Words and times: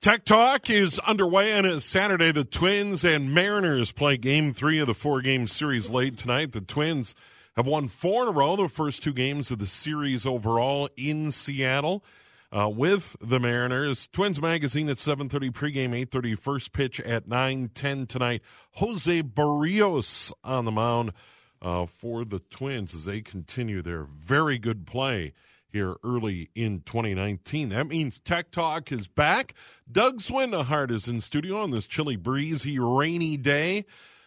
Tech 0.00 0.24
Talk 0.24 0.70
is 0.70 1.00
underway 1.00 1.52
on 1.58 1.64
a 1.64 1.80
Saturday. 1.80 2.30
The 2.30 2.44
Twins 2.44 3.04
and 3.04 3.34
Mariners 3.34 3.90
play 3.90 4.16
game 4.16 4.54
three 4.54 4.78
of 4.78 4.86
the 4.86 4.94
four 4.94 5.20
game 5.20 5.48
series 5.48 5.90
late 5.90 6.16
tonight. 6.16 6.52
The 6.52 6.60
Twins 6.60 7.16
have 7.56 7.66
won 7.66 7.88
four 7.88 8.22
in 8.22 8.28
a 8.28 8.30
row, 8.30 8.54
the 8.54 8.68
first 8.68 9.02
two 9.02 9.12
games 9.12 9.50
of 9.50 9.58
the 9.58 9.66
series 9.66 10.24
overall 10.24 10.88
in 10.96 11.32
Seattle. 11.32 12.04
Uh, 12.52 12.68
with 12.68 13.16
the 13.20 13.40
Mariners, 13.40 14.06
Twins 14.12 14.40
Magazine 14.40 14.88
at 14.88 14.98
7:30 14.98 15.50
pregame, 15.50 15.90
8:30 15.90 16.38
first 16.38 16.72
pitch 16.72 17.00
at 17.00 17.28
9:10 17.28 18.06
tonight. 18.06 18.40
Jose 18.74 19.24
Berrios 19.24 20.32
on 20.44 20.64
the 20.64 20.70
mound 20.70 21.12
uh, 21.60 21.86
for 21.86 22.24
the 22.24 22.38
Twins 22.38 22.94
as 22.94 23.04
they 23.04 23.20
continue 23.20 23.82
their 23.82 24.04
very 24.04 24.58
good 24.58 24.86
play 24.86 25.32
here 25.72 25.96
early 26.04 26.50
in 26.54 26.80
2019. 26.80 27.70
That 27.70 27.86
means 27.86 28.18
Tech 28.18 28.50
Talk 28.50 28.90
is 28.90 29.06
back. 29.06 29.54
Doug 29.90 30.20
Swinhart 30.20 30.90
is 30.90 31.08
in 31.08 31.20
studio 31.20 31.62
on 31.62 31.70
this 31.70 31.86
chilly, 31.86 32.16
breezy, 32.16 32.78
rainy 32.78 33.36
day. 33.36 33.84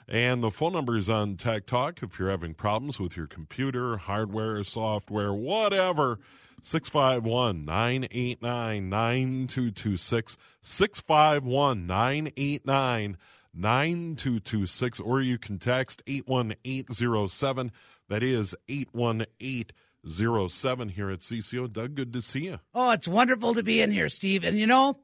And 0.07 0.43
the 0.43 0.51
phone 0.51 0.73
number 0.73 0.97
is 0.97 1.09
on 1.09 1.37
Tech 1.37 1.65
Talk 1.65 2.03
if 2.03 2.19
you're 2.19 2.29
having 2.29 2.53
problems 2.53 2.99
with 2.99 3.15
your 3.15 3.27
computer, 3.27 3.97
hardware, 3.97 4.63
software, 4.63 5.33
whatever. 5.33 6.19
651 6.63 7.65
989 7.65 8.89
9226. 8.89 10.37
651 10.61 11.87
989 11.87 13.17
9226. 13.53 14.99
Or 14.99 15.21
you 15.21 15.37
can 15.37 15.57
text 15.57 16.03
81807. 16.05 17.71
That 18.09 18.21
is 18.21 18.53
81807 18.67 19.71
here 20.03 21.09
at 21.09 21.19
CCO. 21.19 21.71
Doug, 21.71 21.95
good 21.95 22.13
to 22.13 22.21
see 22.21 22.41
you. 22.41 22.59
Oh, 22.73 22.91
it's 22.91 23.07
wonderful 23.07 23.53
to 23.53 23.63
be 23.63 23.81
in 23.81 23.91
here, 23.91 24.09
Steve. 24.09 24.43
And 24.43 24.57
you 24.57 24.67
know, 24.67 24.99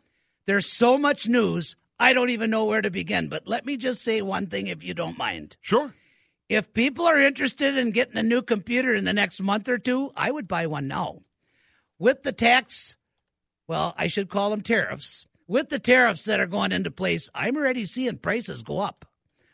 there's 0.45 0.65
so 0.65 0.97
much 0.97 1.27
news, 1.27 1.75
I 1.99 2.13
don't 2.13 2.29
even 2.29 2.49
know 2.49 2.65
where 2.65 2.81
to 2.81 2.91
begin. 2.91 3.27
But 3.27 3.47
let 3.47 3.65
me 3.65 3.77
just 3.77 4.03
say 4.03 4.21
one 4.21 4.47
thing, 4.47 4.67
if 4.67 4.83
you 4.83 4.93
don't 4.93 5.17
mind. 5.17 5.57
Sure. 5.61 5.93
If 6.49 6.73
people 6.73 7.05
are 7.05 7.19
interested 7.19 7.77
in 7.77 7.91
getting 7.91 8.17
a 8.17 8.23
new 8.23 8.41
computer 8.41 8.95
in 8.95 9.03
the 9.03 9.13
next 9.13 9.41
month 9.41 9.67
or 9.67 9.77
two, 9.77 10.11
I 10.15 10.31
would 10.31 10.47
buy 10.47 10.67
one 10.67 10.87
now. 10.87 11.23
With 11.99 12.23
the 12.23 12.31
tax, 12.31 12.95
well, 13.67 13.93
I 13.97 14.07
should 14.07 14.29
call 14.29 14.51
them 14.51 14.61
tariffs. 14.61 15.27
With 15.47 15.69
the 15.69 15.79
tariffs 15.79 16.25
that 16.25 16.39
are 16.39 16.47
going 16.47 16.71
into 16.71 16.91
place, 16.91 17.29
I'm 17.33 17.57
already 17.57 17.85
seeing 17.85 18.17
prices 18.17 18.63
go 18.63 18.79
up. 18.79 19.05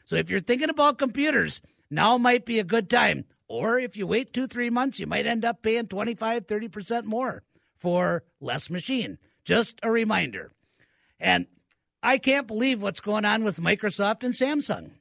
So 0.05 0.15
if 0.15 0.29
you're 0.29 0.39
thinking 0.39 0.69
about 0.69 0.99
computers, 0.99 1.61
now 1.89 2.17
might 2.17 2.45
be 2.45 2.59
a 2.59 2.63
good 2.63 2.89
time. 2.89 3.25
Or 3.53 3.77
if 3.77 3.95
you 3.95 4.07
wait 4.07 4.33
two, 4.33 4.47
three 4.47 4.71
months, 4.71 4.99
you 4.99 5.05
might 5.05 5.27
end 5.27 5.45
up 5.45 5.61
paying 5.61 5.85
25, 5.85 6.47
30% 6.47 7.03
more 7.03 7.43
for 7.77 8.23
less 8.41 8.71
machine. 8.71 9.19
Just 9.45 9.79
a 9.83 9.91
reminder. 9.91 10.51
And 11.19 11.45
I 12.01 12.17
can't 12.17 12.47
believe 12.47 12.81
what's 12.81 12.99
going 12.99 13.25
on 13.25 13.43
with 13.43 13.61
Microsoft 13.61 14.23
and 14.23 14.33
Samsung. 14.33 14.93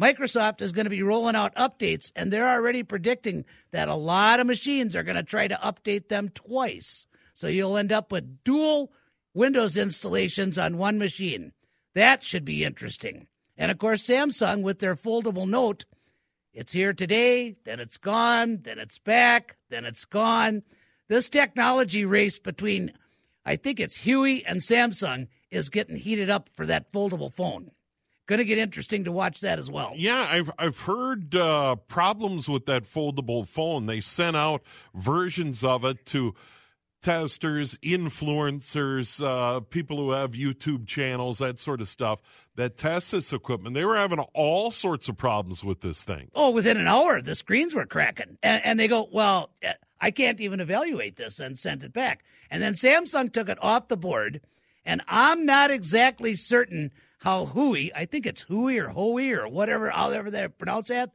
Microsoft 0.00 0.60
is 0.60 0.72
going 0.72 0.86
to 0.86 0.90
be 0.90 1.04
rolling 1.04 1.36
out 1.36 1.54
updates, 1.54 2.10
and 2.16 2.32
they're 2.32 2.52
already 2.52 2.82
predicting 2.82 3.44
that 3.70 3.86
a 3.86 3.94
lot 3.94 4.40
of 4.40 4.48
machines 4.48 4.96
are 4.96 5.04
going 5.04 5.14
to 5.14 5.22
try 5.22 5.46
to 5.46 5.54
update 5.54 6.08
them 6.08 6.28
twice. 6.28 7.06
So 7.36 7.46
you'll 7.46 7.76
end 7.76 7.92
up 7.92 8.10
with 8.10 8.42
dual 8.42 8.92
Windows 9.32 9.76
installations 9.76 10.58
on 10.58 10.76
one 10.76 10.98
machine. 10.98 11.52
That 11.94 12.24
should 12.24 12.44
be 12.44 12.64
interesting. 12.64 13.28
And 13.56 13.70
of 13.70 13.78
course, 13.78 14.02
Samsung 14.02 14.62
with 14.62 14.80
their 14.80 14.96
foldable 14.96 15.46
note, 15.46 15.84
it's 16.52 16.72
here 16.72 16.92
today, 16.92 17.56
then 17.64 17.80
it's 17.80 17.96
gone, 17.96 18.60
then 18.62 18.78
it's 18.78 18.98
back, 18.98 19.56
then 19.70 19.84
it's 19.84 20.04
gone. 20.04 20.62
This 21.08 21.28
technology 21.28 22.04
race 22.04 22.38
between, 22.38 22.92
I 23.44 23.56
think 23.56 23.80
it's 23.80 23.98
Huawei 23.98 24.42
and 24.46 24.60
Samsung, 24.60 25.28
is 25.50 25.68
getting 25.68 25.96
heated 25.96 26.30
up 26.30 26.48
for 26.52 26.66
that 26.66 26.92
foldable 26.92 27.32
phone. 27.32 27.70
Going 28.26 28.38
to 28.38 28.44
get 28.44 28.58
interesting 28.58 29.04
to 29.04 29.12
watch 29.12 29.40
that 29.40 29.58
as 29.58 29.70
well. 29.70 29.92
Yeah, 29.96 30.26
I've 30.30 30.50
I've 30.58 30.78
heard 30.80 31.34
uh, 31.34 31.74
problems 31.74 32.48
with 32.48 32.66
that 32.66 32.84
foldable 32.84 33.46
phone. 33.46 33.86
They 33.86 34.00
sent 34.00 34.36
out 34.36 34.62
versions 34.94 35.64
of 35.64 35.84
it 35.84 36.06
to 36.06 36.34
testers, 37.02 37.76
influencers, 37.78 39.22
uh, 39.22 39.60
people 39.60 39.96
who 39.96 40.12
have 40.12 40.32
YouTube 40.32 40.86
channels, 40.86 41.38
that 41.38 41.58
sort 41.58 41.80
of 41.80 41.88
stuff 41.88 42.20
that 42.56 42.76
test 42.76 43.12
this 43.12 43.32
equipment. 43.32 43.74
They 43.74 43.84
were 43.84 43.96
having 43.96 44.20
all 44.34 44.70
sorts 44.70 45.08
of 45.08 45.16
problems 45.16 45.64
with 45.64 45.80
this 45.80 46.02
thing. 46.02 46.30
Oh, 46.34 46.50
within 46.50 46.76
an 46.76 46.86
hour, 46.86 47.20
the 47.20 47.34
screens 47.34 47.74
were 47.74 47.86
cracking. 47.86 48.38
And, 48.42 48.64
and 48.64 48.80
they 48.80 48.88
go, 48.88 49.08
well, 49.10 49.50
I 50.00 50.10
can't 50.10 50.40
even 50.40 50.60
evaluate 50.60 51.16
this 51.16 51.40
and 51.40 51.58
sent 51.58 51.82
it 51.82 51.92
back. 51.92 52.24
And 52.50 52.62
then 52.62 52.74
Samsung 52.74 53.32
took 53.32 53.48
it 53.48 53.62
off 53.62 53.88
the 53.88 53.96
board. 53.96 54.40
And 54.84 55.00
I'm 55.08 55.46
not 55.46 55.70
exactly 55.70 56.34
certain 56.34 56.92
how 57.20 57.46
Huawei, 57.46 57.90
I 57.94 58.04
think 58.04 58.26
it's 58.26 58.44
Huawei 58.44 58.84
or 58.84 58.92
Huawei 58.92 59.38
or 59.38 59.48
whatever, 59.48 59.90
however 59.90 60.30
they 60.30 60.48
pronounce 60.48 60.88
that, 60.88 61.12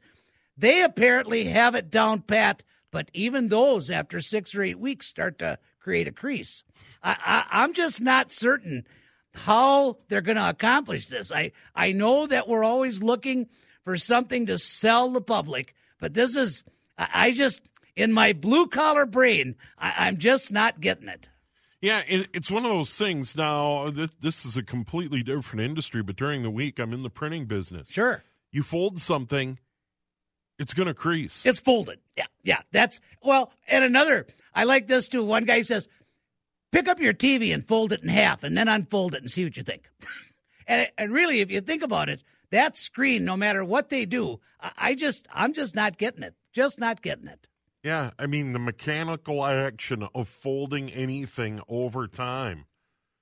they 0.57 0.81
apparently 0.81 1.45
have 1.45 1.75
it 1.75 1.91
down 1.91 2.21
pat. 2.21 2.63
But 2.89 3.11
even 3.13 3.49
those, 3.49 3.91
after 3.91 4.21
six 4.21 4.55
or 4.55 4.63
eight 4.63 4.79
weeks, 4.79 5.05
start 5.05 5.37
to 5.39 5.59
create 5.87 6.07
a 6.09 6.11
crease. 6.11 6.65
I, 7.01 7.15
I, 7.25 7.63
I'm 7.63 7.71
just 7.71 8.01
not 8.01 8.29
certain 8.29 8.85
how 9.33 9.99
they're 10.09 10.19
going 10.19 10.35
to 10.35 10.49
accomplish 10.49 11.07
this. 11.07 11.31
I, 11.31 11.53
I 11.73 11.93
know 11.93 12.27
that 12.27 12.49
we're 12.49 12.65
always 12.65 13.01
looking 13.01 13.47
for 13.85 13.97
something 13.97 14.47
to 14.47 14.57
sell 14.57 15.07
the 15.11 15.21
public, 15.21 15.73
but 15.97 16.13
this 16.13 16.35
is, 16.35 16.65
I, 16.97 17.07
I 17.13 17.31
just, 17.31 17.61
in 17.95 18.11
my 18.11 18.33
blue 18.33 18.67
collar 18.67 19.05
brain, 19.05 19.55
I, 19.79 19.93
I'm 19.99 20.17
just 20.17 20.51
not 20.51 20.81
getting 20.81 21.07
it. 21.07 21.29
Yeah, 21.79 22.01
it, 22.05 22.27
it's 22.33 22.51
one 22.51 22.65
of 22.65 22.71
those 22.71 22.93
things. 22.93 23.37
Now, 23.37 23.89
this, 23.89 24.11
this 24.19 24.45
is 24.45 24.57
a 24.57 24.63
completely 24.63 25.23
different 25.23 25.61
industry, 25.61 26.03
but 26.03 26.17
during 26.17 26.43
the 26.43 26.49
week, 26.49 26.79
I'm 26.79 26.91
in 26.91 27.03
the 27.03 27.09
printing 27.09 27.45
business. 27.45 27.89
Sure. 27.89 28.25
You 28.51 28.61
fold 28.61 28.99
something, 28.99 29.57
it's 30.59 30.73
going 30.73 30.87
to 30.87 30.93
crease. 30.93 31.45
It's 31.45 31.61
folded. 31.61 31.99
Yeah, 32.17 32.25
yeah. 32.43 32.59
That's, 32.73 32.99
well, 33.23 33.53
and 33.69 33.85
another, 33.85 34.27
I 34.57 34.63
like 34.63 34.87
this 34.87 35.07
too. 35.07 35.23
One 35.23 35.45
guy 35.45 35.61
says, 35.61 35.87
pick 36.71 36.87
up 36.87 36.99
your 36.99 37.13
TV 37.13 37.53
and 37.53 37.63
fold 37.63 37.91
it 37.91 38.01
in 38.01 38.09
half 38.09 38.41
and 38.43 38.57
then 38.57 38.67
unfold 38.67 39.13
it 39.13 39.21
and 39.21 39.29
see 39.29 39.43
what 39.43 39.55
you 39.55 39.61
think. 39.61 39.87
and, 40.67 40.89
and 40.97 41.13
really, 41.13 41.41
if 41.41 41.51
you 41.51 41.61
think 41.61 41.83
about 41.83 42.09
it, 42.09 42.23
that 42.49 42.75
screen, 42.75 43.23
no 43.23 43.37
matter 43.37 43.63
what 43.63 43.89
they 43.89 44.03
do, 44.03 44.39
I, 44.59 44.71
I 44.77 44.95
just, 44.95 45.27
I'm 45.31 45.53
just 45.53 45.75
not 45.75 45.99
getting 45.99 46.23
it. 46.23 46.33
Just 46.53 46.79
not 46.79 47.03
getting 47.03 47.27
it. 47.27 47.45
Yeah, 47.83 48.09
I 48.17 48.25
mean 48.25 48.53
the 48.53 48.59
mechanical 48.59 49.45
action 49.45 50.07
of 50.15 50.27
folding 50.27 50.89
anything 50.89 51.61
over 51.69 52.07
time. 52.07 52.65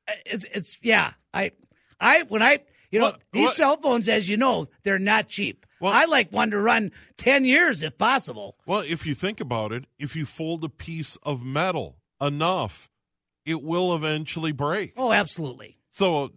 Uh, 0.07 0.13
it's 0.25 0.45
it's 0.53 0.77
yeah. 0.81 1.11
I 1.33 1.51
I 1.99 2.23
when 2.23 2.41
I 2.41 2.59
you 2.95 3.01
know 3.01 3.15
these 3.31 3.45
what- 3.45 3.55
cell 3.55 3.77
phones, 3.77 4.07
as 4.09 4.27
you 4.27 4.37
know, 4.37 4.67
they're 4.83 4.99
not 4.99 5.27
cheap. 5.27 5.65
Well- 5.79 5.93
I 5.93 6.05
like 6.05 6.31
one 6.31 6.51
to 6.51 6.59
run 6.59 6.91
ten 7.17 7.45
years 7.45 7.83
if 7.83 7.97
possible. 7.97 8.55
Well, 8.65 8.79
if 8.81 9.05
you 9.05 9.13
think 9.15 9.39
about 9.39 9.71
it, 9.71 9.85
if 9.99 10.15
you 10.15 10.25
fold 10.25 10.63
a 10.63 10.69
piece 10.69 11.17
of 11.23 11.43
metal 11.43 11.97
enough, 12.21 12.89
it 13.45 13.61
will 13.61 13.93
eventually 13.95 14.51
break. 14.51 14.93
Oh, 14.97 15.11
absolutely. 15.11 15.77
So, 15.91 16.31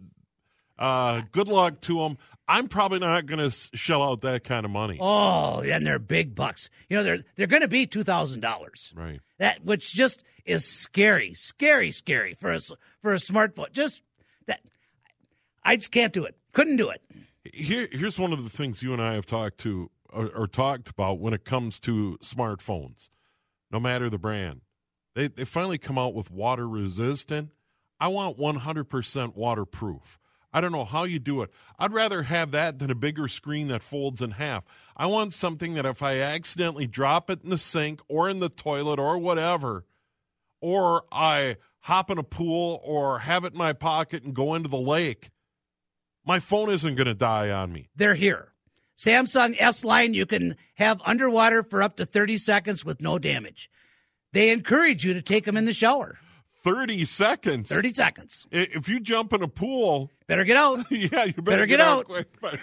uh, 0.77 1.21
good 1.31 1.47
luck 1.47 1.81
to 1.81 1.99
them. 1.99 2.17
I'm 2.47 2.67
probably 2.67 2.99
not 2.99 3.27
going 3.27 3.47
to 3.47 3.55
shell 3.75 4.01
out 4.01 4.21
that 4.21 4.43
kind 4.43 4.65
of 4.65 4.71
money. 4.71 4.97
Oh, 4.99 5.61
and 5.61 5.85
they're 5.85 5.99
big 5.99 6.33
bucks. 6.33 6.69
You 6.89 6.97
know 6.97 7.03
they're 7.03 7.19
they're 7.35 7.47
going 7.47 7.61
to 7.61 7.67
be 7.67 7.85
two 7.85 8.03
thousand 8.03 8.41
dollars. 8.41 8.91
Right. 8.95 9.19
That 9.37 9.63
which 9.63 9.93
just 9.93 10.23
is 10.45 10.65
scary, 10.65 11.33
scary, 11.35 11.91
scary 11.91 12.33
for 12.33 12.51
a 12.51 12.59
for 13.01 13.13
a 13.13 13.17
smartphone. 13.17 13.71
Just 13.71 14.01
that 14.47 14.61
I 15.63 15.75
just 15.75 15.91
can't 15.91 16.11
do 16.11 16.25
it. 16.25 16.35
Couldn't 16.53 16.77
do 16.77 16.89
it. 16.89 17.01
Here, 17.53 17.87
here's 17.91 18.19
one 18.19 18.33
of 18.33 18.43
the 18.43 18.49
things 18.49 18.83
you 18.83 18.93
and 18.93 19.01
I 19.01 19.13
have 19.13 19.25
talked 19.25 19.59
to 19.59 19.89
or, 20.11 20.29
or 20.29 20.47
talked 20.47 20.89
about 20.89 21.19
when 21.19 21.33
it 21.33 21.45
comes 21.45 21.79
to 21.81 22.17
smartphones. 22.23 23.09
No 23.71 23.79
matter 23.79 24.09
the 24.09 24.17
brand, 24.17 24.61
they 25.15 25.27
they 25.27 25.45
finally 25.45 25.77
come 25.77 25.97
out 25.97 26.15
with 26.15 26.31
water 26.31 26.67
resistant. 26.67 27.49
I 27.99 28.07
want 28.07 28.39
100% 28.39 29.35
waterproof. 29.35 30.19
I 30.51 30.61
don't 30.61 30.71
know 30.71 30.85
how 30.85 31.03
you 31.03 31.19
do 31.19 31.41
it. 31.41 31.51
I'd 31.77 31.93
rather 31.93 32.23
have 32.23 32.51
that 32.51 32.79
than 32.79 32.89
a 32.89 32.95
bigger 32.95 33.27
screen 33.27 33.67
that 33.67 33.83
folds 33.83 34.21
in 34.21 34.31
half. 34.31 34.63
I 34.97 35.05
want 35.05 35.33
something 35.33 35.75
that 35.75 35.85
if 35.85 36.01
I 36.01 36.19
accidentally 36.19 36.87
drop 36.87 37.29
it 37.29 37.43
in 37.43 37.51
the 37.51 37.57
sink 37.57 38.01
or 38.07 38.29
in 38.29 38.39
the 38.39 38.49
toilet 38.49 38.99
or 38.99 39.19
whatever, 39.19 39.85
or 40.61 41.03
I 41.11 41.57
hop 41.81 42.09
in 42.09 42.17
a 42.17 42.23
pool 42.23 42.81
or 42.83 43.19
have 43.19 43.43
it 43.43 43.53
in 43.53 43.59
my 43.59 43.73
pocket 43.73 44.23
and 44.23 44.33
go 44.33 44.55
into 44.55 44.69
the 44.69 44.77
lake, 44.77 45.29
My 46.25 46.39
phone 46.39 46.69
isn't 46.69 46.95
going 46.95 47.07
to 47.07 47.13
die 47.13 47.49
on 47.49 47.71
me. 47.73 47.89
They're 47.95 48.15
here. 48.15 48.53
Samsung 48.97 49.55
S 49.57 49.83
line, 49.85 50.13
you 50.13 50.25
can 50.25 50.57
have 50.75 51.01
underwater 51.05 51.63
for 51.63 51.81
up 51.81 51.95
to 51.97 52.05
30 52.05 52.37
seconds 52.37 52.83
with 52.83 53.01
no 53.01 53.17
damage. 53.17 53.69
They 54.33 54.49
encourage 54.49 55.05
you 55.05 55.13
to 55.13 55.21
take 55.21 55.45
them 55.45 55.55
in 55.57 55.65
the 55.65 55.73
shower. 55.73 56.19
30 56.63 57.05
seconds. 57.05 57.69
30 57.69 57.93
seconds. 57.93 58.45
If 58.51 58.89
you 58.89 58.99
jump 58.99 59.31
in 59.33 59.41
a 59.41 59.47
pool, 59.47 60.11
Better 60.27 60.43
get 60.43 60.57
out. 60.57 60.85
yeah, 60.91 61.23
you 61.23 61.33
better, 61.33 61.41
Better 61.41 61.65
get 61.65 61.81
out. 61.81 62.05
quick. 62.05 62.27
But- 62.39 62.59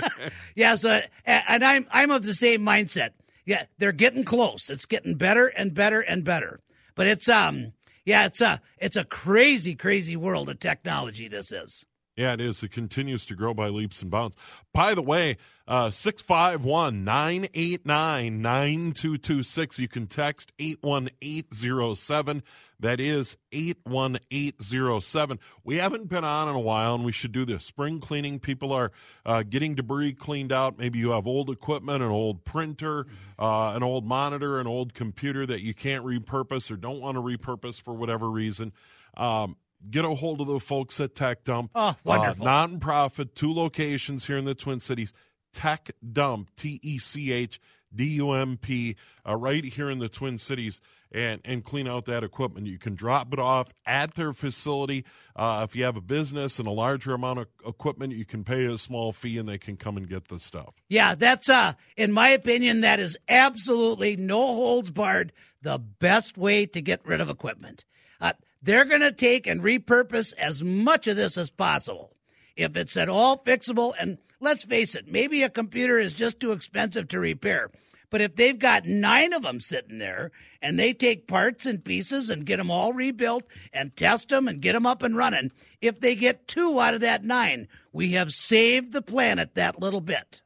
Yeah, 0.54 0.76
so 0.76 1.00
and 1.26 1.62
I'm 1.64 1.86
I'm 1.90 2.10
of 2.10 2.22
the 2.24 2.32
same 2.32 2.62
mindset. 2.62 3.10
Yeah, 3.44 3.64
they're 3.78 3.92
getting 3.92 4.24
close. 4.24 4.70
It's 4.70 4.86
getting 4.86 5.16
better 5.16 5.46
and 5.48 5.74
better 5.74 6.00
and 6.00 6.24
better. 6.24 6.60
But 6.94 7.08
it's 7.08 7.28
um 7.28 7.72
yeah, 8.06 8.24
it's 8.26 8.40
a 8.40 8.60
it's 8.78 8.96
a 8.96 9.04
crazy 9.04 9.74
crazy 9.74 10.16
world 10.16 10.48
of 10.48 10.60
technology 10.60 11.28
this 11.28 11.52
is. 11.52 11.84
Yeah, 12.20 12.34
it 12.34 12.40
is. 12.42 12.62
It 12.62 12.70
continues 12.70 13.24
to 13.26 13.34
grow 13.34 13.54
by 13.54 13.68
leaps 13.68 14.02
and 14.02 14.10
bounds. 14.10 14.36
By 14.74 14.92
the 14.92 15.00
way, 15.00 15.38
uh, 15.66 15.90
651 15.90 17.02
989 17.02 18.42
9226. 18.42 19.78
You 19.78 19.88
can 19.88 20.06
text 20.06 20.52
81807. 20.58 22.42
That 22.78 23.00
is 23.00 23.38
81807. 23.52 25.38
We 25.64 25.76
haven't 25.76 26.10
been 26.10 26.24
on 26.24 26.50
in 26.50 26.56
a 26.56 26.60
while, 26.60 26.94
and 26.94 27.06
we 27.06 27.12
should 27.12 27.32
do 27.32 27.46
this. 27.46 27.64
Spring 27.64 28.00
cleaning, 28.00 28.38
people 28.38 28.70
are 28.70 28.92
uh, 29.24 29.42
getting 29.42 29.74
debris 29.74 30.12
cleaned 30.12 30.52
out. 30.52 30.78
Maybe 30.78 30.98
you 30.98 31.12
have 31.12 31.26
old 31.26 31.48
equipment, 31.48 32.02
an 32.02 32.10
old 32.10 32.44
printer, 32.44 33.06
uh, 33.38 33.70
an 33.70 33.82
old 33.82 34.04
monitor, 34.04 34.60
an 34.60 34.66
old 34.66 34.92
computer 34.92 35.46
that 35.46 35.62
you 35.62 35.72
can't 35.72 36.04
repurpose 36.04 36.70
or 36.70 36.76
don't 36.76 37.00
want 37.00 37.16
to 37.16 37.22
repurpose 37.22 37.80
for 37.80 37.94
whatever 37.94 38.28
reason. 38.28 38.74
Um, 39.16 39.56
get 39.88 40.04
a 40.04 40.14
hold 40.14 40.40
of 40.40 40.46
the 40.46 40.60
folks 40.60 41.00
at 41.00 41.14
Tech 41.14 41.44
Dump. 41.44 41.70
Oh, 41.74 41.94
wonderful. 42.04 42.46
Uh, 42.46 42.66
nonprofit, 42.66 43.34
two 43.34 43.52
locations 43.52 44.26
here 44.26 44.36
in 44.36 44.44
the 44.44 44.54
Twin 44.54 44.80
Cities. 44.80 45.12
Tech 45.52 45.90
Dump, 46.12 46.50
T 46.56 46.78
E 46.82 46.98
C 46.98 47.32
H 47.32 47.60
D 47.94 48.04
U 48.04 48.32
M 48.32 48.56
P, 48.56 48.96
uh, 49.28 49.34
right 49.34 49.64
here 49.64 49.90
in 49.90 49.98
the 49.98 50.08
Twin 50.08 50.38
Cities, 50.38 50.80
and 51.10 51.40
and 51.44 51.64
clean 51.64 51.88
out 51.88 52.04
that 52.04 52.22
equipment. 52.22 52.68
You 52.68 52.78
can 52.78 52.94
drop 52.94 53.32
it 53.32 53.40
off 53.40 53.72
at 53.84 54.14
their 54.14 54.32
facility. 54.32 55.04
Uh, 55.34 55.66
if 55.68 55.74
you 55.74 55.82
have 55.82 55.96
a 55.96 56.00
business 56.00 56.60
and 56.60 56.68
a 56.68 56.70
larger 56.70 57.14
amount 57.14 57.40
of 57.40 57.46
equipment, 57.66 58.12
you 58.12 58.24
can 58.24 58.44
pay 58.44 58.64
a 58.66 58.78
small 58.78 59.12
fee, 59.12 59.38
and 59.38 59.48
they 59.48 59.58
can 59.58 59.76
come 59.76 59.96
and 59.96 60.08
get 60.08 60.28
the 60.28 60.38
stuff. 60.38 60.74
Yeah, 60.88 61.16
that's 61.16 61.48
uh 61.48 61.72
in 61.96 62.12
my 62.12 62.28
opinion 62.28 62.82
that 62.82 63.00
is 63.00 63.16
absolutely 63.28 64.16
no 64.16 64.38
holds 64.38 64.92
barred 64.92 65.32
the 65.62 65.78
best 65.78 66.38
way 66.38 66.66
to 66.66 66.80
get 66.80 67.04
rid 67.04 67.20
of 67.20 67.28
equipment. 67.28 67.84
Uh, 68.20 68.34
they're 68.62 68.84
going 68.84 69.00
to 69.00 69.12
take 69.12 69.46
and 69.46 69.62
repurpose 69.62 70.32
as 70.34 70.62
much 70.62 71.06
of 71.06 71.16
this 71.16 71.38
as 71.38 71.50
possible. 71.50 72.14
If 72.56 72.76
it's 72.76 72.96
at 72.96 73.08
all 73.08 73.38
fixable 73.38 73.94
and 73.98 74.18
let's 74.40 74.64
face 74.64 74.94
it, 74.94 75.08
maybe 75.08 75.42
a 75.42 75.48
computer 75.48 75.98
is 75.98 76.12
just 76.12 76.40
too 76.40 76.52
expensive 76.52 77.08
to 77.08 77.20
repair. 77.20 77.70
But 78.10 78.20
if 78.20 78.34
they've 78.34 78.58
got 78.58 78.86
9 78.86 79.32
of 79.32 79.42
them 79.42 79.60
sitting 79.60 79.98
there 79.98 80.32
and 80.60 80.78
they 80.78 80.92
take 80.92 81.28
parts 81.28 81.64
and 81.64 81.84
pieces 81.84 82.28
and 82.28 82.44
get 82.44 82.56
them 82.56 82.70
all 82.70 82.92
rebuilt 82.92 83.44
and 83.72 83.94
test 83.94 84.30
them 84.30 84.48
and 84.48 84.60
get 84.60 84.72
them 84.72 84.84
up 84.84 85.02
and 85.04 85.16
running, 85.16 85.52
if 85.80 86.00
they 86.00 86.16
get 86.16 86.48
2 86.48 86.80
out 86.80 86.94
of 86.94 87.00
that 87.00 87.24
9, 87.24 87.68
we 87.92 88.10
have 88.12 88.32
saved 88.32 88.92
the 88.92 89.00
planet 89.00 89.54
that 89.54 89.80
little 89.80 90.00
bit. 90.00 90.42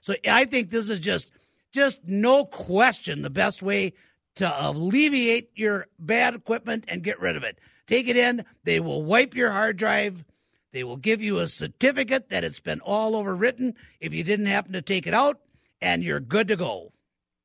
So 0.00 0.14
I 0.28 0.46
think 0.46 0.70
this 0.70 0.88
is 0.88 0.98
just 0.98 1.30
just 1.72 2.00
no 2.04 2.44
question 2.44 3.22
the 3.22 3.30
best 3.30 3.62
way 3.62 3.94
to 4.36 4.68
alleviate 4.68 5.50
your 5.54 5.86
bad 5.98 6.34
equipment 6.34 6.84
and 6.88 7.02
get 7.02 7.20
rid 7.20 7.36
of 7.36 7.44
it. 7.44 7.58
Take 7.86 8.08
it 8.08 8.16
in, 8.16 8.44
they 8.64 8.80
will 8.80 9.02
wipe 9.02 9.34
your 9.34 9.50
hard 9.50 9.76
drive. 9.76 10.24
They 10.72 10.84
will 10.84 10.96
give 10.96 11.20
you 11.20 11.38
a 11.38 11.46
certificate 11.46 12.30
that 12.30 12.44
it's 12.44 12.60
been 12.60 12.80
all 12.80 13.12
overwritten 13.12 13.74
if 14.00 14.14
you 14.14 14.24
didn't 14.24 14.46
happen 14.46 14.72
to 14.72 14.80
take 14.80 15.06
it 15.06 15.12
out 15.12 15.38
and 15.82 16.02
you're 16.02 16.20
good 16.20 16.48
to 16.48 16.56
go. 16.56 16.92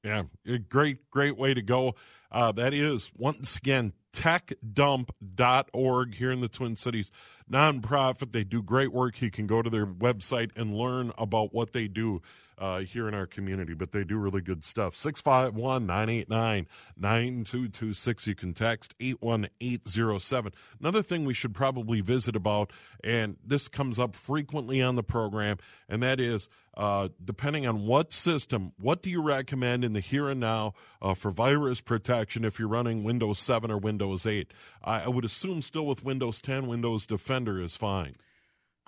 Yeah, 0.03 0.23
a 0.45 0.59
great, 0.59 1.09
great 1.09 1.37
way 1.37 1.53
to 1.53 1.61
go. 1.61 1.95
Uh, 2.31 2.51
that 2.53 2.73
is, 2.73 3.11
once 3.17 3.57
again, 3.57 3.93
techdump.org 4.13 6.15
here 6.15 6.31
in 6.31 6.41
the 6.41 6.47
Twin 6.47 6.75
Cities. 6.75 7.11
Nonprofit. 7.51 8.31
They 8.31 8.43
do 8.43 8.61
great 8.61 8.93
work. 8.93 9.21
You 9.21 9.31
can 9.31 9.47
go 9.47 9.61
to 9.61 9.69
their 9.69 9.85
website 9.85 10.51
and 10.55 10.75
learn 10.75 11.11
about 11.17 11.53
what 11.53 11.73
they 11.73 11.87
do 11.87 12.21
uh, 12.57 12.79
here 12.79 13.07
in 13.07 13.13
our 13.13 13.27
community, 13.27 13.73
but 13.73 13.91
they 13.91 14.03
do 14.03 14.17
really 14.17 14.41
good 14.41 14.63
stuff. 14.63 14.95
651 14.95 15.85
989 15.85 16.67
9226. 16.97 18.27
You 18.27 18.35
can 18.35 18.53
text 18.53 18.93
81807. 18.99 20.53
Another 20.79 21.01
thing 21.01 21.25
we 21.25 21.33
should 21.33 21.53
probably 21.53 22.01
visit 22.01 22.35
about, 22.35 22.71
and 23.03 23.37
this 23.45 23.67
comes 23.67 23.99
up 23.99 24.15
frequently 24.15 24.81
on 24.81 24.95
the 24.95 25.03
program, 25.03 25.57
and 25.87 26.01
that 26.03 26.19
is 26.19 26.49
uh, 26.77 27.09
depending 27.25 27.65
on 27.65 27.87
what 27.87 28.13
system, 28.13 28.71
what 28.77 29.01
do 29.01 29.09
you 29.09 29.21
recommend 29.21 29.83
in 29.83 29.93
the 29.93 29.99
here 29.99 30.29
and 30.29 30.39
now 30.39 30.75
uh, 31.01 31.15
for 31.15 31.31
virus 31.31 31.81
protection 31.81 32.45
if 32.45 32.59
you're 32.59 32.67
running 32.67 33.03
Windows 33.03 33.39
7 33.39 33.71
or 33.71 33.79
Windows 33.79 34.27
8? 34.27 34.53
I, 34.83 35.01
I 35.01 35.07
would 35.07 35.25
assume 35.25 35.63
still 35.63 35.87
with 35.87 36.03
Windows 36.03 36.39
10, 36.39 36.67
Windows 36.67 37.07
Defender 37.07 37.59
is 37.61 37.75
fine. 37.75 38.13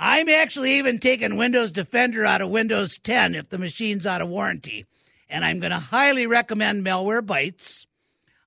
I'm 0.02 0.30
actually 0.30 0.78
even 0.78 0.98
taking 0.98 1.36
Windows 1.36 1.72
Defender 1.72 2.26
out 2.26 2.42
of 2.42 2.50
Windows 2.50 2.98
10 2.98 3.36
if 3.36 3.50
the 3.50 3.58
machine's 3.58 4.08
out 4.08 4.22
of 4.22 4.30
warranty. 4.30 4.86
And 5.30 5.44
I'm 5.44 5.60
going 5.60 5.72
to 5.72 5.78
highly 5.78 6.26
recommend 6.26 6.86
Malwarebytes. 6.86 7.86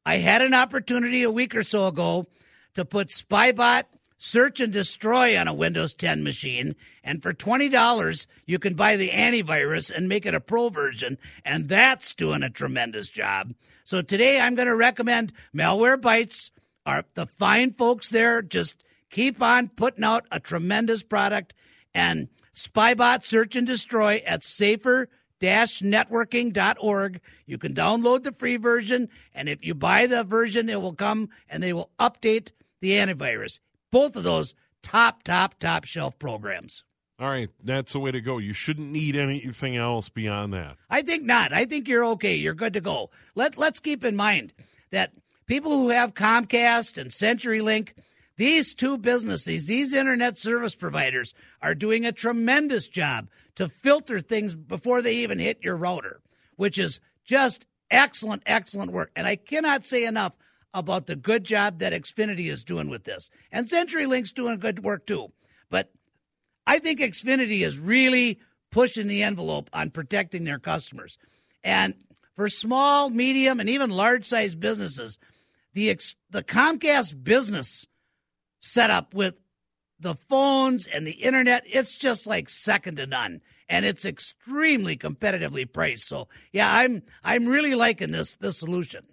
I 0.05 0.17
had 0.17 0.41
an 0.41 0.55
opportunity 0.55 1.23
a 1.23 1.31
week 1.31 1.55
or 1.55 1.63
so 1.63 1.89
ago 1.89 2.27
to 2.75 2.87
put 2.87 3.09
Spybot 3.09 3.85
Search 4.17 4.61
and 4.61 4.73
Destroy 4.73 5.39
on 5.39 5.47
a 5.47 5.53
Windows 5.53 5.93
10 5.93 6.25
machine. 6.25 6.75
And 7.05 7.23
for 7.23 7.35
$20, 7.35 8.27
you 8.47 8.59
can 8.59 8.73
buy 8.73 8.97
the 8.97 9.11
antivirus 9.11 9.95
and 9.95 10.09
make 10.09 10.25
it 10.25 10.35
a 10.35 10.41
pro 10.41 10.71
version. 10.71 11.19
And 11.45 11.69
that's 11.69 12.15
doing 12.15 12.43
a 12.43 12.49
tremendous 12.49 13.11
job. 13.11 13.53
So 13.85 14.01
today 14.01 14.41
I'm 14.41 14.55
going 14.55 14.69
to 14.69 14.75
recommend 14.75 15.35
Malwarebytes. 15.55 16.51
Are 16.87 17.05
the 17.15 17.27
fine 17.27 17.75
folks 17.75 18.09
there 18.09 18.41
just 18.41 18.83
keep 19.13 19.41
on 19.41 19.69
putting 19.69 20.03
out 20.03 20.27
a 20.33 20.41
tremendous 20.41 21.05
product 21.05 21.55
and 21.95 22.27
Spybot 22.53 23.23
Search 23.23 23.55
and 23.55 23.67
Destroy 23.67 24.21
at 24.27 24.43
safer 24.43 25.09
networking.org. 25.43 27.21
You 27.47 27.59
can 27.59 27.75
download 27.75 28.23
the 28.23 28.33
free 28.33 28.57
version, 28.57 29.09
and 29.35 29.49
if 29.49 29.65
you 29.65 29.75
buy 29.75 30.07
the 30.07 30.25
version, 30.25 30.69
it 30.69 30.81
will 30.81 30.95
come 30.95 31.31
and 31.49 31.63
they 31.63 31.73
will 31.73 31.91
update 31.99 32.51
the 32.81 32.93
antivirus. 32.93 33.61
Both 33.91 34.17
of 34.17 34.25
those 34.25 34.55
top, 34.83 35.23
top, 35.23 35.59
top 35.59 35.85
shelf 35.85 36.19
programs. 36.19 36.85
All 37.19 37.29
right, 37.29 37.51
that's 37.63 37.93
the 37.93 38.01
way 38.01 38.11
to 38.11 38.21
go. 38.21 38.39
You 38.39 38.53
shouldn't 38.53 38.91
need 38.91 39.15
anything 39.15 39.77
else 39.77 40.09
beyond 40.09 40.53
that. 40.55 40.77
I 40.91 41.03
think 41.03 41.25
not. 41.25 41.53
I 41.53 41.67
think 41.67 41.87
you're 41.87 42.05
okay. 42.07 42.35
You're 42.35 42.55
good 42.55 42.73
to 42.73 42.81
go. 42.81 43.11
Let 43.35 43.57
let's 43.57 43.79
keep 43.79 44.05
in 44.05 44.17
mind 44.17 44.53
that 44.91 45.13
people 45.47 45.73
who 45.73 45.91
have 45.91 46.15
Comcast 46.15 46.99
and 46.99 47.11
CenturyLink, 47.11 47.91
these 48.37 48.75
two 48.75 48.99
businesses, 48.99 49.67
these 49.67 49.93
internet 49.93 50.39
service 50.39 50.75
providers 50.75 51.35
are 51.61 51.75
doing 51.75 52.07
a 52.07 52.13
tremendous 52.13 52.89
job 52.89 53.29
to 53.57 53.69
filter 53.69 54.21
things 54.21 54.55
before 54.55 55.03
they 55.03 55.17
even 55.17 55.39
hit 55.39 55.63
your 55.63 55.77
router, 55.77 56.21
which 56.57 56.79
is 56.79 57.01
just 57.25 57.67
excellent, 57.91 58.43
excellent 58.47 58.91
work. 58.91 59.11
And 59.15 59.27
I 59.27 59.37
cannot 59.37 59.87
say 59.87 60.05
enough 60.05 60.37
about 60.75 61.07
the 61.07 61.17
good 61.17 61.45
job 61.45 61.79
that 61.81 61.93
Xfinity 61.93 62.51
is 62.51 62.65
doing 62.65 62.89
with 62.89 63.05
this. 63.05 63.31
And 63.51 63.69
CenturyLink's 63.69 64.33
doing 64.33 64.59
good 64.59 64.83
work 64.83 65.07
too. 65.07 65.33
But 65.69 65.93
I 66.67 66.79
think 66.79 67.01
Xfinity 67.01 67.61
is 67.61 67.79
really 67.79 68.41
pushing 68.71 69.07
the 69.07 69.23
envelope 69.23 69.69
on 69.73 69.91
protecting 69.91 70.45
their 70.45 70.59
customers. 70.59 71.19
And 71.63 71.95
for 72.35 72.49
small, 72.49 73.11
medium, 73.11 73.61
and 73.61 73.69
even 73.69 73.91
large 73.91 74.27
sized 74.27 74.59
businesses, 74.59 75.19
the 75.75 75.95
the 76.31 76.43
Comcast 76.43 77.23
business 77.23 77.87
setup 78.63 79.13
with 79.13 79.35
the 80.01 80.15
phones 80.15 80.87
and 80.87 81.07
the 81.07 81.13
internet, 81.13 81.65
it's 81.67 81.95
just 81.95 82.27
like 82.27 82.49
second 82.49 82.97
to 82.97 83.07
none. 83.07 83.43
And 83.69 83.85
it's 83.85 84.05
extremely 84.05 84.97
competitively 84.97 85.71
priced. 85.71 86.07
So 86.07 86.29
yeah, 86.53 86.75
I'm 86.75 87.03
I'm 87.23 87.47
really 87.47 87.75
liking 87.75 88.11
this 88.11 88.35
this 88.37 88.59
solution. 88.59 89.05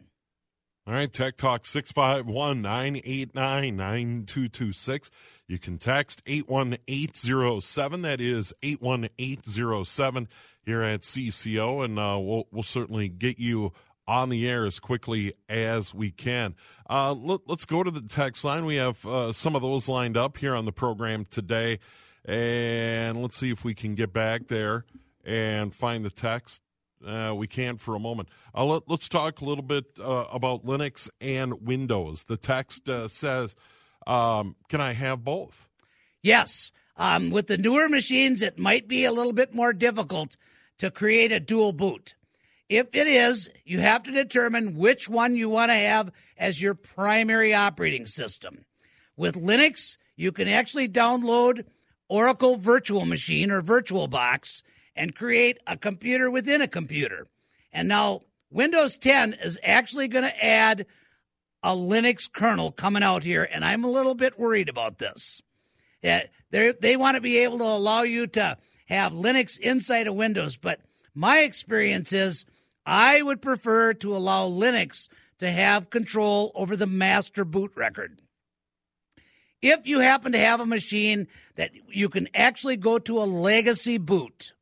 All 0.88 0.96
right, 0.96 1.12
Tech 1.14 1.38
Talk 1.38 1.68
651 1.68 2.64
989 2.64 3.76
9226. 3.76 5.12
You 5.48 5.60
can 5.60 5.78
text 5.78 6.24
81807. 6.26 8.02
That 8.02 8.20
is 8.20 8.54
81807 8.64 10.28
here 10.66 10.82
at 10.82 11.02
CCO, 11.02 11.86
and 11.86 12.00
uh, 12.00 12.18
we'll, 12.20 12.48
we'll 12.52 12.64
certainly 12.64 13.08
get 13.08 13.38
you 13.38 13.72
on 14.10 14.30
the 14.30 14.50
air 14.50 14.66
as 14.66 14.80
quickly 14.80 15.34
as 15.48 15.94
we 15.94 16.10
can. 16.10 16.56
Uh, 16.90 17.14
let, 17.14 17.42
us 17.48 17.64
go 17.66 17.84
to 17.84 17.92
the 17.92 18.02
text 18.02 18.44
line. 18.44 18.66
We 18.66 18.78
have 18.78 19.06
uh, 19.06 19.32
some 19.32 19.56
of 19.56 19.62
those 19.62 19.88
lined 19.88 20.18
up 20.18 20.38
here 20.38 20.56
on 20.56 20.66
the 20.66 20.72
program 20.72 21.26
today. 21.26 21.78
And 22.26 23.22
let's 23.22 23.38
see 23.38 23.52
if 23.52 23.64
we 23.64 23.76
can 23.76 23.94
get 23.94 24.12
back 24.12 24.48
there 24.48 24.86
and 25.24 25.74
find 25.74 26.04
the 26.04 26.10
text. 26.10 26.60
Uh, 27.06 27.34
we 27.36 27.46
can 27.46 27.78
for 27.78 27.94
a 27.94 28.00
moment. 28.00 28.30
Uh, 28.54 28.66
let, 28.66 28.84
us 28.90 29.08
talk 29.08 29.42
a 29.42 29.46
little 29.46 29.64
bit 29.64 29.86
uh, 30.00 30.26
about 30.34 30.66
Linux 30.66 31.08
and 31.22 31.66
Windows. 31.66 32.24
The 32.24 32.36
text 32.36 32.90
uh, 32.90 33.08
says, 33.08 33.56
um, 34.06 34.58
"Can 34.68 34.82
I 34.82 34.92
have 34.92 35.24
both?" 35.24 35.70
Yes. 36.22 36.72
Um, 36.98 37.30
with 37.30 37.48
the 37.48 37.58
newer 37.58 37.88
machines, 37.88 38.42
it 38.42 38.60
might 38.60 38.86
be 38.86 39.06
a 39.06 39.14
little 39.14 39.32
bit 39.32 39.54
more 39.54 39.72
difficult 39.72 40.36
to 40.80 40.92
create 40.92 41.32
a 41.32 41.40
dual 41.40 41.72
boot. 41.72 42.16
If 42.70 42.94
it 42.94 43.08
is, 43.08 43.50
you 43.66 43.80
have 43.80 44.04
to 44.04 44.12
determine 44.12 44.78
which 44.78 45.10
one 45.10 45.36
you 45.36 45.50
want 45.50 45.72
to 45.72 45.76
have 45.76 46.12
as 46.38 46.62
your 46.62 46.76
primary 46.76 47.54
operating 47.54 48.06
system. 48.06 48.66
With 49.18 49.36
Linux, 49.36 49.98
you 50.16 50.32
can 50.32 50.48
actually 50.48 50.88
download 50.88 51.66
Oracle 52.08 52.58
Virtual 52.58 53.06
Machine 53.06 53.50
or 53.50 53.64
VirtualBox 53.64 54.62
and 54.96 55.16
create 55.16 55.58
a 55.66 55.78
computer 55.78 56.30
within 56.30 56.62
a 56.62 56.68
computer. 56.68 57.28
And 57.74 57.88
now 57.88 58.22
Windows 58.52 58.98
10 58.98 59.34
is 59.34 59.60
actually 59.64 60.08
going 60.08 60.26
to 60.26 60.46
add 60.46 60.86
a 61.64 61.76
Linux 61.76 62.32
kernel 62.32 62.72
coming 62.72 63.04
out 63.04 63.24
here, 63.24 63.48
and 63.52 63.66
I'm 63.66 63.84
a 63.84 63.90
little 63.90 64.16
bit 64.16 64.40
worried 64.40 64.70
about 64.70 65.00
this. 65.00 65.42
Yeah, 66.02 66.24
they 66.52 66.96
want 66.96 67.16
to 67.16 67.22
be 67.22 67.40
able 67.40 67.58
to 67.58 67.66
allow 67.66 68.04
you 68.04 68.28
to 68.28 68.58
have 68.88 69.12
Linux 69.12 69.60
inside 69.60 70.08
of 70.08 70.16
Windows, 70.16 70.56
but 70.56 70.80
my 71.14 71.40
experience 71.40 72.14
is 72.14 72.46
I 72.90 73.22
would 73.22 73.40
prefer 73.40 73.94
to 73.94 74.16
allow 74.16 74.50
Linux 74.50 75.10
to 75.38 75.52
have 75.52 75.92
control 75.92 76.52
over 76.56 76.76
the 76.76 76.88
master 76.88 77.46
boot 77.46 77.72
record. 77.76 78.20
If 79.62 79.86
you 79.86 80.00
happen 80.00 80.32
to 80.32 80.40
have 80.40 80.60
a 80.60 80.66
machine 80.66 81.28
that 81.56 81.70
you 81.88 82.10
can 82.10 82.28
actually 82.34 82.78
go 82.78 82.98
to 82.98 83.20
a 83.20 83.26
legacy 83.26 84.00
boot 84.00 84.54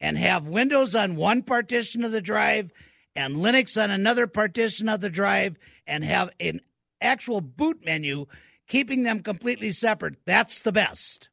and 0.00 0.16
have 0.16 0.46
Windows 0.46 0.94
on 0.94 1.16
one 1.16 1.42
partition 1.42 2.04
of 2.04 2.10
the 2.10 2.22
drive 2.22 2.72
and 3.14 3.36
Linux 3.36 3.80
on 3.80 3.90
another 3.90 4.26
partition 4.26 4.88
of 4.88 5.02
the 5.02 5.10
drive 5.10 5.58
and 5.86 6.04
have 6.04 6.30
an 6.40 6.62
actual 7.02 7.42
boot 7.42 7.84
menu 7.84 8.24
keeping 8.66 9.02
them 9.02 9.22
completely 9.22 9.72
separate, 9.72 10.24
that's 10.24 10.62
the 10.62 10.72
best. 10.72 11.28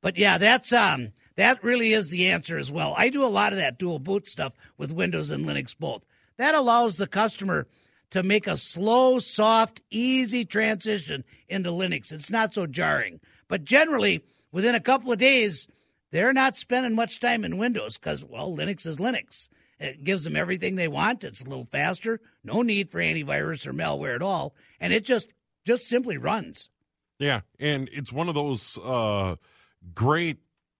But 0.00 0.16
yeah, 0.16 0.36
that's 0.36 0.72
um 0.72 1.12
that 1.36 1.62
really 1.62 1.92
is 1.92 2.10
the 2.10 2.28
answer 2.28 2.58
as 2.58 2.70
well. 2.70 2.94
I 2.96 3.08
do 3.08 3.24
a 3.24 3.26
lot 3.26 3.52
of 3.52 3.58
that 3.58 3.78
dual 3.78 3.98
boot 3.98 4.28
stuff 4.28 4.52
with 4.76 4.92
Windows 4.92 5.30
and 5.30 5.46
Linux 5.46 5.76
both. 5.76 6.04
That 6.36 6.54
allows 6.54 6.96
the 6.96 7.06
customer 7.06 7.66
to 8.10 8.22
make 8.22 8.46
a 8.46 8.56
slow, 8.56 9.18
soft, 9.18 9.80
easy 9.90 10.44
transition 10.44 11.24
into 11.48 11.70
Linux. 11.70 12.12
It's 12.12 12.30
not 12.30 12.52
so 12.52 12.66
jarring. 12.66 13.20
But 13.48 13.64
generally, 13.64 14.24
within 14.50 14.74
a 14.74 14.80
couple 14.80 15.12
of 15.12 15.18
days, 15.18 15.66
they're 16.10 16.34
not 16.34 16.56
spending 16.56 16.94
much 16.94 17.20
time 17.20 17.44
in 17.44 17.56
Windows 17.56 17.96
because, 17.96 18.24
well, 18.24 18.54
Linux 18.54 18.86
is 18.86 18.98
Linux. 18.98 19.48
It 19.78 20.04
gives 20.04 20.24
them 20.24 20.36
everything 20.36 20.76
they 20.76 20.88
want. 20.88 21.24
It's 21.24 21.40
a 21.40 21.48
little 21.48 21.64
faster. 21.64 22.20
No 22.44 22.62
need 22.62 22.90
for 22.90 23.00
antivirus 23.00 23.66
or 23.66 23.72
malware 23.72 24.14
at 24.14 24.22
all, 24.22 24.54
and 24.78 24.92
it 24.92 25.04
just 25.04 25.32
just 25.66 25.88
simply 25.88 26.16
runs. 26.16 26.68
Yeah, 27.18 27.40
and 27.58 27.88
it's 27.92 28.12
one 28.12 28.28
of 28.28 28.34
those 28.34 28.78
uh, 28.78 29.36
great 29.94 30.38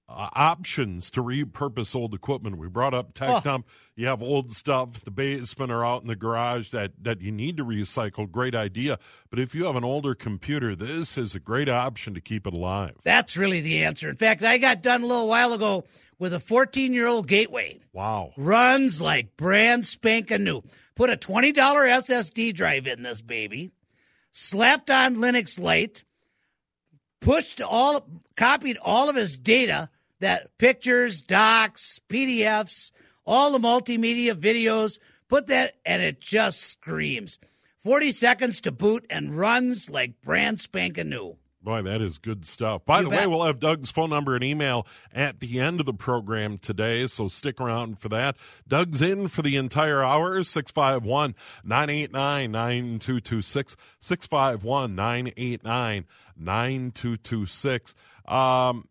uh, 0.08 0.28
options 0.34 1.10
to 1.10 1.22
repurpose 1.22 1.94
old 1.94 2.14
equipment. 2.14 2.58
We 2.58 2.68
brought 2.68 2.94
up 2.94 3.14
tech 3.14 3.30
oh. 3.30 3.40
dump. 3.40 3.66
You 3.94 4.06
have 4.06 4.22
old 4.22 4.52
stuff, 4.54 5.04
the 5.04 5.10
basement 5.10 5.70
or 5.70 5.84
out 5.84 6.02
in 6.02 6.08
the 6.08 6.16
garage 6.16 6.70
that, 6.70 6.92
that 7.02 7.20
you 7.20 7.30
need 7.30 7.56
to 7.58 7.64
recycle. 7.64 8.30
Great 8.30 8.54
idea. 8.54 8.98
But 9.30 9.38
if 9.38 9.54
you 9.54 9.64
have 9.64 9.76
an 9.76 9.84
older 9.84 10.14
computer, 10.14 10.74
this 10.74 11.16
is 11.16 11.34
a 11.34 11.40
great 11.40 11.68
option 11.68 12.14
to 12.14 12.20
keep 12.20 12.46
it 12.46 12.54
alive. 12.54 12.96
That's 13.04 13.36
really 13.36 13.60
the 13.60 13.84
answer. 13.84 14.08
In 14.08 14.16
fact, 14.16 14.42
I 14.42 14.58
got 14.58 14.82
done 14.82 15.02
a 15.02 15.06
little 15.06 15.28
while 15.28 15.52
ago 15.52 15.84
with 16.18 16.32
a 16.32 16.40
14 16.40 16.92
year 16.92 17.06
old 17.06 17.26
gateway. 17.26 17.80
Wow. 17.92 18.32
Runs 18.36 19.00
like 19.00 19.36
brand 19.36 19.86
spanking 19.86 20.44
new. 20.44 20.62
Put 20.94 21.10
a 21.10 21.16
$20 21.16 21.54
SSD 21.54 22.54
drive 22.54 22.86
in 22.86 23.02
this 23.02 23.20
baby, 23.20 23.72
slapped 24.30 24.90
on 24.90 25.16
Linux 25.16 25.58
Lite, 25.58 26.04
pushed 27.22 27.62
all, 27.62 28.06
copied 28.36 28.76
all 28.82 29.08
of 29.08 29.16
his 29.16 29.36
data 29.36 29.88
that 30.20 30.56
pictures, 30.58 31.22
docs, 31.22 32.00
PDFs, 32.08 32.90
all 33.24 33.52
the 33.52 33.58
multimedia 33.58 34.34
videos, 34.34 34.98
put 35.28 35.46
that, 35.46 35.76
and 35.86 36.02
it 36.02 36.20
just 36.20 36.60
screams. 36.60 37.38
40 37.82 38.12
seconds 38.12 38.60
to 38.60 38.70
boot 38.70 39.06
and 39.08 39.36
runs 39.36 39.88
like 39.88 40.20
brand 40.22 40.60
spanking 40.60 41.08
new. 41.08 41.36
Boy, 41.62 41.82
that 41.82 42.02
is 42.02 42.18
good 42.18 42.44
stuff. 42.44 42.84
By 42.84 42.98
you 42.98 43.04
the 43.04 43.10
bet. 43.10 43.20
way, 43.20 43.26
we'll 43.28 43.44
have 43.44 43.60
Doug's 43.60 43.90
phone 43.90 44.10
number 44.10 44.34
and 44.34 44.42
email 44.42 44.86
at 45.12 45.38
the 45.38 45.60
end 45.60 45.78
of 45.78 45.86
the 45.86 45.94
program 45.94 46.58
today, 46.58 47.06
so 47.06 47.28
stick 47.28 47.60
around 47.60 48.00
for 48.00 48.08
that. 48.08 48.36
Doug's 48.66 49.00
in 49.00 49.28
for 49.28 49.42
the 49.42 49.56
entire 49.56 50.02
hour, 50.02 50.42
651 50.42 51.36
989 51.62 52.50
9226. 52.50 53.76
651 54.00 54.94
989 54.96 56.04
9226. 56.36 57.94
Um, 58.26 58.84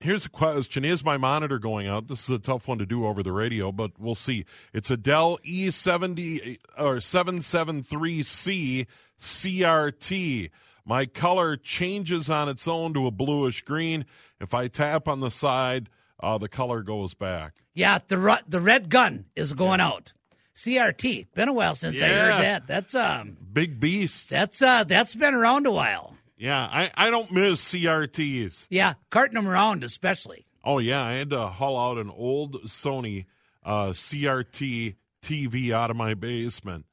here's 0.00 0.26
a 0.26 0.30
question 0.30 0.84
Is 0.84 1.02
my 1.04 1.16
monitor 1.16 1.58
going 1.58 1.86
out? 1.86 2.08
This 2.08 2.24
is 2.24 2.30
a 2.30 2.38
tough 2.38 2.68
one 2.68 2.78
to 2.78 2.86
do 2.86 3.06
over 3.06 3.22
the 3.22 3.32
radio, 3.32 3.72
but 3.72 3.92
we'll 3.98 4.14
see. 4.14 4.44
It's 4.74 4.90
a 4.90 4.96
Dell 4.96 5.38
E70 5.38 6.58
or 6.78 6.96
773C 6.96 8.86
CRT. 9.20 10.50
My 10.90 11.06
color 11.06 11.56
changes 11.56 12.28
on 12.28 12.48
its 12.48 12.66
own 12.66 12.94
to 12.94 13.06
a 13.06 13.12
bluish 13.12 13.62
green. 13.62 14.06
If 14.40 14.54
I 14.54 14.66
tap 14.66 15.06
on 15.06 15.20
the 15.20 15.30
side, 15.30 15.88
uh, 16.18 16.36
the 16.36 16.48
color 16.48 16.82
goes 16.82 17.14
back. 17.14 17.58
Yeah, 17.74 18.00
the 18.08 18.42
the 18.48 18.60
red 18.60 18.90
gun 18.90 19.26
is 19.36 19.52
going 19.52 19.78
yeah. 19.78 19.86
out. 19.86 20.12
CRT. 20.56 21.28
Been 21.32 21.48
a 21.48 21.52
while 21.52 21.76
since 21.76 22.00
yeah. 22.00 22.06
I 22.06 22.08
heard 22.08 22.42
that. 22.42 22.66
That's 22.66 22.96
um 22.96 23.36
big 23.52 23.78
beast. 23.78 24.30
That's 24.30 24.60
uh 24.62 24.82
that's 24.82 25.14
been 25.14 25.32
around 25.32 25.68
a 25.68 25.70
while. 25.70 26.16
Yeah, 26.36 26.58
I, 26.60 26.90
I 26.96 27.10
don't 27.10 27.30
miss 27.30 27.62
CRTs. 27.72 28.66
Yeah, 28.68 28.94
carting 29.10 29.36
them 29.36 29.46
around 29.46 29.84
especially. 29.84 30.44
Oh 30.64 30.78
yeah, 30.78 31.04
I 31.04 31.12
had 31.12 31.30
to 31.30 31.46
haul 31.46 31.78
out 31.78 31.98
an 31.98 32.10
old 32.10 32.64
Sony 32.64 33.26
uh, 33.64 33.90
CRT 33.90 34.96
TV 35.22 35.70
out 35.70 35.92
of 35.92 35.96
my 35.96 36.14
basement. 36.14 36.86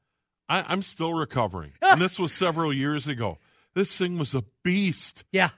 I, 0.48 0.72
am 0.72 0.82
still 0.82 1.14
recovering, 1.14 1.72
and 1.82 2.00
this 2.00 2.16
was 2.16 2.32
several 2.32 2.72
years 2.72 3.08
ago. 3.08 3.38
This 3.74 3.96
thing 3.96 4.18
was 4.18 4.34
a 4.34 4.44
beast. 4.64 5.24
Yeah. 5.32 5.50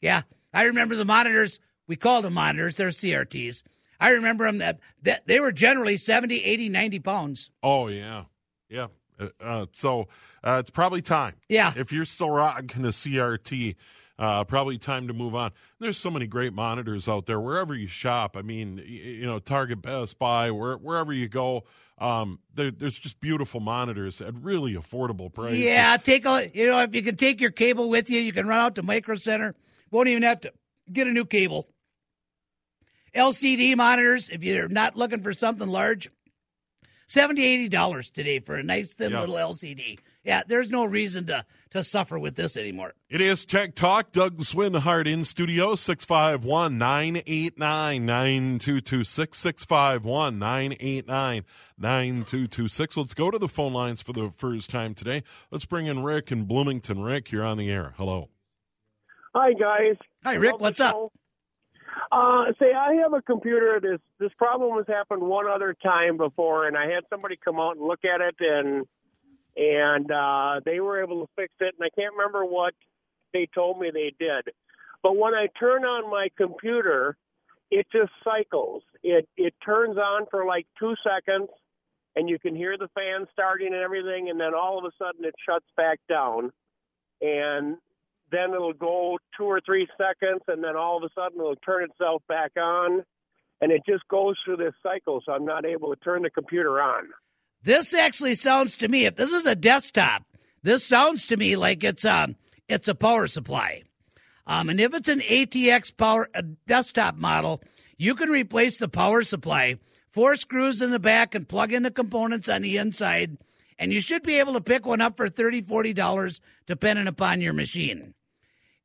Yeah. 0.00 0.22
I 0.52 0.64
remember 0.64 0.96
the 0.96 1.04
monitors. 1.04 1.60
We 1.86 1.96
called 1.96 2.24
them 2.24 2.34
monitors. 2.34 2.76
They're 2.76 2.88
CRTs. 2.88 3.62
I 4.00 4.10
remember 4.10 4.44
them 4.46 4.58
that, 4.58 4.80
that 5.02 5.26
they 5.26 5.40
were 5.40 5.52
generally 5.52 5.96
70, 5.96 6.42
80, 6.42 6.68
90 6.68 6.98
pounds. 7.00 7.50
Oh, 7.62 7.88
yeah. 7.88 8.24
Yeah. 8.68 8.88
Uh, 9.18 9.28
uh, 9.40 9.66
so 9.72 10.08
uh, 10.42 10.58
it's 10.60 10.70
probably 10.70 11.02
time. 11.02 11.34
Yeah. 11.48 11.72
If 11.76 11.92
you're 11.92 12.04
still 12.04 12.30
rocking 12.30 12.84
a 12.84 12.88
CRT, 12.88 13.76
uh, 14.18 14.44
probably 14.44 14.78
time 14.78 15.08
to 15.08 15.12
move 15.12 15.34
on. 15.34 15.52
There's 15.80 15.96
so 15.96 16.10
many 16.10 16.26
great 16.26 16.52
monitors 16.52 17.08
out 17.08 17.26
there 17.26 17.40
wherever 17.40 17.74
you 17.74 17.86
shop. 17.86 18.36
I 18.36 18.42
mean, 18.42 18.82
you 18.86 19.26
know, 19.26 19.38
Target, 19.38 19.82
Best 19.82 20.18
Buy, 20.18 20.50
where, 20.50 20.76
wherever 20.76 21.12
you 21.12 21.28
go. 21.28 21.64
Um, 21.98 22.40
there, 22.54 22.70
there's 22.70 22.98
just 22.98 23.20
beautiful 23.20 23.60
monitors 23.60 24.20
at 24.20 24.34
really 24.34 24.74
affordable 24.74 25.32
prices. 25.32 25.58
Yeah, 25.58 25.96
take 25.96 26.26
a 26.26 26.50
you 26.52 26.66
know 26.66 26.80
if 26.82 26.94
you 26.94 27.02
can 27.02 27.16
take 27.16 27.40
your 27.40 27.52
cable 27.52 27.88
with 27.88 28.10
you, 28.10 28.18
you 28.18 28.32
can 28.32 28.48
run 28.48 28.58
out 28.58 28.74
to 28.76 28.82
Micro 28.82 29.14
Center. 29.14 29.54
Won't 29.92 30.08
even 30.08 30.24
have 30.24 30.40
to 30.40 30.52
get 30.92 31.06
a 31.06 31.12
new 31.12 31.24
cable. 31.24 31.68
LCD 33.14 33.76
monitors, 33.76 34.28
if 34.28 34.42
you're 34.42 34.68
not 34.68 34.96
looking 34.96 35.22
for 35.22 35.32
something 35.32 35.68
large, 35.68 36.10
70 37.06 37.68
dollars 37.68 38.10
today 38.10 38.40
for 38.40 38.56
a 38.56 38.62
nice 38.62 38.92
thin 38.92 39.12
yep. 39.12 39.20
little 39.20 39.36
LCD. 39.36 39.98
Yeah, 40.24 40.42
there's 40.46 40.70
no 40.70 40.84
reason 40.86 41.26
to 41.26 41.44
to 41.70 41.84
suffer 41.84 42.18
with 42.18 42.36
this 42.36 42.56
anymore. 42.56 42.94
It 43.10 43.20
is 43.20 43.44
Tech 43.44 43.74
Talk. 43.74 44.12
Doug 44.12 44.38
Swinhart 44.38 45.06
in 45.06 45.24
studio, 45.24 45.74
651 45.74 46.78
989 46.78 48.06
9226. 48.06 49.38
651 49.38 50.38
989 50.38 51.44
9226. 51.76 52.96
Let's 52.96 53.14
go 53.14 53.30
to 53.30 53.38
the 53.38 53.48
phone 53.48 53.74
lines 53.74 54.00
for 54.00 54.12
the 54.12 54.30
first 54.34 54.70
time 54.70 54.94
today. 54.94 55.22
Let's 55.50 55.66
bring 55.66 55.86
in 55.86 56.02
Rick 56.02 56.32
in 56.32 56.44
Bloomington. 56.44 57.02
Rick, 57.02 57.30
you're 57.30 57.44
on 57.44 57.58
the 57.58 57.70
air. 57.70 57.92
Hello. 57.98 58.30
Hi, 59.34 59.52
guys. 59.52 59.96
Hi, 60.22 60.34
Rick. 60.34 60.60
What's 60.60 60.80
up? 60.80 61.12
Uh, 62.10 62.44
say 62.58 62.72
I 62.72 62.94
have 63.02 63.12
a 63.12 63.22
computer. 63.22 63.78
This 63.82 64.00
this 64.18 64.30
problem 64.38 64.76
has 64.78 64.86
happened 64.86 65.22
one 65.22 65.46
other 65.46 65.76
time 65.82 66.16
before, 66.16 66.66
and 66.66 66.76
I 66.76 66.86
had 66.86 67.04
somebody 67.10 67.36
come 67.44 67.58
out 67.58 67.76
and 67.76 67.86
look 67.86 68.04
at 68.04 68.20
it, 68.20 68.36
and 68.38 68.86
and 69.56 70.10
uh, 70.10 70.60
they 70.64 70.80
were 70.80 71.02
able 71.02 71.26
to 71.26 71.32
fix 71.36 71.52
it. 71.60 71.74
And 71.78 71.86
I 71.86 71.90
can't 71.98 72.14
remember 72.14 72.44
what 72.44 72.74
they 73.32 73.48
told 73.54 73.78
me 73.78 73.90
they 73.92 74.12
did, 74.18 74.52
but 75.02 75.16
when 75.16 75.34
I 75.34 75.48
turn 75.58 75.84
on 75.84 76.10
my 76.10 76.28
computer, 76.36 77.16
it 77.70 77.86
just 77.92 78.12
cycles. 78.22 78.82
It 79.02 79.28
it 79.36 79.54
turns 79.64 79.96
on 79.96 80.26
for 80.30 80.44
like 80.46 80.66
two 80.78 80.94
seconds, 81.02 81.48
and 82.14 82.28
you 82.28 82.38
can 82.38 82.54
hear 82.54 82.78
the 82.78 82.88
fan 82.94 83.26
starting 83.32 83.68
and 83.68 83.82
everything, 83.82 84.30
and 84.30 84.38
then 84.38 84.54
all 84.54 84.78
of 84.78 84.84
a 84.84 84.92
sudden 84.98 85.24
it 85.24 85.34
shuts 85.44 85.66
back 85.76 85.98
down, 86.08 86.52
and 87.20 87.76
then 88.30 88.54
it'll 88.54 88.72
go 88.72 89.18
two 89.36 89.44
or 89.44 89.60
three 89.60 89.86
seconds, 89.98 90.42
and 90.48 90.62
then 90.62 90.76
all 90.76 90.96
of 90.96 91.02
a 91.02 91.08
sudden 91.14 91.38
it'll 91.38 91.56
turn 91.56 91.84
itself 91.84 92.22
back 92.28 92.52
on, 92.56 93.04
and 93.60 93.72
it 93.72 93.82
just 93.86 94.06
goes 94.08 94.36
through 94.44 94.56
this 94.56 94.74
cycle. 94.82 95.20
So 95.24 95.32
I'm 95.32 95.44
not 95.44 95.64
able 95.64 95.94
to 95.94 96.00
turn 96.00 96.22
the 96.22 96.30
computer 96.30 96.80
on. 96.80 97.08
This 97.64 97.94
actually 97.94 98.34
sounds 98.34 98.76
to 98.76 98.88
me, 98.88 99.06
if 99.06 99.16
this 99.16 99.32
is 99.32 99.46
a 99.46 99.56
desktop, 99.56 100.24
this 100.62 100.86
sounds 100.86 101.26
to 101.28 101.36
me 101.38 101.56
like 101.56 101.82
it's 101.82 102.04
a 102.04 102.24
um, 102.24 102.36
it's 102.68 102.88
a 102.88 102.94
power 102.94 103.26
supply. 103.26 103.82
Um, 104.46 104.68
and 104.68 104.78
if 104.78 104.92
it's 104.92 105.08
an 105.08 105.20
ATX 105.20 105.94
power 105.96 106.28
desktop 106.66 107.16
model, 107.16 107.62
you 107.96 108.14
can 108.14 108.28
replace 108.28 108.78
the 108.78 108.88
power 108.88 109.22
supply, 109.22 109.78
four 110.10 110.36
screws 110.36 110.82
in 110.82 110.90
the 110.90 110.98
back, 110.98 111.34
and 111.34 111.48
plug 111.48 111.72
in 111.72 111.82
the 111.82 111.90
components 111.90 112.48
on 112.48 112.62
the 112.62 112.76
inside. 112.76 113.38
And 113.78 113.92
you 113.92 114.00
should 114.00 114.22
be 114.22 114.38
able 114.38 114.54
to 114.54 114.60
pick 114.60 114.86
one 114.86 115.00
up 115.00 115.16
for 115.16 115.28
$30, 115.28 115.64
$40, 115.64 116.40
depending 116.66 117.06
upon 117.06 117.40
your 117.40 117.52
machine. 117.52 118.14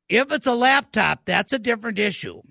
If 0.08 0.32
it's 0.32 0.46
a 0.46 0.54
laptop, 0.54 1.24
that's 1.24 1.52
a 1.52 1.58
different 1.58 1.98
issue. 1.98 2.42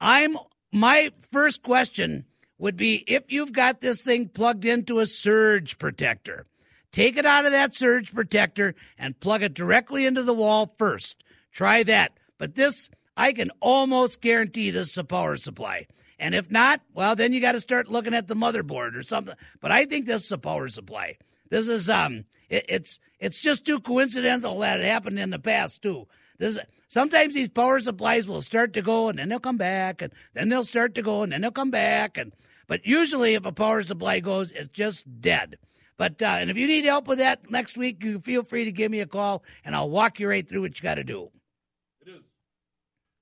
I'm 0.00 0.36
my 0.72 1.10
first 1.32 1.62
question 1.62 2.26
would 2.58 2.76
be 2.76 3.04
if 3.06 3.32
you've 3.32 3.52
got 3.52 3.80
this 3.80 4.02
thing 4.02 4.28
plugged 4.28 4.64
into 4.64 4.98
a 4.98 5.06
surge 5.06 5.78
protector, 5.78 6.46
take 6.92 7.16
it 7.16 7.26
out 7.26 7.46
of 7.46 7.52
that 7.52 7.74
surge 7.74 8.14
protector 8.14 8.74
and 8.98 9.20
plug 9.20 9.42
it 9.42 9.54
directly 9.54 10.06
into 10.06 10.22
the 10.22 10.34
wall 10.34 10.72
first. 10.78 11.22
Try 11.52 11.82
that. 11.84 12.18
But 12.38 12.54
this, 12.54 12.90
I 13.16 13.32
can 13.32 13.50
almost 13.60 14.20
guarantee 14.20 14.70
this 14.70 14.90
is 14.90 14.98
a 14.98 15.04
power 15.04 15.36
supply. 15.36 15.86
And 16.18 16.34
if 16.34 16.50
not, 16.50 16.80
well, 16.94 17.16
then 17.16 17.32
you 17.32 17.40
got 17.40 17.52
to 17.52 17.60
start 17.60 17.90
looking 17.90 18.14
at 18.14 18.28
the 18.28 18.36
motherboard 18.36 18.96
or 18.96 19.02
something. 19.02 19.34
But 19.60 19.72
I 19.72 19.84
think 19.84 20.06
this 20.06 20.24
is 20.24 20.32
a 20.32 20.38
power 20.38 20.68
supply. 20.68 21.16
This 21.50 21.68
is 21.68 21.90
um, 21.90 22.24
it, 22.48 22.64
it's 22.68 23.00
it's 23.18 23.40
just 23.40 23.64
too 23.64 23.80
coincidental 23.80 24.58
that 24.60 24.80
it 24.80 24.86
happened 24.86 25.18
in 25.18 25.30
the 25.30 25.38
past 25.38 25.82
too. 25.82 26.06
This 26.38 26.58
sometimes 26.94 27.34
these 27.34 27.48
power 27.48 27.80
supplies 27.80 28.28
will 28.28 28.40
start 28.40 28.72
to 28.72 28.80
go 28.80 29.08
and 29.08 29.18
then 29.18 29.28
they'll 29.28 29.40
come 29.40 29.56
back 29.56 30.00
and 30.00 30.12
then 30.34 30.48
they'll 30.48 30.62
start 30.62 30.94
to 30.94 31.02
go 31.02 31.22
and 31.22 31.32
then 31.32 31.40
they'll 31.40 31.50
come 31.50 31.72
back 31.72 32.16
and 32.16 32.32
but 32.68 32.86
usually 32.86 33.34
if 33.34 33.44
a 33.44 33.52
power 33.52 33.82
supply 33.82 34.20
goes, 34.20 34.52
it's 34.52 34.68
just 34.68 35.20
dead. 35.20 35.58
But 35.96 36.22
uh, 36.22 36.36
and 36.38 36.50
if 36.50 36.56
you 36.56 36.68
need 36.68 36.84
help 36.84 37.08
with 37.08 37.18
that 37.18 37.50
next 37.50 37.76
week, 37.76 38.02
you 38.04 38.20
feel 38.20 38.44
free 38.44 38.64
to 38.64 38.72
give 38.72 38.92
me 38.92 39.00
a 39.00 39.06
call 39.06 39.42
and 39.64 39.74
I'll 39.74 39.90
walk 39.90 40.20
you 40.20 40.28
right 40.28 40.48
through 40.48 40.62
what 40.62 40.78
you 40.78 40.82
got 40.82 40.94
to 40.94 41.04
do. 41.04 41.30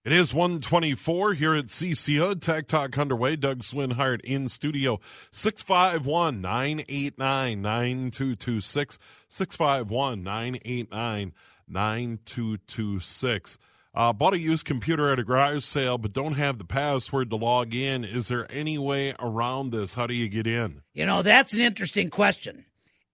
It 0.05 0.13
is 0.13 0.35
124 0.35 1.35
here 1.35 1.55
at 1.55 1.67
CCO. 1.67 2.41
Tech 2.41 2.67
Talk 2.67 2.99
underway. 2.99 3.37
Doug 3.37 3.61
Swinhart 3.61 4.21
in 4.23 4.49
studio. 4.49 4.99
651 5.31 6.41
989 6.41 7.63
9226. 7.63 8.99
651 9.29 10.25
989 10.25 11.33
9226. 11.69 13.59
Uh, 13.95 14.13
bought 14.13 14.35
a 14.35 14.41
used 14.41 14.65
computer 14.65 15.13
at 15.13 15.21
a 15.21 15.25
garage 15.25 15.63
sale, 15.63 15.99
but 15.99 16.13
don't 16.13 16.35
have 16.35 16.59
the 16.59 16.65
password 16.65 17.31
to 17.31 17.37
log 17.37 17.73
in. 17.73 18.05
Is 18.05 18.27
there 18.27 18.51
any 18.51 18.79
way 18.79 19.15
around 19.21 19.71
this? 19.71 19.95
How 19.95 20.09
do 20.09 20.15
you 20.15 20.29
get 20.29 20.49
in? 20.49 20.83
You 20.95 21.07
know, 21.07 21.23
that's 21.23 21.55
an 21.55 21.61
interesting 21.61 22.11
question. 22.11 22.65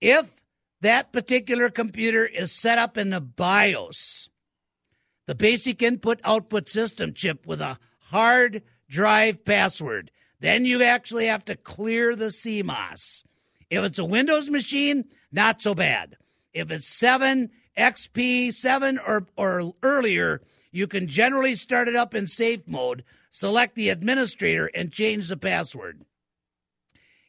If 0.00 0.35
that 0.80 1.12
particular 1.12 1.68
computer 1.68 2.25
is 2.25 2.50
set 2.50 2.78
up 2.78 2.97
in 2.97 3.11
the 3.11 3.21
BIOS, 3.21 4.30
the 5.28 5.35
basic 5.35 5.82
input 5.82 6.18
output 6.25 6.70
system 6.70 7.12
chip 7.12 7.47
with 7.47 7.61
a 7.61 7.78
hard 8.04 8.62
drive 8.88 9.44
password. 9.44 10.11
Then 10.40 10.64
you 10.64 10.82
actually 10.82 11.26
have 11.26 11.44
to 11.44 11.54
clear 11.54 12.16
the 12.16 12.28
CMOS. 12.28 13.25
If 13.68 13.85
it's 13.85 13.99
a 13.99 14.06
Windows 14.06 14.49
machine, 14.49 15.04
not 15.30 15.61
so 15.61 15.75
bad. 15.75 16.16
If 16.54 16.70
it's 16.70 16.88
7, 16.88 17.50
XP, 17.76 18.54
7 18.54 18.99
or, 19.06 19.26
or 19.37 19.75
earlier, 19.82 20.40
you 20.73 20.87
can 20.87 21.08
generally 21.08 21.56
start 21.56 21.88
it 21.88 21.97
up 21.97 22.14
in 22.14 22.26
safe 22.26 22.66
mode, 22.66 23.04
select 23.30 23.75
the 23.75 23.90
administrator, 23.90 24.70
and 24.75 24.90
change 24.90 25.28
the 25.28 25.37
password. 25.37 26.06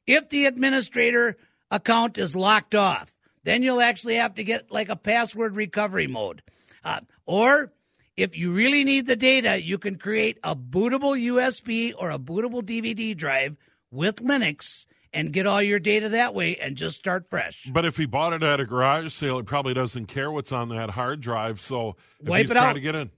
If 0.08 0.30
the 0.30 0.46
administrator 0.46 1.36
account 1.70 2.18
is 2.18 2.34
locked 2.34 2.76
off, 2.76 3.18
then 3.44 3.62
you'll 3.62 3.82
actually 3.82 4.16
have 4.16 4.36
to 4.36 4.44
get 4.46 4.72
like 4.72 4.88
a 4.88 4.96
password 4.96 5.58
recovery 5.58 6.08
mode. 6.08 6.42
Uh, 6.82 7.02
or 7.26 7.74
if 8.20 8.38
you 8.38 8.52
really 8.52 8.84
need 8.84 9.08
the 9.08 9.16
data, 9.16 9.62
you 9.62 9.78
can 9.78 9.98
create 9.98 10.38
a 10.44 10.56
bootable 10.56 11.18
USB 11.18 11.94
or 11.98 12.12
a 12.12 12.20
bootable 12.20 12.62
DVD 12.62 13.16
drive 13.16 13.56
with 13.92 14.18
Linux 14.18 14.86
and 15.14 15.32
get 15.32 15.48
all 15.48 15.62
your 15.62 15.80
data 15.80 16.10
that 16.10 16.36
way 16.36 16.58
and 16.58 16.76
just 16.76 16.98
start 16.98 17.30
fresh. 17.30 17.68
But 17.72 17.86
if 17.86 17.96
he 17.98 18.06
bought 18.06 18.34
it 18.34 18.44
at 18.44 18.60
a 18.60 18.66
garage 18.66 19.14
sale, 19.14 19.38
he 19.38 19.44
probably 19.44 19.74
doesn't 19.74 20.08
care 20.08 20.30
what's 20.30 20.52
on 20.52 20.70
that 20.70 20.90
hard 20.92 21.22
drive. 21.22 21.62
So 21.62 21.96
if 22.20 22.28
Wipe 22.28 22.52
it 22.52 22.58
out. 22.58 22.74
to 22.74 22.82
get 22.82 22.96
in, 22.96 23.10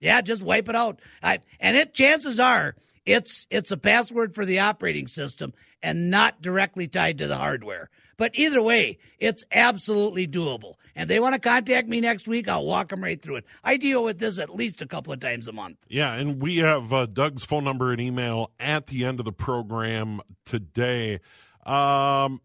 Yeah, 0.00 0.20
just 0.22 0.42
wipe 0.42 0.68
it 0.68 0.74
out. 0.74 1.00
I, 1.22 1.40
and 1.60 1.76
it 1.76 1.92
chances 1.94 2.40
are 2.40 2.76
it's 3.04 3.46
it's 3.50 3.70
a 3.70 3.76
password 3.76 4.34
for 4.34 4.44
the 4.46 4.58
operating 4.60 5.06
system 5.06 5.52
and 5.82 6.10
not 6.10 6.40
directly 6.42 6.88
tied 6.88 7.18
to 7.18 7.26
the 7.26 7.36
hardware. 7.36 7.90
But 8.18 8.32
either 8.34 8.62
way, 8.62 8.98
it's 9.18 9.44
absolutely 9.52 10.26
doable. 10.26 10.74
And 10.94 11.10
they 11.10 11.20
want 11.20 11.34
to 11.34 11.40
contact 11.40 11.88
me 11.88 12.00
next 12.00 12.26
week, 12.26 12.48
I'll 12.48 12.64
walk 12.64 12.88
them 12.88 13.04
right 13.04 13.20
through 13.20 13.36
it. 13.36 13.44
I 13.62 13.76
deal 13.76 14.02
with 14.02 14.18
this 14.18 14.38
at 14.38 14.54
least 14.54 14.80
a 14.80 14.86
couple 14.86 15.12
of 15.12 15.20
times 15.20 15.48
a 15.48 15.52
month. 15.52 15.76
Yeah, 15.88 16.14
and 16.14 16.40
we 16.40 16.58
have 16.58 16.92
uh, 16.92 17.06
Doug's 17.06 17.44
phone 17.44 17.64
number 17.64 17.92
and 17.92 18.00
email 18.00 18.52
at 18.58 18.86
the 18.86 19.04
end 19.04 19.18
of 19.18 19.26
the 19.26 19.32
program 19.32 20.22
today. 20.46 21.20
Um, 21.66 22.40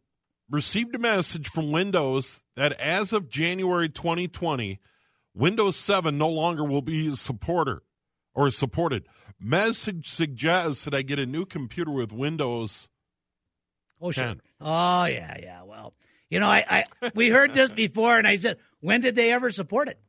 received 0.49 0.93
a 0.95 0.99
message 0.99 1.47
from 1.47 1.71
Windows 1.71 2.41
that 2.57 2.73
as 2.73 3.13
of 3.13 3.29
January 3.29 3.87
2020, 3.87 4.79
Windows 5.33 5.77
7 5.77 6.17
no 6.17 6.29
longer 6.29 6.65
will 6.65 6.81
be 6.81 7.07
a 7.07 7.15
supporter 7.15 7.83
or 8.33 8.49
supported. 8.49 9.07
Message 9.39 10.09
suggests 10.09 10.83
that 10.83 10.93
I 10.93 11.01
get 11.01 11.19
a 11.19 11.25
new 11.25 11.45
computer 11.45 11.91
with 11.91 12.11
Windows. 12.11 12.89
Oh 14.01 14.11
sure. 14.11 14.35
10. 14.61 14.67
Oh 14.67 15.05
yeah, 15.05 15.37
yeah. 15.41 15.63
Well, 15.63 15.93
you 16.29 16.39
know, 16.39 16.47
I, 16.47 16.85
I 17.01 17.11
we 17.13 17.29
heard 17.29 17.53
this 17.53 17.71
before, 17.71 18.17
and 18.17 18.27
I 18.27 18.37
said, 18.37 18.57
when 18.79 19.01
did 19.01 19.15
they 19.15 19.31
ever 19.31 19.51
support 19.51 19.89
it? 19.89 19.99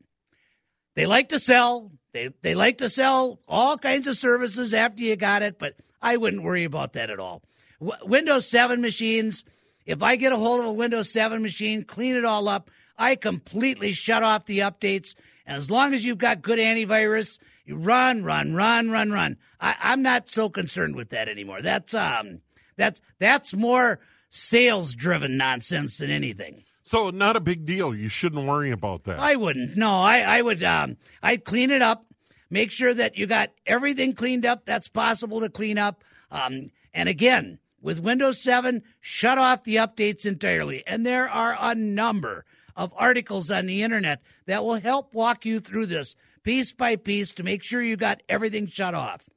They 0.95 1.07
like 1.07 1.31
to 1.31 1.41
sell. 1.41 1.93
They 2.13 2.31
they 2.43 2.55
like 2.55 2.79
to 2.79 2.89
sell 2.89 3.41
all 3.49 3.79
kinds 3.79 4.07
of 4.07 4.17
services 4.17 4.75
after 4.75 5.03
you 5.03 5.17
got 5.17 5.43
it, 5.43 5.59
but 5.59 5.75
I 6.01 6.17
wouldn't 6.17 6.43
worry 6.43 6.65
about 6.65 6.93
that 6.95 7.11
at 7.11 7.21
all. 7.21 7.43
W- 7.81 8.07
Windows 8.07 8.47
7 8.47 8.81
machines. 8.81 9.45
If 9.87 10.03
I 10.03 10.17
get 10.17 10.33
a 10.33 10.37
hold 10.37 10.61
of 10.61 10.67
a 10.67 10.73
Windows 10.73 11.11
7 11.11 11.43
machine, 11.43 11.83
clean 11.83 12.15
it 12.15 12.25
all 12.25 12.49
up, 12.49 12.71
I 12.97 13.17
completely 13.17 13.93
shut 13.93 14.23
off 14.23 14.47
the 14.47 14.61
updates. 14.61 15.15
And 15.47 15.57
as 15.57 15.71
long 15.71 15.93
as 15.95 16.05
you've 16.05 16.19
got 16.19 16.43
good 16.43 16.59
antivirus, 16.59 17.39
you 17.65 17.77
run, 17.77 18.23
run, 18.25 18.55
run, 18.55 18.91
run, 18.91 19.11
run. 19.11 19.39
I, 19.61 19.75
I'm 19.83 20.03
not 20.03 20.29
so 20.29 20.49
concerned 20.49 20.95
with 20.95 21.11
that 21.11 21.29
anymore. 21.29 21.63
That's 21.63 21.95
um, 21.95 22.41
that's 22.77 23.01
that's 23.19 23.55
more 23.55 24.01
sales 24.35 24.95
driven 24.95 25.37
nonsense 25.37 25.99
than 25.99 26.11
anything. 26.11 26.65
So 26.85 27.11
not 27.11 27.37
a 27.37 27.41
big 27.41 27.67
deal. 27.67 27.95
You 27.95 28.09
shouldn't 28.09 28.47
worry 28.47 28.71
about 28.71 29.05
that. 29.05 29.21
I 29.21 29.37
wouldn't. 29.37 29.77
No, 29.77 30.01
I, 30.01 30.21
I 30.21 30.43
would. 30.43 30.63
Um, 30.63 30.97
I'd 31.23 31.45
clean 31.45 31.71
it 31.71 31.83
up. 31.83 32.07
Make 32.51 32.71
sure 32.71 32.93
that 32.95 33.17
you 33.17 33.27
got 33.27 33.51
everything 33.67 34.15
cleaned 34.15 34.45
up 34.45 34.65
that's 34.65 34.89
possible 34.89 35.41
to 35.41 35.49
clean 35.49 35.79
up. 35.79 36.03
Um, 36.31 36.71
and 36.93 37.09
again, 37.09 37.59
with 37.81 38.01
Windows 38.01 38.41
7, 38.43 38.83
shut 39.01 39.39
off 39.39 39.65
the 39.65 39.77
updates 39.77 40.25
entirely. 40.25 40.83
And 40.87 41.05
there 41.05 41.29
are 41.29 41.57
a 41.61 41.75
number 41.75 42.45
of 42.75 42.93
articles 42.97 43.51
on 43.51 43.67
the 43.67 43.83
internet 43.83 44.23
that 44.47 44.65
will 44.65 44.81
help 44.81 45.15
walk 45.15 45.45
you 45.45 45.61
through 45.61 45.87
this 45.87 46.17
piece 46.43 46.73
by 46.73 46.97
piece 46.97 47.33
to 47.33 47.43
make 47.43 47.63
sure 47.63 47.83
you 47.83 47.97
got 47.97 48.23
everything 48.29 48.67
shut 48.67 48.95
off. 48.95 49.29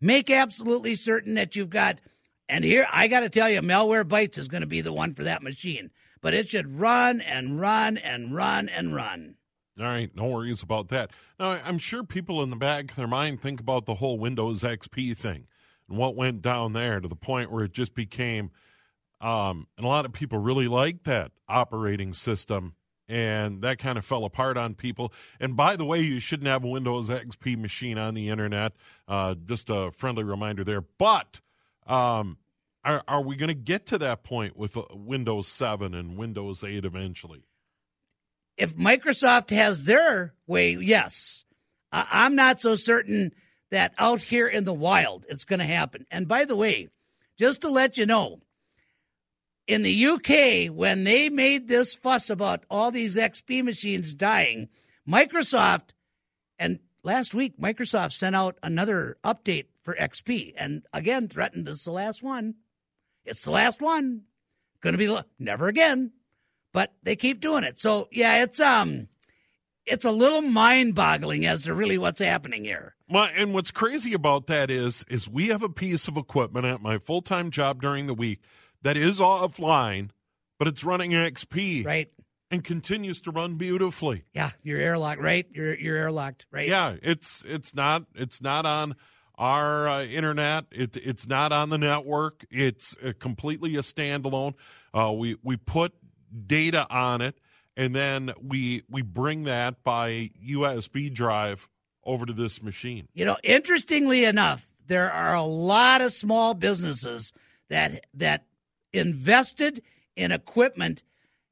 Make 0.00 0.30
absolutely 0.30 0.94
certain 0.94 1.34
that 1.34 1.54
you've 1.54 1.70
got, 1.70 2.00
and 2.48 2.64
here 2.64 2.86
I 2.92 3.08
got 3.08 3.20
to 3.20 3.28
tell 3.28 3.48
you, 3.48 3.60
Malwarebytes 3.60 4.38
is 4.38 4.48
going 4.48 4.60
to 4.60 4.66
be 4.66 4.80
the 4.80 4.92
one 4.92 5.14
for 5.14 5.24
that 5.24 5.42
machine. 5.42 5.90
But 6.20 6.34
it 6.34 6.48
should 6.48 6.78
run 6.78 7.20
and 7.20 7.60
run 7.60 7.96
and 7.96 8.34
run 8.34 8.68
and 8.68 8.94
run. 8.94 9.36
All 9.78 9.86
right, 9.86 10.14
no 10.14 10.26
worries 10.26 10.62
about 10.62 10.88
that. 10.88 11.10
Now, 11.40 11.52
I'm 11.64 11.78
sure 11.78 12.04
people 12.04 12.42
in 12.42 12.50
the 12.50 12.56
back 12.56 12.90
of 12.90 12.96
their 12.96 13.06
mind 13.06 13.40
think 13.40 13.58
about 13.58 13.86
the 13.86 13.94
whole 13.94 14.18
Windows 14.18 14.62
XP 14.62 15.16
thing 15.16 15.46
and 15.88 15.98
what 15.98 16.14
went 16.14 16.42
down 16.42 16.74
there 16.74 17.00
to 17.00 17.08
the 17.08 17.16
point 17.16 17.50
where 17.50 17.64
it 17.64 17.72
just 17.72 17.94
became, 17.94 18.50
um, 19.20 19.66
and 19.76 19.86
a 19.86 19.88
lot 19.88 20.04
of 20.04 20.12
people 20.12 20.38
really 20.38 20.68
liked 20.68 21.04
that 21.04 21.32
operating 21.48 22.12
system, 22.12 22.74
and 23.08 23.62
that 23.62 23.78
kind 23.78 23.96
of 23.96 24.04
fell 24.04 24.24
apart 24.24 24.58
on 24.58 24.74
people. 24.74 25.12
And 25.40 25.56
by 25.56 25.74
the 25.76 25.86
way, 25.86 26.02
you 26.02 26.20
shouldn't 26.20 26.48
have 26.48 26.64
a 26.64 26.68
Windows 26.68 27.08
XP 27.08 27.58
machine 27.58 27.98
on 27.98 28.14
the 28.14 28.28
internet. 28.28 28.72
Uh, 29.08 29.34
just 29.34 29.70
a 29.70 29.90
friendly 29.90 30.22
reminder 30.22 30.64
there. 30.64 30.82
But 30.82 31.40
um, 31.86 32.38
are, 32.84 33.02
are 33.06 33.22
we 33.22 33.36
going 33.36 33.48
to 33.48 33.54
get 33.54 33.86
to 33.86 33.98
that 33.98 34.24
point 34.24 34.56
with 34.56 34.76
uh, 34.76 34.82
Windows 34.92 35.48
7 35.48 35.94
and 35.94 36.16
Windows 36.16 36.64
8 36.64 36.84
eventually? 36.84 37.44
if 38.56 38.76
Microsoft 38.76 39.50
has 39.50 39.84
their 39.84 40.34
way, 40.46 40.72
yes. 40.72 41.44
I- 41.90 42.06
I'm 42.10 42.34
not 42.34 42.60
so 42.60 42.76
certain 42.76 43.32
that 43.70 43.94
out 43.98 44.22
here 44.22 44.46
in 44.46 44.64
the 44.64 44.74
wild 44.74 45.26
it's 45.28 45.44
going 45.44 45.60
to 45.60 45.64
happen. 45.64 46.06
And 46.10 46.28
by 46.28 46.44
the 46.44 46.54
way, 46.56 46.88
just 47.38 47.62
to 47.62 47.68
let 47.68 47.96
you 47.96 48.06
know, 48.06 48.40
in 49.66 49.82
the 49.82 50.06
UK, 50.06 50.72
when 50.74 51.04
they 51.04 51.28
made 51.30 51.68
this 51.68 51.94
fuss 51.94 52.28
about 52.28 52.64
all 52.68 52.90
these 52.90 53.16
XP 53.16 53.64
machines 53.64 54.12
dying, 54.12 54.68
Microsoft, 55.08 55.90
and 56.58 56.80
last 57.02 57.32
week, 57.32 57.58
Microsoft 57.58 58.12
sent 58.12 58.36
out 58.36 58.58
another 58.62 59.16
update 59.24 59.66
for 59.82 59.94
XP 59.94 60.54
and 60.56 60.82
again 60.92 61.28
threatened 61.28 61.66
this 61.66 61.76
is 61.78 61.84
the 61.84 61.92
last 61.92 62.22
one. 62.22 62.54
It's 63.24 63.42
the 63.42 63.50
last 63.50 63.80
one. 63.80 64.22
Going 64.80 64.92
to 64.94 64.98
be 64.98 65.06
the- 65.06 65.26
never 65.38 65.68
again 65.68 66.12
but 66.72 66.90
they 67.02 67.14
keep 67.16 67.40
doing 67.40 67.64
it. 67.64 67.78
So 67.78 68.08
yeah, 68.10 68.42
it's 68.42 68.58
um, 68.58 69.08
it's 69.84 70.04
a 70.06 70.10
little 70.10 70.40
mind-boggling 70.40 71.44
as 71.44 71.64
to 71.64 71.74
really 71.74 71.98
what's 71.98 72.20
happening 72.20 72.64
here. 72.64 72.94
Well, 73.10 73.28
and 73.36 73.52
what's 73.52 73.70
crazy 73.70 74.14
about 74.14 74.46
that 74.46 74.70
is, 74.70 75.04
is 75.10 75.28
we 75.28 75.48
have 75.48 75.62
a 75.62 75.68
piece 75.68 76.08
of 76.08 76.16
equipment 76.16 76.64
at 76.64 76.80
my 76.80 76.96
full 76.96 77.20
time 77.20 77.50
job 77.50 77.82
during 77.82 78.06
the 78.06 78.14
week 78.14 78.40
that 78.80 78.96
is 78.96 79.18
offline, 79.20 80.10
but 80.58 80.66
it's 80.66 80.82
running 80.82 81.10
XP, 81.10 81.84
Right? 81.84 82.08
and 82.50 82.64
continues 82.64 83.20
to 83.22 83.30
run 83.30 83.56
beautifully. 83.56 84.24
Yeah, 84.32 84.52
you're 84.62 84.80
airlocked, 84.80 85.18
right? 85.20 85.46
You're 85.50 85.74
you're 85.78 85.98
airlocked, 86.10 86.46
right? 86.50 86.68
Yeah, 86.68 86.96
it's 87.02 87.44
it's 87.46 87.74
not 87.74 88.04
it's 88.14 88.40
not 88.40 88.64
on 88.64 88.94
our 89.42 89.88
uh, 89.88 90.04
internet. 90.04 90.66
It 90.70 90.96
it's 90.96 91.26
not 91.26 91.50
on 91.50 91.68
the 91.68 91.76
network. 91.76 92.46
It's 92.48 92.96
uh, 93.04 93.12
completely 93.18 93.74
a 93.74 93.80
standalone. 93.80 94.54
Uh, 94.94 95.12
we 95.12 95.36
we 95.42 95.56
put 95.56 95.92
data 96.46 96.86
on 96.88 97.20
it, 97.20 97.36
and 97.76 97.92
then 97.92 98.32
we 98.40 98.84
we 98.88 99.02
bring 99.02 99.42
that 99.44 99.82
by 99.82 100.30
USB 100.46 101.12
drive 101.12 101.68
over 102.04 102.24
to 102.24 102.32
this 102.32 102.62
machine. 102.62 103.08
You 103.14 103.24
know, 103.24 103.36
interestingly 103.42 104.24
enough, 104.24 104.64
there 104.86 105.10
are 105.10 105.34
a 105.34 105.42
lot 105.42 106.02
of 106.02 106.12
small 106.12 106.54
businesses 106.54 107.32
that 107.68 108.06
that 108.14 108.46
invested 108.92 109.82
in 110.14 110.30
equipment 110.30 111.02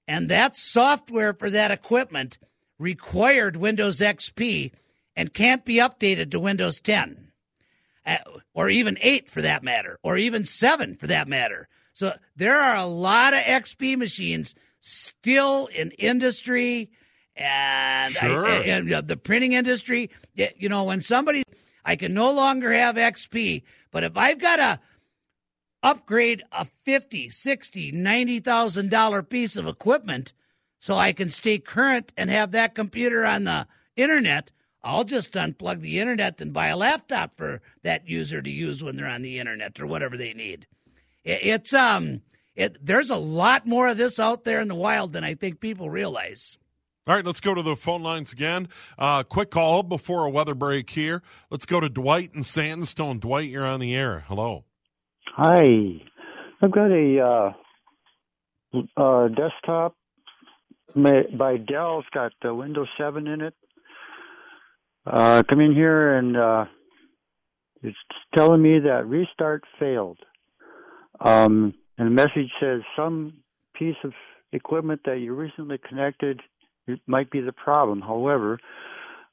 and 0.07 0.29
that 0.29 0.55
software 0.55 1.35
for 1.35 1.51
that 1.51 1.73
equipment 1.73 2.39
required 2.79 3.57
Windows 3.57 3.99
XP 3.99 4.71
and 5.17 5.35
can't 5.35 5.65
be 5.65 5.77
updated 5.77 6.31
to 6.31 6.39
Windows 6.39 6.81
10 6.81 7.27
uh, 7.27 7.30
or 8.55 8.69
even 8.71 8.97
8 9.01 9.29
for 9.31 9.43
that 9.43 9.63
matter 9.63 9.99
or 10.03 10.17
even 10.17 10.45
7 10.45 10.95
for 10.95 11.07
that 11.07 11.29
matter. 11.29 11.69
So 11.93 12.13
there 12.37 12.57
are 12.57 12.77
a 12.77 12.87
lot 12.87 13.35
of 13.35 13.41
XP 13.41 13.97
machines 13.99 14.55
still 14.81 15.67
in 15.67 15.91
industry 15.93 16.91
and, 17.37 18.17
I- 18.17 18.29
and 18.67 18.93
uh, 18.93 19.01
the 19.03 19.17
printing 19.17 19.53
industry. 19.53 20.11
You 20.35 20.69
know, 20.69 20.85
when 20.85 21.01
somebody, 21.03 21.43
I 21.85 21.97
can 21.97 22.15
no 22.15 22.33
longer 22.33 22.73
have 22.73 22.97
XP, 22.97 23.63
but 23.91 24.05
if 24.05 24.17
I've 24.17 24.39
got 24.41 24.57
to 24.57 24.81
upgrade 25.83 26.43
a 26.53 26.67
50, 26.85 27.31
60, 27.31 27.93
90,000 27.93 28.91
dollar 28.91 29.23
piece 29.23 29.57
of 29.57 29.67
equipment 29.67 30.33
so 30.79 30.95
I 30.97 31.13
can 31.13 31.31
stay 31.31 31.59
current 31.59 32.13
and 32.17 32.31
have 32.31 32.53
that 32.53 32.75
computer 32.75 33.25
on 33.25 33.45
the 33.45 33.67
internet, 33.97 34.53
I'll 34.83 35.05
just 35.05 35.33
unplug 35.33 35.81
the 35.81 36.01
internet 36.01 36.41
and 36.41 36.53
buy 36.53 36.69
a 36.69 36.77
laptop 36.77 37.37
for 37.37 37.61
that 37.83 38.09
user 38.09 38.41
to 38.41 38.51
use 38.51 38.83
when 38.83 38.97
they're 38.97 39.07
on 39.07 39.23
the 39.23 39.39
internet 39.39 39.79
or 39.81 39.87
whatever 39.87 40.17
they 40.17 40.33
need. 40.33 40.67
It, 41.25 41.41
it's 41.43 41.75
um 41.75 42.23
it 42.55 42.85
there's 42.85 43.11
a 43.11 43.17
lot 43.17 43.67
more 43.67 43.89
of 43.89 43.99
this 43.99 44.19
out 44.19 44.45
there 44.45 44.61
in 44.61 44.69
the 44.69 44.75
wild 44.75 45.13
than 45.13 45.25
I 45.25 45.35
think 45.35 45.61
people 45.61 45.91
realize. 45.91 46.57
All 47.07 47.15
right, 47.15 47.25
let's 47.25 47.41
go 47.41 47.55
to 47.55 47.63
the 47.63 47.77
phone 47.77 48.03
lines 48.03 48.33
again. 48.33 48.69
Uh, 48.99 49.23
quick 49.23 49.51
call 49.51 49.83
before 49.83 50.27
a 50.27 50.31
weather 50.31 50.55
break 50.55 50.91
here. 50.91 51.23
Let's 51.51 51.67
go 51.67 51.81
to 51.81 51.89
Dwight 51.89 52.35
and 52.35 52.47
Sandstone. 52.47 53.19
Dwight, 53.19 53.51
you're 53.51 53.67
on 53.67 53.81
the 53.81 53.97
air. 53.97 54.25
Hello. 54.29 54.65
Hi, 55.35 56.01
I've 56.63 56.71
got 56.71 56.91
a 56.91 57.55
uh, 58.77 58.81
uh, 58.97 59.29
desktop 59.29 59.97
by 60.95 61.57
Dell. 61.57 62.01
It's 62.01 62.09
got 62.13 62.33
uh, 62.45 62.55
Windows 62.55 62.89
7 62.99 63.27
in 63.27 63.41
it. 63.41 63.55
Uh, 65.11 65.43
come 65.49 65.61
in 65.61 65.75
here 65.75 66.17
and 66.17 66.37
uh, 66.37 66.65
it's 67.83 67.97
telling 68.35 68.63
me 68.63 68.79
that 68.79 69.07
restart 69.07 69.65
failed. 69.79 70.19
Um, 71.19 71.75
and 71.99 72.07
the 72.07 72.11
message 72.11 72.51
says 72.61 72.83
some 72.97 73.35
piece 73.75 73.97
of 74.05 74.13
equipment 74.53 75.01
that 75.05 75.19
you 75.19 75.35
recently 75.35 75.79
connected 75.79 76.41
it 76.87 77.01
might 77.07 77.31
be 77.31 77.41
the 77.41 77.53
problem. 77.53 78.01
However, 78.01 78.59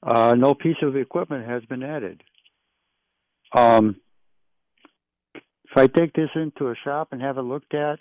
uh, 0.03 0.35
no 0.35 0.53
piece 0.53 0.77
of 0.81 0.95
equipment 0.95 1.47
has 1.47 1.63
been 1.65 1.83
added. 1.83 2.23
Um, 3.53 3.97
if 5.33 5.75
I 5.75 5.87
take 5.87 6.13
this 6.13 6.29
into 6.35 6.69
a 6.69 6.75
shop 6.83 7.09
and 7.11 7.21
have 7.21 7.37
it 7.37 7.41
looked 7.41 7.73
at, 7.73 7.99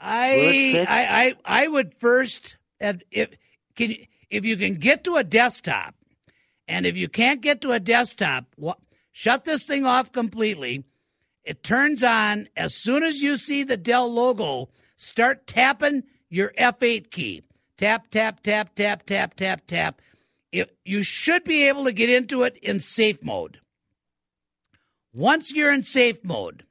I? 0.00 0.84
I, 0.88 1.34
I 1.46 1.62
I 1.62 1.68
would 1.68 1.94
first 1.98 2.56
and 2.80 3.04
if 3.10 3.30
can 3.76 3.94
if 4.30 4.44
you 4.44 4.56
can 4.56 4.74
get 4.74 5.04
to 5.04 5.16
a 5.16 5.24
desktop, 5.24 5.94
and 6.72 6.86
if 6.86 6.96
you 6.96 7.06
can't 7.06 7.42
get 7.42 7.60
to 7.60 7.72
a 7.72 7.78
desktop, 7.78 8.46
wha- 8.56 8.76
shut 9.12 9.44
this 9.44 9.66
thing 9.66 9.84
off 9.84 10.10
completely. 10.10 10.84
It 11.44 11.62
turns 11.62 12.02
on 12.02 12.48
as 12.56 12.74
soon 12.74 13.02
as 13.02 13.20
you 13.20 13.36
see 13.36 13.62
the 13.62 13.76
Dell 13.76 14.10
logo. 14.10 14.70
Start 14.96 15.46
tapping 15.46 16.04
your 16.30 16.50
F8 16.58 17.10
key. 17.10 17.42
Tap 17.76 18.10
tap 18.10 18.42
tap 18.42 18.74
tap 18.74 19.04
tap 19.04 19.34
tap 19.34 19.66
tap. 19.66 20.00
If 20.50 20.70
you 20.82 21.02
should 21.02 21.44
be 21.44 21.68
able 21.68 21.84
to 21.84 21.92
get 21.92 22.08
into 22.08 22.42
it 22.42 22.56
in 22.62 22.80
safe 22.80 23.22
mode. 23.22 23.60
Once 25.12 25.52
you're 25.52 25.74
in 25.74 25.82
safe 25.82 26.24
mode, 26.24 26.64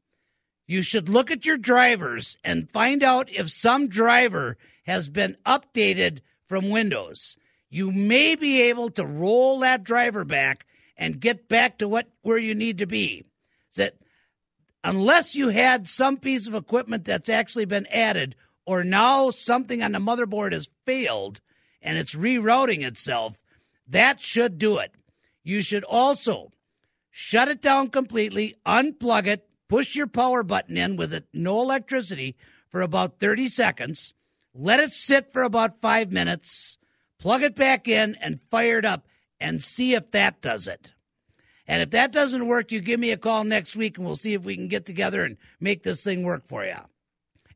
you 0.66 0.82
should 0.82 1.10
look 1.10 1.30
at 1.30 1.46
your 1.46 1.58
drivers 1.58 2.38
and 2.44 2.72
find 2.72 3.04
out 3.04 3.30
if 3.32 3.52
some 3.52 3.88
driver 3.88 4.58
has 4.86 5.10
been 5.10 5.38
updated 5.46 6.22
from 6.48 6.72
Windows. 6.72 7.38
You 7.72 7.92
may 7.92 8.36
be 8.36 8.62
able 8.64 8.90
to 8.92 9.06
roll 9.06 9.60
that 9.60 9.86
driver 9.86 10.26
back 10.26 10.68
and 10.98 11.22
get 11.22 11.48
back 11.48 11.78
to 11.78 11.88
what 11.88 12.10
where 12.22 12.38
you 12.38 12.54
need 12.54 12.78
to 12.80 12.86
be. 12.86 13.24
That 13.78 13.96
unless 14.84 15.36
you 15.36 15.50
had 15.50 15.88
some 15.88 16.18
piece 16.18 16.48
of 16.48 16.54
equipment 16.54 17.06
that's 17.06 17.30
actually 17.30 17.66
been 17.66 17.88
added 17.88 18.36
or 18.66 18.84
now 18.84 19.30
something 19.30 19.82
on 19.82 19.94
the 19.94 20.00
motherboard 20.00 20.52
has 20.52 20.70
failed 20.86 21.40
and 21.82 21.98
it's 21.98 22.14
rerouting 22.14 22.84
itself, 22.84 23.42
that 23.88 24.20
should 24.20 24.58
do 24.58 24.78
it. 24.78 24.92
You 25.42 25.62
should 25.62 25.86
also 25.86 26.52
shut 27.10 27.48
it 27.48 27.62
down 27.62 27.88
completely, 27.88 28.56
unplug 28.66 29.28
it, 29.28 29.48
push 29.70 29.96
your 29.96 30.08
power 30.08 30.44
button 30.44 30.76
in 30.76 30.98
with 30.98 31.14
it, 31.14 31.26
no 31.34 31.62
electricity 31.62 32.36
for 32.68 32.82
about 32.82 33.20
30 33.20 33.48
seconds, 33.48 34.14
let 34.54 34.82
it 34.82 34.92
sit 34.92 35.32
for 35.32 35.44
about 35.44 35.82
five 35.82 36.12
minutes, 36.12 36.78
plug 37.22 37.44
it 37.44 37.56
back 37.56 37.88
in 37.88 38.16
and 38.16 38.42
fire 38.50 38.80
it 38.80 38.86
up 38.86 39.08
and 39.40 39.64
see 39.64 39.94
if 39.94 40.12
that 40.12 40.42
does 40.42 40.68
it. 40.68 40.94
And 41.68 41.82
if 41.82 41.92
that 41.92 42.12
doesn't 42.12 42.48
work, 42.48 42.72
you 42.72 42.82
give 42.82 43.00
me 43.00 43.12
a 43.12 43.18
call 43.18 43.44
next 43.44 43.76
week 43.76 43.98
and 43.98 44.06
we'll 44.06 44.16
see 44.16 44.34
if 44.34 44.44
we 44.44 44.56
can 44.56 44.68
get 44.68 44.86
together 44.86 45.24
and 45.24 45.38
make 45.60 45.84
this 45.84 46.04
thing 46.04 46.24
work 46.24 46.46
for 46.46 46.66
you. 46.66 46.76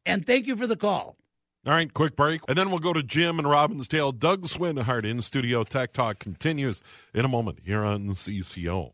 And 0.06 0.25
thank 0.25 0.47
you 0.47 0.56
for 0.56 0.67
the 0.67 0.78
call. 0.78 1.17
All 1.65 1.73
right, 1.73 1.91
quick 1.91 2.15
break. 2.15 2.41
And 2.47 2.56
then 2.56 2.69
we'll 2.69 2.80
go 2.80 2.93
to 2.93 3.01
Jim 3.01 3.39
and 3.39 3.47
Robbinsdale. 3.47 4.19
Doug 4.19 4.43
Swinhart 4.43 5.04
in 5.04 5.21
studio. 5.21 5.63
Tech 5.63 5.93
Talk 5.93 6.19
continues 6.19 6.84
in 7.13 7.25
a 7.25 7.28
moment 7.28 7.60
here 7.65 7.84
on 7.84 8.10
CCO. 8.10 8.93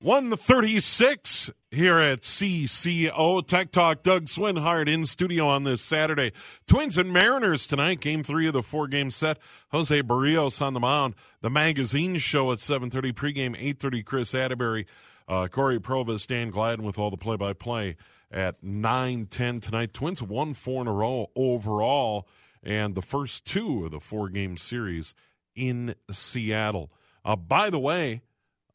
136 0.00 1.50
here 1.70 1.98
at 1.98 2.20
CCO. 2.20 3.46
Tech 3.46 3.72
Talk. 3.72 4.02
Doug 4.02 4.26
Swinhart 4.26 4.88
in 4.88 5.06
studio 5.06 5.48
on 5.48 5.62
this 5.62 5.80
Saturday. 5.80 6.32
Twins 6.66 6.98
and 6.98 7.12
Mariners 7.12 7.66
tonight. 7.66 8.00
Game 8.00 8.22
three 8.22 8.46
of 8.46 8.52
the 8.52 8.62
four 8.62 8.88
game 8.88 9.10
set. 9.10 9.38
Jose 9.70 10.02
Berrios 10.02 10.60
on 10.60 10.74
the 10.74 10.80
mound. 10.80 11.14
The 11.40 11.48
magazine 11.48 12.18
show 12.18 12.52
at 12.52 12.58
7.30. 12.58 13.14
Pregame 13.14 13.58
8.30. 13.58 14.04
Kris 14.04 14.32
Atteberry. 14.32 14.84
Uh, 15.28 15.48
Cory 15.48 15.80
Provus, 15.80 16.26
Dan 16.26 16.50
Gladden 16.50 16.84
with 16.84 16.98
all 16.98 17.10
the 17.10 17.16
play 17.16 17.36
by 17.36 17.52
play 17.52 17.96
at 18.30 18.62
9.10 18.62 19.62
tonight. 19.62 19.92
Twins 19.92 20.22
won 20.22 20.54
four 20.54 20.82
in 20.82 20.88
a 20.88 20.92
row 20.92 21.30
overall, 21.34 22.28
and 22.62 22.94
the 22.94 23.02
first 23.02 23.44
two 23.44 23.86
of 23.86 23.90
the 23.90 23.98
four 23.98 24.28
game 24.28 24.56
series 24.56 25.14
in 25.56 25.94
Seattle. 26.10 26.92
Uh, 27.24 27.34
by 27.34 27.70
the 27.70 27.78
way, 27.78 28.22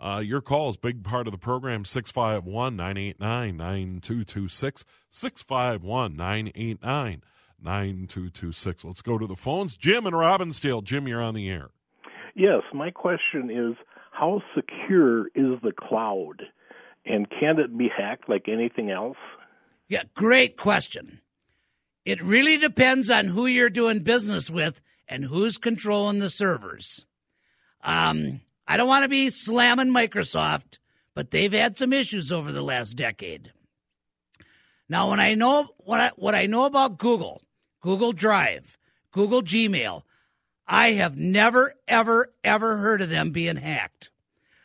uh, 0.02 0.20
your 0.20 0.42
call 0.42 0.70
is 0.70 0.78
big 0.78 1.04
part 1.04 1.28
of 1.28 1.32
the 1.32 1.38
program 1.38 1.86
651 1.86 2.76
989 2.76 3.58
9226. 3.58 4.84
651 5.10 6.16
989 6.16 7.24
9226. 7.62 8.84
Let's 8.84 9.02
go 9.02 9.18
to 9.18 9.28
the 9.28 9.36
phones. 9.36 9.76
Jim 9.76 10.08
and 10.08 10.16
Robbinsdale. 10.16 10.84
Jim, 10.84 11.08
you're 11.08 11.22
on 11.22 11.36
the 11.36 11.50
air. 11.50 11.70
Yes, 12.36 12.64
my 12.74 12.90
question 12.90 13.52
is 13.52 13.78
how 14.12 14.42
secure 14.56 15.28
is 15.28 15.60
the 15.62 15.74
cloud? 15.78 16.44
And 17.06 17.30
can 17.30 17.60
it 17.60 17.78
be 17.78 17.90
hacked 17.96 18.28
like 18.28 18.48
anything 18.48 18.90
else? 18.90 19.18
Yeah, 19.88 20.04
great 20.16 20.58
question. 20.58 21.22
It 22.06 22.24
really 22.24 22.58
depends 22.58 23.10
on 23.10 23.28
who 23.28 23.46
you're 23.46 23.70
doing 23.70 24.00
business 24.00 24.50
with 24.50 24.82
and 25.08 25.26
who's 25.26 25.58
controlling 25.58 26.20
the 26.20 26.30
servers. 26.30 27.06
Um, 27.84 28.42
I 28.72 28.78
don't 28.78 28.88
want 28.88 29.04
to 29.04 29.10
be 29.10 29.30
slamming 29.30 29.90
Microsoft, 29.90 30.78
but 31.14 31.32
they've 31.32 31.52
had 31.52 31.78
some 31.78 31.92
issues 31.92 32.32
over 32.32 32.54
the 32.54 32.62
last 32.62 32.96
decade. 32.96 33.52
Now, 34.88 35.10
when 35.10 35.20
I 35.20 35.34
know 35.34 35.72
what 35.80 36.00
I, 36.00 36.12
what 36.16 36.36
I 36.36 36.46
know 36.46 36.64
about 36.64 36.98
Google, 36.98 37.42
Google 37.82 38.14
Drive, 38.14 38.78
Google 39.12 39.42
Gmail, 39.42 40.04
I 40.66 40.92
have 40.92 41.18
never, 41.18 41.74
ever, 41.86 42.34
ever 42.46 42.78
heard 42.78 43.02
of 43.02 43.10
them 43.10 43.32
being 43.32 43.58
hacked. 43.58 44.10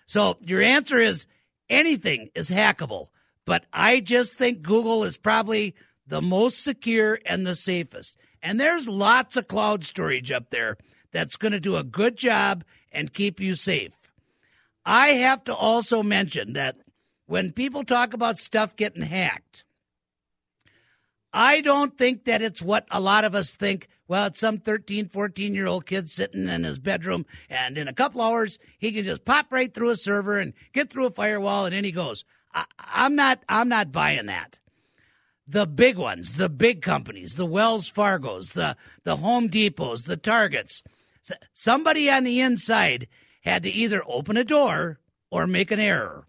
So 0.07 0.37
your 0.41 0.63
answer 0.63 0.99
is 0.99 1.27
anything 1.69 2.31
is 2.37 2.49
hackable, 2.49 3.09
but 3.45 3.67
I 3.73 3.99
just 3.99 4.39
think 4.39 4.63
Google 4.63 5.03
is 5.03 5.17
probably 5.17 5.75
the 6.07 6.23
most 6.23 6.63
secure 6.63 7.19
and 7.27 7.45
the 7.45 7.57
safest. 7.57 8.17
And 8.41 8.61
there's 8.61 8.87
lots 8.87 9.37
of 9.37 9.49
cloud 9.49 9.85
storage 9.85 10.31
up 10.31 10.51
there 10.51 10.77
that's 11.11 11.35
going 11.35 11.51
to 11.51 11.59
do 11.59 11.77
a 11.77 11.83
good 11.83 12.17
job 12.17 12.63
and 12.93 13.13
keep 13.13 13.41
you 13.41 13.55
safe. 13.55 14.11
I 14.85 15.09
have 15.09 15.45
to 15.45 15.55
also 15.55 16.03
mention 16.03 16.53
that 16.53 16.77
when 17.27 17.53
people 17.53 17.85
talk 17.85 18.15
about 18.15 18.39
stuff 18.39 18.77
getting 18.77 19.03
hacked, 19.03 19.65
I 21.33 21.61
don't 21.61 21.99
think 21.99 22.25
that 22.25 22.41
it's 22.41 22.63
what 22.63 22.87
a 22.91 23.01
lot 23.01 23.25
of 23.25 23.35
us 23.35 23.53
think. 23.53 23.89
Well, 24.09 24.27
it's 24.27 24.41
some 24.41 24.59
13, 24.59 25.09
14 25.09 25.55
year 25.55 25.67
old 25.67 25.85
kid 25.85 26.09
sitting 26.09 26.49
in 26.49 26.65
his 26.65 26.79
bedroom, 26.79 27.27
and 27.51 27.77
in 27.77 27.89
a 27.89 27.93
couple 27.93 28.23
hours, 28.23 28.59
he 28.79 28.93
can 28.93 29.05
just 29.05 29.25
pop 29.25 29.47
right 29.51 29.73
through 29.73 29.91
a 29.91 29.97
server 29.97 30.39
and 30.39 30.55
get 30.73 30.89
through 30.89 31.07
a 31.07 31.11
firewall, 31.11 31.67
and 31.67 31.75
in 31.75 31.85
he 31.85 31.93
goes. 31.93 32.25
I, 32.55 32.65
I'm 32.79 33.15
not, 33.15 33.43
I'm 33.49 33.69
not 33.69 33.93
buying 33.93 34.27
that. 34.27 34.61
The 35.47 35.67
big 35.67 35.99
ones, 35.99 36.37
the 36.37 36.49
big 36.49 36.81
companies, 36.81 37.35
the 37.35 37.47
Wells 37.47 37.91
Fargos, 37.91 38.55
the, 38.55 38.77
the 39.05 39.17
Home 39.17 39.49
Depots, 39.49 40.07
the 40.07 40.17
Targets, 40.17 40.83
somebody 41.53 42.11
on 42.11 42.25
the 42.25 42.41
inside 42.41 43.09
had 43.43 43.63
to 43.63 43.71
either 43.71 44.03
open 44.07 44.37
a 44.37 44.45
door 44.45 45.01
or 45.31 45.47
make 45.47 45.71
an 45.71 45.81
error. 45.81 46.27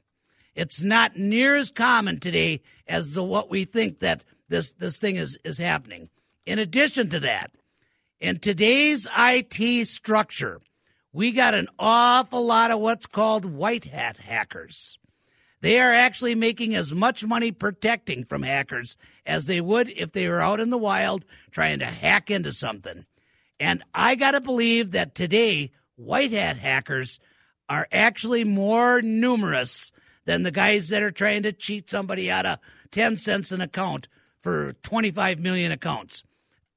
It's 0.56 0.82
not 0.82 1.18
near 1.18 1.56
as 1.56 1.70
common 1.70 2.20
today 2.20 2.62
as 2.88 3.14
the 3.14 3.24
what 3.24 3.50
we 3.50 3.66
think 3.66 4.00
that 4.00 4.24
this 4.50 4.72
this 4.74 4.98
thing 4.98 5.16
is 5.16 5.38
is 5.44 5.58
happening. 5.58 6.10
In 6.46 6.60
addition 6.60 7.10
to 7.10 7.20
that, 7.20 7.52
in 8.20 8.40
today's 8.40 9.08
IT 9.16 9.88
structure, 9.88 10.62
we 11.14 11.32
got 11.32 11.54
an 11.54 11.68
awful 11.78 12.46
lot 12.46 12.72
of 12.72 12.80
what's 12.80 13.06
called 13.06 13.46
white 13.46 13.86
hat 13.86 14.18
hackers. 14.18 14.98
They 15.62 15.80
are 15.80 15.94
actually 15.94 16.36
making 16.36 16.76
as 16.76 16.94
much 16.94 17.26
money 17.26 17.52
protecting 17.52 18.24
from 18.24 18.44
hackers 18.44 18.98
as 19.26 19.46
they 19.46 19.60
would 19.60 19.90
if 19.90 20.12
they 20.12 20.28
were 20.28 20.42
out 20.42 20.60
in 20.60 20.70
the 20.70 20.78
wild 20.78 21.26
trying 21.52 21.80
to 21.80 21.86
hack 21.86 22.30
into 22.30 22.52
something. 22.52 23.06
And 23.60 23.84
I 23.94 24.16
got 24.16 24.32
to 24.32 24.42
believe 24.42 24.92
that 24.92 25.16
today, 25.16 25.72
white 25.96 26.32
hat 26.32 26.58
hackers 26.58 27.20
are 27.70 27.88
actually 27.92 28.44
more 28.44 29.02
numerous 29.02 29.92
than 30.26 30.44
the 30.44 30.52
guys 30.52 30.90
that 30.90 31.04
are 31.04 31.12
trying 31.12 31.44
to 31.44 31.52
cheat 31.52 31.90
somebody 31.90 32.30
out 32.30 32.46
of 32.46 32.60
10 32.92 33.18
cents 33.18 33.52
an 33.52 33.62
account 33.62 34.08
for 34.42 34.74
25 34.84 35.40
million 35.40 35.72
accounts. 35.72 36.24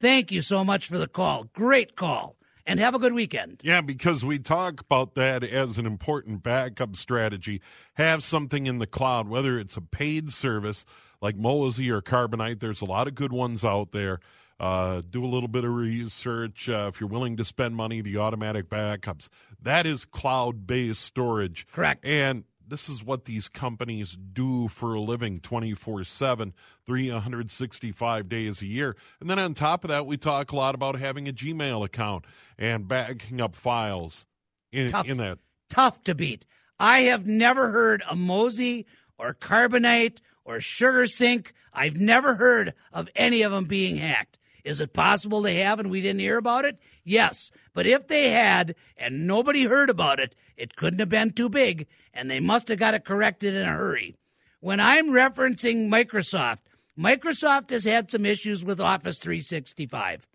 Thank 0.01 0.33
you 0.33 0.41
so 0.41 0.65
much 0.65 0.87
for 0.87 0.99
the 0.99 1.09
call. 1.09 1.45
Great 1.53 1.97
call. 1.97 2.37
And 2.67 2.79
have 2.79 2.95
a 2.95 2.99
good 2.99 3.15
weekend. 3.15 3.61
Yeah, 3.65 3.81
because 3.81 4.25
we 4.25 4.39
talk 4.39 4.81
about 4.81 5.15
that 5.17 5.43
as 5.43 5.77
an 5.79 5.87
important 5.87 6.43
backup 6.43 6.95
strategy. 6.95 7.61
Have 7.95 8.23
something 8.23 8.67
in 8.67 8.79
the 8.79 8.87
cloud, 8.87 9.29
whether 9.29 9.59
it's 9.59 9.77
a 9.77 9.81
paid 9.81 10.31
service 10.31 10.85
like 11.21 11.37
Mozy 11.37 11.91
or 11.91 12.01
Carbonite. 12.01 12.61
There's 12.61 12.81
a 12.81 12.87
lot 12.87 13.09
of 13.09 13.15
good 13.15 13.33
ones 13.33 13.65
out 13.65 13.93
there. 13.93 14.21
Uh, 14.61 15.01
do 15.09 15.25
a 15.25 15.27
little 15.27 15.49
bit 15.49 15.65
of 15.65 15.73
research. 15.73 16.69
Uh, 16.69 16.91
if 16.93 17.01
you're 17.01 17.09
willing 17.09 17.39
to 17.39 17.45
spend 17.47 17.75
money, 17.75 18.03
the 18.03 18.19
automatic 18.19 18.69
backups. 18.69 19.29
That 19.63 19.87
is 19.87 20.05
cloud 20.05 20.67
based 20.67 21.01
storage. 21.01 21.67
Correct. 21.73 22.07
And 22.07 22.45
this 22.69 22.89
is 22.89 23.03
what 23.03 23.25
these 23.25 23.49
companies 23.49 24.19
do 24.33 24.69
for 24.69 24.95
a 24.95 25.01
living 25.01 25.41
24 25.41 26.05
7, 26.05 26.53
365 26.87 28.29
days 28.29 28.63
a 28.63 28.67
year. 28.67 28.97
And 29.21 29.31
then 29.31 29.39
on 29.39 29.55
top 29.55 29.85
of 29.85 29.89
that, 29.89 30.07
we 30.07 30.17
talk 30.17 30.53
a 30.53 30.57
lot 30.57 30.75
about 30.75 30.99
having 30.99 31.27
a 31.27 31.33
Gmail 31.33 31.85
account 31.85 32.27
and 32.59 32.87
backing 32.87 33.41
up 33.41 33.55
files 33.57 34.27
in, 34.73 34.89
Tough. 34.89 35.07
in 35.07 35.17
that. 35.19 35.39
Tough 35.69 36.03
to 36.05 36.15
beat. 36.15 36.45
I 36.79 37.03
have 37.03 37.27
never 37.27 37.71
heard 37.71 38.03
a 38.11 38.15
Mozy 38.15 38.87
or 39.19 39.35
Carbonite 39.35 40.19
or 40.45 40.59
SugarSync. 40.59 41.47
I've 41.73 41.97
never 41.97 42.35
heard 42.35 42.75
of 42.93 43.09
any 43.15 43.43
of 43.43 43.53
them 43.53 43.65
being 43.65 43.97
hacked. 43.97 44.39
Is 44.65 44.81
it 44.81 44.93
possible 44.93 45.41
they 45.41 45.57
have 45.57 45.81
and 45.81 45.91
we 45.91 46.01
didn't 46.01 46.21
hear 46.21 46.39
about 46.39 46.65
it? 46.65 46.79
Yes. 47.05 47.51
But 47.73 47.87
if 47.87 48.09
they 48.09 48.31
had 48.31 48.75
and 48.97 49.27
nobody 49.27 49.65
heard 49.65 49.91
about 49.91 50.21
it, 50.21 50.35
it 50.57 50.77
couldn't 50.77 51.01
have 51.01 51.09
been 51.09 51.33
too 51.33 51.49
big 51.49 51.87
and 52.13 52.31
they 52.31 52.41
must 52.41 52.69
have 52.69 52.79
got 52.79 52.95
it 52.95 53.05
corrected 53.05 53.55
in 53.55 53.63
a 53.63 53.73
hurry. 53.73 54.17
When 54.61 54.81
I'm 54.81 55.09
referencing 55.09 55.89
Microsoft, 55.89 56.59
Microsoft 56.99 57.71
has 57.71 57.85
had 57.85 58.11
some 58.11 58.27
issues 58.27 58.63
with 58.65 58.81
Office 58.81 59.19
365. 59.19 60.27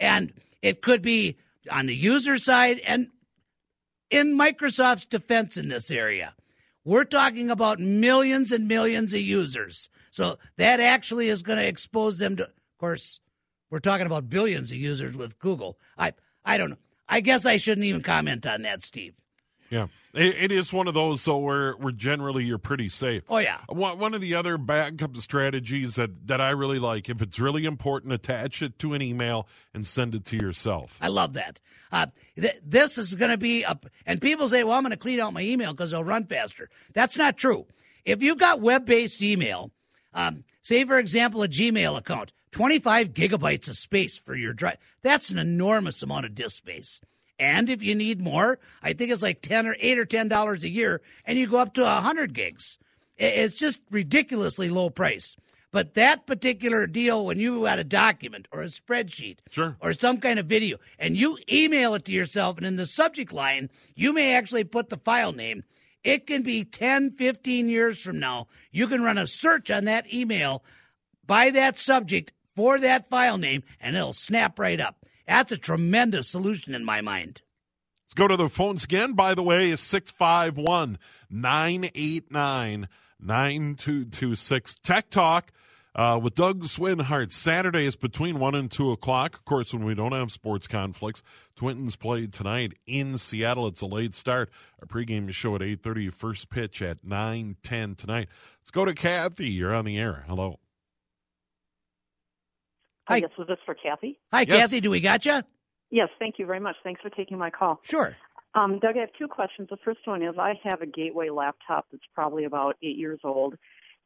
And 0.00 0.32
it 0.62 0.82
could 0.82 1.02
be 1.02 1.36
on 1.70 1.86
the 1.86 1.94
user 1.94 2.38
side 2.38 2.80
and 2.80 3.08
in 4.10 4.36
Microsoft's 4.36 5.04
defense 5.04 5.56
in 5.56 5.68
this 5.68 5.90
area. 5.90 6.34
We're 6.84 7.04
talking 7.04 7.50
about 7.50 7.78
millions 7.78 8.50
and 8.50 8.66
millions 8.66 9.12
of 9.12 9.20
users. 9.20 9.88
So 10.10 10.38
that 10.56 10.80
actually 10.80 11.28
is 11.28 11.42
going 11.42 11.58
to 11.58 11.66
expose 11.66 12.18
them 12.18 12.36
to, 12.36 12.48
of 12.78 12.80
course, 12.80 13.18
we're 13.70 13.80
talking 13.80 14.06
about 14.06 14.30
billions 14.30 14.70
of 14.70 14.76
users 14.76 15.16
with 15.16 15.40
Google. 15.40 15.80
I, 15.98 16.12
I 16.44 16.58
don't 16.58 16.70
know. 16.70 16.78
I 17.08 17.20
guess 17.20 17.44
I 17.44 17.56
shouldn't 17.56 17.84
even 17.84 18.02
comment 18.02 18.46
on 18.46 18.62
that, 18.62 18.84
Steve. 18.84 19.14
Yeah. 19.68 19.88
It, 20.14 20.36
it 20.36 20.52
is 20.52 20.72
one 20.72 20.86
of 20.86 20.94
those, 20.94 21.20
so 21.20 21.38
where, 21.38 21.72
where 21.72 21.92
generally 21.92 22.44
you're 22.44 22.56
pretty 22.56 22.88
safe. 22.88 23.24
Oh, 23.28 23.38
yeah. 23.38 23.58
One, 23.68 23.98
one 23.98 24.14
of 24.14 24.20
the 24.20 24.36
other 24.36 24.58
backup 24.58 25.16
strategies 25.16 25.96
that, 25.96 26.28
that 26.28 26.40
I 26.40 26.50
really 26.50 26.78
like, 26.78 27.08
if 27.08 27.20
it's 27.20 27.40
really 27.40 27.64
important, 27.64 28.12
attach 28.12 28.62
it 28.62 28.78
to 28.78 28.94
an 28.94 29.02
email 29.02 29.48
and 29.74 29.84
send 29.84 30.14
it 30.14 30.24
to 30.26 30.36
yourself. 30.36 30.96
I 31.00 31.08
love 31.08 31.32
that. 31.32 31.60
Uh, 31.90 32.06
th- 32.36 32.60
this 32.64 32.96
is 32.96 33.16
going 33.16 33.32
to 33.32 33.38
be 33.38 33.64
up, 33.64 33.86
and 34.06 34.20
people 34.20 34.48
say, 34.48 34.62
well, 34.62 34.74
I'm 34.74 34.84
going 34.84 34.92
to 34.92 34.96
clean 34.96 35.18
out 35.18 35.32
my 35.32 35.42
email 35.42 35.72
because 35.72 35.92
it'll 35.92 36.04
run 36.04 36.26
faster. 36.26 36.70
That's 36.92 37.18
not 37.18 37.36
true. 37.36 37.66
If 38.04 38.22
you've 38.22 38.38
got 38.38 38.60
web 38.60 38.86
based 38.86 39.20
email, 39.20 39.72
um, 40.14 40.44
say, 40.62 40.84
for 40.84 40.98
example, 40.98 41.42
a 41.42 41.48
Gmail 41.48 41.96
account, 41.96 42.32
25 42.52 43.12
gigabytes 43.12 43.68
of 43.68 43.76
space 43.76 44.18
for 44.18 44.34
your 44.34 44.52
drive. 44.52 44.78
That's 45.02 45.30
an 45.30 45.38
enormous 45.38 46.02
amount 46.02 46.26
of 46.26 46.34
disk 46.34 46.56
space. 46.56 47.00
And 47.38 47.70
if 47.70 47.82
you 47.82 47.94
need 47.94 48.20
more, 48.20 48.58
I 48.82 48.92
think 48.94 49.12
it's 49.12 49.22
like 49.22 49.42
10 49.42 49.66
or 49.66 49.76
8 49.78 49.98
or 49.98 50.04
10 50.04 50.28
dollars 50.28 50.64
a 50.64 50.68
year 50.68 51.00
and 51.24 51.38
you 51.38 51.46
go 51.46 51.58
up 51.58 51.74
to 51.74 51.82
100 51.82 52.34
gigs. 52.34 52.78
It's 53.16 53.54
just 53.54 53.80
ridiculously 53.90 54.68
low 54.70 54.90
price. 54.90 55.36
But 55.70 55.94
that 55.94 56.26
particular 56.26 56.86
deal, 56.86 57.26
when 57.26 57.38
you 57.38 57.62
got 57.64 57.78
a 57.78 57.84
document 57.84 58.48
or 58.50 58.62
a 58.62 58.66
spreadsheet 58.66 59.38
Sure. 59.50 59.76
or 59.80 59.92
some 59.92 60.18
kind 60.18 60.38
of 60.38 60.46
video 60.46 60.78
and 60.98 61.16
you 61.16 61.38
email 61.52 61.94
it 61.94 62.06
to 62.06 62.12
yourself, 62.12 62.56
and 62.56 62.66
in 62.66 62.76
the 62.76 62.86
subject 62.86 63.32
line, 63.32 63.68
you 63.94 64.12
may 64.12 64.34
actually 64.34 64.64
put 64.64 64.88
the 64.88 64.96
file 64.96 65.32
name. 65.32 65.64
It 66.04 66.26
can 66.26 66.42
be 66.42 66.64
10, 66.64 67.12
15 67.12 67.68
years 67.68 68.00
from 68.00 68.18
now. 68.18 68.46
You 68.70 68.86
can 68.86 69.02
run 69.02 69.18
a 69.18 69.26
search 69.26 69.70
on 69.70 69.84
that 69.84 70.12
email 70.12 70.64
by 71.26 71.50
that 71.50 71.78
subject 71.78 72.32
for 72.54 72.78
that 72.80 73.08
file 73.10 73.38
name, 73.38 73.62
and 73.80 73.96
it'll 73.96 74.12
snap 74.12 74.58
right 74.58 74.80
up. 74.80 75.06
That's 75.26 75.52
a 75.52 75.56
tremendous 75.56 76.28
solution 76.28 76.74
in 76.74 76.84
my 76.84 77.00
mind. 77.00 77.42
Let's 78.06 78.14
go 78.14 78.28
to 78.28 78.36
the 78.36 78.48
phones 78.48 78.84
again. 78.84 79.12
By 79.12 79.34
the 79.34 79.42
way, 79.42 79.70
is 79.70 79.80
651 79.80 80.98
989 81.30 82.88
9226. 83.20 84.74
Tech 84.76 85.10
Talk 85.10 85.52
uh, 85.94 86.18
with 86.22 86.34
Doug 86.34 86.64
Swinhart. 86.64 87.32
Saturday 87.32 87.86
is 87.86 87.96
between 87.96 88.38
1 88.38 88.54
and 88.54 88.70
2 88.70 88.90
o'clock. 88.92 89.34
Of 89.36 89.44
course, 89.44 89.72
when 89.72 89.84
we 89.84 89.94
don't 89.94 90.12
have 90.12 90.30
sports 90.32 90.66
conflicts, 90.68 91.22
Twins 91.56 91.96
played 91.96 92.32
tonight 92.32 92.74
in 92.86 93.18
Seattle. 93.18 93.66
It's 93.66 93.82
a 93.82 93.86
late 93.86 94.14
start. 94.14 94.50
Our 94.80 94.86
pregame 94.86 95.30
show 95.32 95.54
at 95.54 95.60
8.30, 95.60 96.12
first 96.12 96.50
pitch 96.50 96.80
at 96.82 97.04
9.10 97.04 97.96
tonight. 97.96 98.28
Let's 98.62 98.70
go 98.70 98.84
to 98.84 98.94
Kathy. 98.94 99.48
You're 99.50 99.74
on 99.74 99.84
the 99.84 99.98
air. 99.98 100.24
Hello. 100.28 100.58
Hi. 103.08 103.14
Hi. 103.14 103.16
Yes, 103.18 103.30
was 103.38 103.48
this 103.48 103.58
for 103.64 103.74
Kathy? 103.74 104.18
Hi, 104.32 104.42
Yes. 104.42 104.48
Kathy. 104.70 104.80
Do 104.80 104.90
we 104.90 105.00
got 105.00 105.24
you? 105.24 105.40
Yes, 105.90 106.10
thank 106.18 106.38
you 106.38 106.44
very 106.44 106.60
much. 106.60 106.76
Thanks 106.84 107.00
for 107.00 107.08
taking 107.08 107.38
my 107.38 107.48
call. 107.50 107.80
Sure. 107.82 108.14
Um, 108.54 108.78
Doug, 108.78 108.96
I 108.96 109.00
have 109.00 109.08
two 109.18 109.28
questions. 109.28 109.68
The 109.70 109.78
first 109.84 110.00
one 110.06 110.22
is 110.22 110.34
I 110.38 110.54
have 110.64 110.82
a 110.82 110.86
Gateway 110.86 111.30
laptop 111.30 111.86
that's 111.90 112.04
probably 112.14 112.44
about 112.44 112.76
eight 112.82 112.96
years 112.98 113.20
old, 113.24 113.54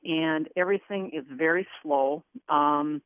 and 0.04 0.48
everything 0.56 1.10
is 1.12 1.24
very 1.30 1.66
slow. 1.82 2.24
Um, 2.48 3.02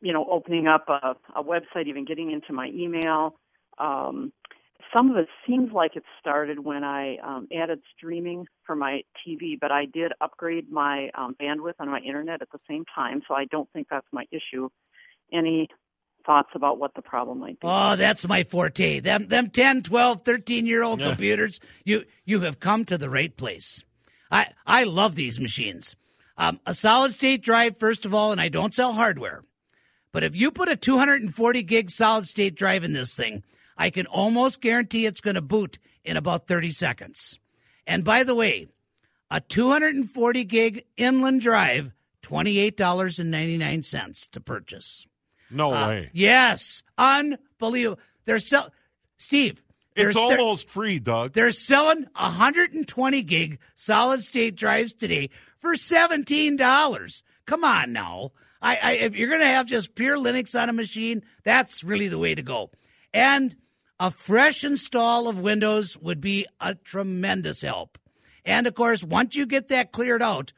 you 0.00 0.12
know, 0.12 0.26
opening 0.30 0.66
up 0.66 0.88
a, 0.88 1.16
a 1.34 1.42
website, 1.42 1.86
even 1.86 2.04
getting 2.04 2.30
into 2.30 2.52
my 2.52 2.68
email. 2.68 3.38
Um, 3.78 4.32
some 4.94 5.10
of 5.10 5.16
it 5.16 5.28
seems 5.46 5.72
like 5.72 5.96
it 5.96 6.04
started 6.20 6.60
when 6.60 6.84
I 6.84 7.16
um, 7.18 7.48
added 7.54 7.80
streaming 7.96 8.46
for 8.64 8.76
my 8.76 9.02
TV, 9.26 9.58
but 9.58 9.72
I 9.72 9.86
did 9.86 10.12
upgrade 10.20 10.70
my 10.70 11.10
um, 11.16 11.34
bandwidth 11.40 11.74
on 11.80 11.88
my 11.90 11.98
internet 12.00 12.42
at 12.42 12.50
the 12.52 12.58
same 12.68 12.84
time, 12.94 13.22
so 13.26 13.34
I 13.34 13.46
don't 13.46 13.68
think 13.72 13.88
that's 13.90 14.06
my 14.12 14.24
issue. 14.30 14.68
Any 15.32 15.68
thoughts 16.24 16.50
about 16.54 16.78
what 16.78 16.94
the 16.94 17.02
problem 17.02 17.38
might 17.38 17.58
be? 17.60 17.68
Oh, 17.68 17.96
that's 17.96 18.26
my 18.28 18.44
forte. 18.44 19.00
Them 19.00 19.28
them 19.28 19.50
10, 19.50 19.82
12, 19.82 20.22
13 20.24 20.66
year 20.66 20.82
old 20.82 21.00
Yeah. 21.00 21.08
computers. 21.08 21.60
You 21.84 22.04
you 22.24 22.40
have 22.40 22.60
come 22.60 22.84
to 22.86 22.98
the 22.98 23.10
right 23.10 23.34
place. 23.36 23.84
I 24.30 24.52
I 24.66 24.84
love 24.84 25.14
these 25.14 25.40
machines. 25.40 25.96
Um, 26.38 26.60
a 26.66 26.74
solid 26.74 27.12
state 27.12 27.42
drive 27.42 27.78
first 27.78 28.04
of 28.04 28.14
all, 28.14 28.32
and 28.32 28.40
I 28.40 28.48
don't 28.48 28.74
sell 28.74 28.92
hardware. 28.92 29.44
But 30.12 30.24
if 30.24 30.36
you 30.36 30.50
put 30.50 30.68
a 30.68 30.76
240 30.76 31.62
gig 31.62 31.90
solid 31.90 32.26
state 32.26 32.54
drive 32.54 32.84
in 32.84 32.92
this 32.92 33.14
thing, 33.14 33.42
I 33.76 33.90
can 33.90 34.06
almost 34.06 34.60
guarantee 34.60 35.06
it's 35.06 35.20
going 35.20 35.34
to 35.34 35.42
boot 35.42 35.78
in 36.04 36.16
about 36.16 36.46
30 36.46 36.70
seconds. 36.70 37.38
And 37.86 38.04
by 38.04 38.22
the 38.22 38.34
way, 38.34 38.68
a 39.30 39.40
240 39.40 40.44
gig 40.44 40.84
inland 40.96 41.40
drive, 41.40 41.92
$28.99 42.22 44.30
to 44.30 44.40
purchase. 44.40 45.06
No 45.50 45.72
Uh, 45.72 45.88
way. 45.88 46.10
Yes, 46.12 46.82
unbelievable. 46.98 48.00
They're 48.24 48.38
sell 48.40 48.72
Steve. 49.18 49.62
they're- 49.94 50.08
It's 50.10 50.16
almost 50.18 50.68
free, 50.68 50.98
Doug. 50.98 51.32
They're 51.32 51.50
selling 51.50 52.06
120 52.16 53.22
gig 53.22 53.58
solid 53.74 54.22
state 54.22 54.54
drives 54.56 54.92
today 54.92 55.30
for 55.66 55.74
$17. 55.74 57.22
Come 57.44 57.64
on 57.64 57.92
now. 57.92 58.30
I, 58.62 58.78
I 58.80 58.92
if 58.92 59.16
you're 59.16 59.28
going 59.28 59.40
to 59.40 59.46
have 59.46 59.66
just 59.66 59.96
pure 59.96 60.16
Linux 60.16 60.60
on 60.60 60.68
a 60.68 60.72
machine, 60.72 61.24
that's 61.42 61.82
really 61.82 62.06
the 62.06 62.18
way 62.18 62.36
to 62.36 62.42
go. 62.42 62.70
And 63.12 63.56
a 63.98 64.12
fresh 64.12 64.62
install 64.62 65.26
of 65.26 65.40
Windows 65.40 65.96
would 65.96 66.20
be 66.20 66.46
a 66.60 66.76
tremendous 66.76 67.62
help. 67.62 67.98
And 68.44 68.68
of 68.68 68.74
course, 68.74 69.02
once 69.02 69.34
you 69.34 69.44
get 69.44 69.66
that 69.68 69.90
cleared 69.90 70.22
out, 70.22 70.52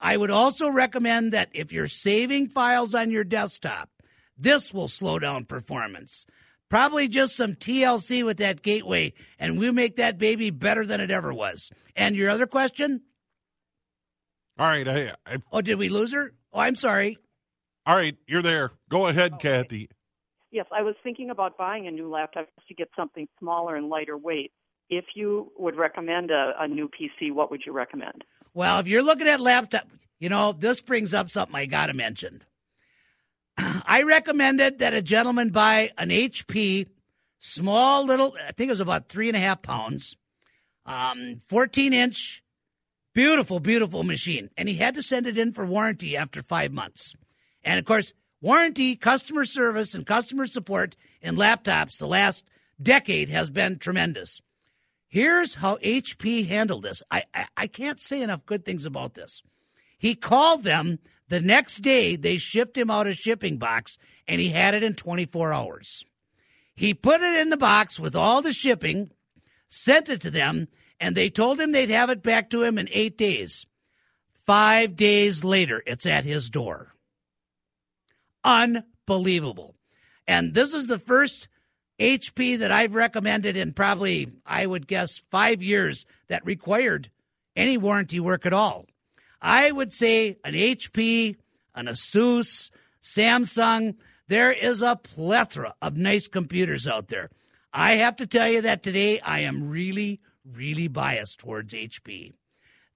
I 0.00 0.16
would 0.16 0.30
also 0.30 0.70
recommend 0.70 1.32
that 1.32 1.50
if 1.52 1.70
you're 1.70 1.88
saving 1.88 2.48
files 2.48 2.94
on 2.94 3.10
your 3.10 3.24
desktop, 3.24 3.90
this 4.38 4.72
will 4.72 4.88
slow 4.88 5.18
down 5.18 5.44
performance. 5.44 6.24
Probably 6.70 7.06
just 7.06 7.36
some 7.36 7.54
TLC 7.54 8.24
with 8.24 8.38
that 8.38 8.62
gateway, 8.62 9.12
and 9.38 9.58
we 9.58 9.70
make 9.70 9.96
that 9.96 10.16
baby 10.16 10.48
better 10.48 10.86
than 10.86 11.00
it 11.02 11.10
ever 11.10 11.34
was. 11.34 11.70
And 11.94 12.16
your 12.16 12.30
other 12.30 12.46
question? 12.46 13.02
All 14.58 14.66
right, 14.66 14.86
I, 14.86 15.14
I, 15.26 15.38
Oh, 15.52 15.60
did 15.60 15.76
we 15.78 15.88
lose 15.88 16.12
her? 16.12 16.32
Oh, 16.52 16.60
I'm 16.60 16.76
sorry. 16.76 17.18
all 17.86 17.96
right, 17.96 18.16
you're 18.26 18.42
there. 18.42 18.70
Go 18.88 19.06
ahead, 19.06 19.40
Kathy. 19.40 19.88
Yes, 20.50 20.66
I 20.70 20.82
was 20.82 20.94
thinking 21.02 21.30
about 21.30 21.58
buying 21.58 21.88
a 21.88 21.90
new 21.90 22.08
laptop 22.08 22.46
just 22.54 22.68
to 22.68 22.74
get 22.74 22.88
something 22.96 23.26
smaller 23.40 23.74
and 23.74 23.88
lighter 23.88 24.16
weight. 24.16 24.52
If 24.88 25.06
you 25.16 25.50
would 25.58 25.76
recommend 25.76 26.30
a, 26.30 26.52
a 26.60 26.68
new 26.68 26.88
PC, 26.88 27.32
what 27.32 27.50
would 27.50 27.62
you 27.66 27.72
recommend? 27.72 28.22
Well, 28.52 28.78
if 28.78 28.86
you're 28.86 29.02
looking 29.02 29.26
at 29.26 29.40
laptop, 29.40 29.88
you 30.20 30.28
know, 30.28 30.52
this 30.52 30.80
brings 30.80 31.12
up 31.12 31.28
something 31.30 31.56
I 31.56 31.66
got 31.66 31.86
to 31.86 31.94
mention. 31.94 32.42
I 33.58 34.04
recommended 34.04 34.78
that 34.78 34.94
a 34.94 35.02
gentleman 35.02 35.48
buy 35.50 35.90
an 35.98 36.10
HP 36.10 36.86
small 37.40 38.04
little, 38.04 38.36
I 38.46 38.52
think 38.52 38.68
it 38.68 38.72
was 38.72 38.80
about 38.80 39.08
three 39.08 39.26
and 39.28 39.36
a 39.36 39.40
half 39.40 39.60
pounds, 39.62 40.16
um, 40.86 41.40
14 41.48 41.92
inch, 41.92 42.43
beautiful, 43.14 43.60
beautiful 43.60 44.02
machine. 44.02 44.50
And 44.56 44.68
he 44.68 44.76
had 44.76 44.94
to 44.94 45.02
send 45.02 45.26
it 45.26 45.38
in 45.38 45.52
for 45.52 45.64
warranty 45.64 46.16
after 46.16 46.42
five 46.42 46.72
months. 46.72 47.14
And 47.62 47.78
of 47.78 47.84
course, 47.84 48.12
warranty, 48.40 48.96
customer 48.96 49.44
service, 49.44 49.94
and 49.94 50.04
customer 50.04 50.46
support 50.46 50.96
in 51.22 51.36
laptops 51.36 51.98
the 51.98 52.06
last 52.06 52.44
decade 52.82 53.30
has 53.30 53.48
been 53.48 53.78
tremendous. 53.78 54.42
Here's 55.08 55.54
how 55.54 55.76
HP 55.76 56.48
handled 56.48 56.82
this. 56.82 57.02
I, 57.10 57.22
I, 57.32 57.46
I 57.56 57.66
can't 57.68 58.00
say 58.00 58.20
enough 58.20 58.44
good 58.44 58.64
things 58.64 58.84
about 58.84 59.14
this. 59.14 59.42
He 59.96 60.14
called 60.14 60.64
them 60.64 60.98
the 61.28 61.40
next 61.40 61.78
day, 61.78 62.16
they 62.16 62.36
shipped 62.36 62.76
him 62.76 62.90
out 62.90 63.06
a 63.06 63.14
shipping 63.14 63.56
box, 63.56 63.98
and 64.28 64.40
he 64.40 64.50
had 64.50 64.74
it 64.74 64.82
in 64.82 64.94
24 64.94 65.52
hours. 65.52 66.04
He 66.74 66.92
put 66.92 67.22
it 67.22 67.40
in 67.40 67.50
the 67.50 67.56
box 67.56 67.98
with 67.98 68.14
all 68.14 68.42
the 68.42 68.52
shipping, 68.52 69.10
sent 69.68 70.08
it 70.08 70.20
to 70.22 70.30
them, 70.30 70.68
and 71.00 71.16
they 71.16 71.30
told 71.30 71.60
him 71.60 71.72
they'd 71.72 71.90
have 71.90 72.10
it 72.10 72.22
back 72.22 72.50
to 72.50 72.62
him 72.62 72.78
in 72.78 72.88
eight 72.92 73.18
days. 73.18 73.66
Five 74.46 74.96
days 74.96 75.42
later, 75.42 75.82
it's 75.86 76.06
at 76.06 76.24
his 76.24 76.50
door. 76.50 76.94
Unbelievable. 78.42 79.74
And 80.26 80.54
this 80.54 80.74
is 80.74 80.86
the 80.86 80.98
first 80.98 81.48
HP 81.98 82.58
that 82.58 82.72
I've 82.72 82.94
recommended 82.94 83.56
in 83.56 83.72
probably, 83.72 84.32
I 84.44 84.66
would 84.66 84.86
guess, 84.86 85.22
five 85.30 85.62
years 85.62 86.04
that 86.28 86.44
required 86.44 87.10
any 87.56 87.76
warranty 87.78 88.20
work 88.20 88.46
at 88.46 88.52
all. 88.52 88.86
I 89.40 89.70
would 89.70 89.92
say 89.92 90.38
an 90.44 90.54
HP, 90.54 91.36
an 91.74 91.86
Asus, 91.86 92.70
Samsung. 93.02 93.96
There 94.28 94.52
is 94.52 94.82
a 94.82 94.96
plethora 94.96 95.74
of 95.82 95.96
nice 95.96 96.28
computers 96.28 96.86
out 96.86 97.08
there. 97.08 97.30
I 97.72 97.94
have 97.94 98.16
to 98.16 98.26
tell 98.26 98.48
you 98.48 98.62
that 98.62 98.82
today 98.82 99.20
I 99.20 99.40
am 99.40 99.68
really, 99.68 100.20
really 100.44 100.88
biased 100.88 101.38
towards 101.38 101.74
HP. 101.74 102.32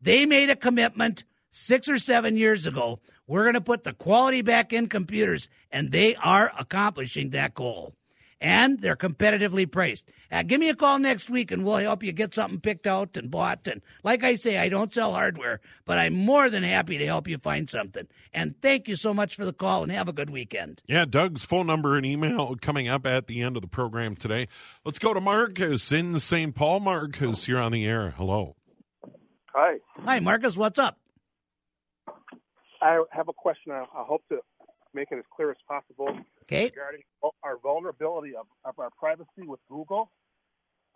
They 0.01 0.27
made 0.27 0.51
a 0.51 0.57
commitment 0.57 1.25
six 1.51 1.89
or 1.89 1.99
seven 1.99 2.37
years 2.37 2.67
ago. 2.67 3.01
We're 3.27 3.43
going 3.43 3.55
to 3.55 3.61
put 3.61 3.85
the 3.85 3.93
quality 3.93 4.43
back 4.43 4.73
in 4.73 4.89
computers, 4.89 5.49
and 5.71 5.91
they 5.91 6.15
are 6.17 6.53
accomplishing 6.59 7.31
that 7.31 7.55
goal. 7.55 7.95
And 8.41 8.81
they're 8.81 8.97
competitively 8.97 9.71
priced. 9.71 10.09
Uh, 10.31 10.43
give 10.45 10.61
me 10.61 10.69
a 10.69 10.75
call 10.75 10.99
next 10.99 11.29
week, 11.29 11.51
and 11.51 11.65
we'll 11.65 11.79
help 11.79 12.05
you 12.05 12.13
get 12.13 12.35
something 12.35 12.61
picked 12.61 12.87
out 12.87 13.17
and 13.17 13.31
bought. 13.31 13.67
And 13.67 13.83
like 14.05 14.23
I 14.23 14.35
say, 14.35 14.59
I 14.59 14.69
don't 14.69 14.93
sell 14.93 15.13
hardware, 15.13 15.61
but 15.85 15.99
I'm 15.99 16.15
more 16.15 16.49
than 16.49 16.63
happy 16.63 16.99
to 16.99 17.07
help 17.07 17.27
you 17.27 17.39
find 17.39 17.69
something. 17.69 18.07
And 18.33 18.55
thank 18.63 18.87
you 18.87 18.95
so 18.95 19.13
much 19.13 19.35
for 19.35 19.45
the 19.45 19.53
call, 19.53 19.83
and 19.83 19.91
have 19.91 20.09
a 20.09 20.13
good 20.13 20.31
weekend. 20.31 20.83
Yeah, 20.87 21.05
Doug's 21.05 21.45
phone 21.45 21.67
number 21.67 21.97
and 21.97 22.07
email 22.07 22.55
coming 22.61 22.87
up 22.87 23.07
at 23.07 23.27
the 23.27 23.43
end 23.43 23.57
of 23.57 23.63
the 23.63 23.69
program 23.69 24.15
today. 24.15 24.47
Let's 24.85 25.01
go 25.01 25.15
to 25.15 25.21
Marcus 25.21 25.91
in 25.91 26.21
St. 26.21 26.55
Paul. 26.55 26.81
Marcus, 26.81 27.49
you're 27.49 27.61
on 27.61 27.73
the 27.73 27.87
air. 27.87 28.11
Hello. 28.17 28.55
Hi. 29.55 29.79
Hi, 30.05 30.21
Marcus. 30.21 30.57
What's 30.57 30.79
up? 30.79 30.99
I 32.81 33.03
have 33.11 33.29
a 33.29 33.33
question. 33.33 33.73
I, 33.73 33.81
I 33.81 34.05
hope 34.05 34.23
to 34.29 34.39
make 34.95 35.09
it 35.11 35.19
as 35.19 35.25
clear 35.35 35.51
as 35.51 35.57
possible 35.67 36.09
Okay. 36.45 36.65
regarding 36.65 37.03
our 37.43 37.59
vulnerability 37.59 38.35
of, 38.35 38.47
of 38.65 38.79
our 38.79 38.91
privacy 38.99 39.43
with 39.47 39.61
Google. 39.69 40.11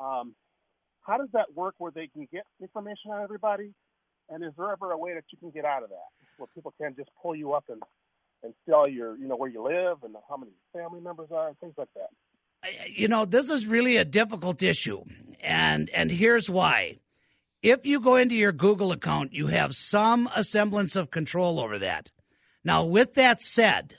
Um, 0.00 0.34
how 1.06 1.18
does 1.18 1.28
that 1.32 1.54
work 1.54 1.74
where 1.78 1.92
they 1.92 2.06
can 2.06 2.26
get 2.32 2.44
information 2.60 3.10
on 3.10 3.22
everybody? 3.22 3.72
And 4.30 4.42
is 4.42 4.52
there 4.56 4.72
ever 4.72 4.92
a 4.92 4.96
way 4.96 5.14
that 5.14 5.24
you 5.30 5.38
can 5.38 5.50
get 5.50 5.64
out 5.64 5.82
of 5.82 5.90
that 5.90 6.08
where 6.38 6.48
people 6.54 6.72
can 6.80 6.94
just 6.96 7.10
pull 7.20 7.34
you 7.34 7.52
up 7.52 7.64
and, 7.68 7.82
and 8.42 8.54
tell 8.68 8.88
your, 8.88 9.16
you 9.16 9.28
know, 9.28 9.36
where 9.36 9.50
you 9.50 9.62
live 9.62 9.98
and 10.04 10.14
how 10.28 10.36
many 10.36 10.52
family 10.72 11.00
members 11.00 11.28
are 11.30 11.48
and 11.48 11.58
things 11.58 11.74
like 11.76 11.88
that? 11.94 12.08
you 12.88 13.08
know 13.08 13.24
this 13.24 13.48
is 13.50 13.66
really 13.66 13.96
a 13.96 14.04
difficult 14.04 14.62
issue 14.62 15.02
and 15.40 15.90
and 15.90 16.12
here's 16.12 16.48
why 16.48 16.96
if 17.60 17.84
you 17.84 17.98
go 17.98 18.14
into 18.14 18.36
your 18.36 18.52
google 18.52 18.92
account 18.92 19.32
you 19.32 19.48
have 19.48 19.74
some 19.74 20.28
semblance 20.42 20.94
of 20.94 21.10
control 21.10 21.58
over 21.58 21.76
that 21.76 22.12
now 22.64 22.84
with 22.84 23.14
that 23.14 23.42
said 23.42 23.96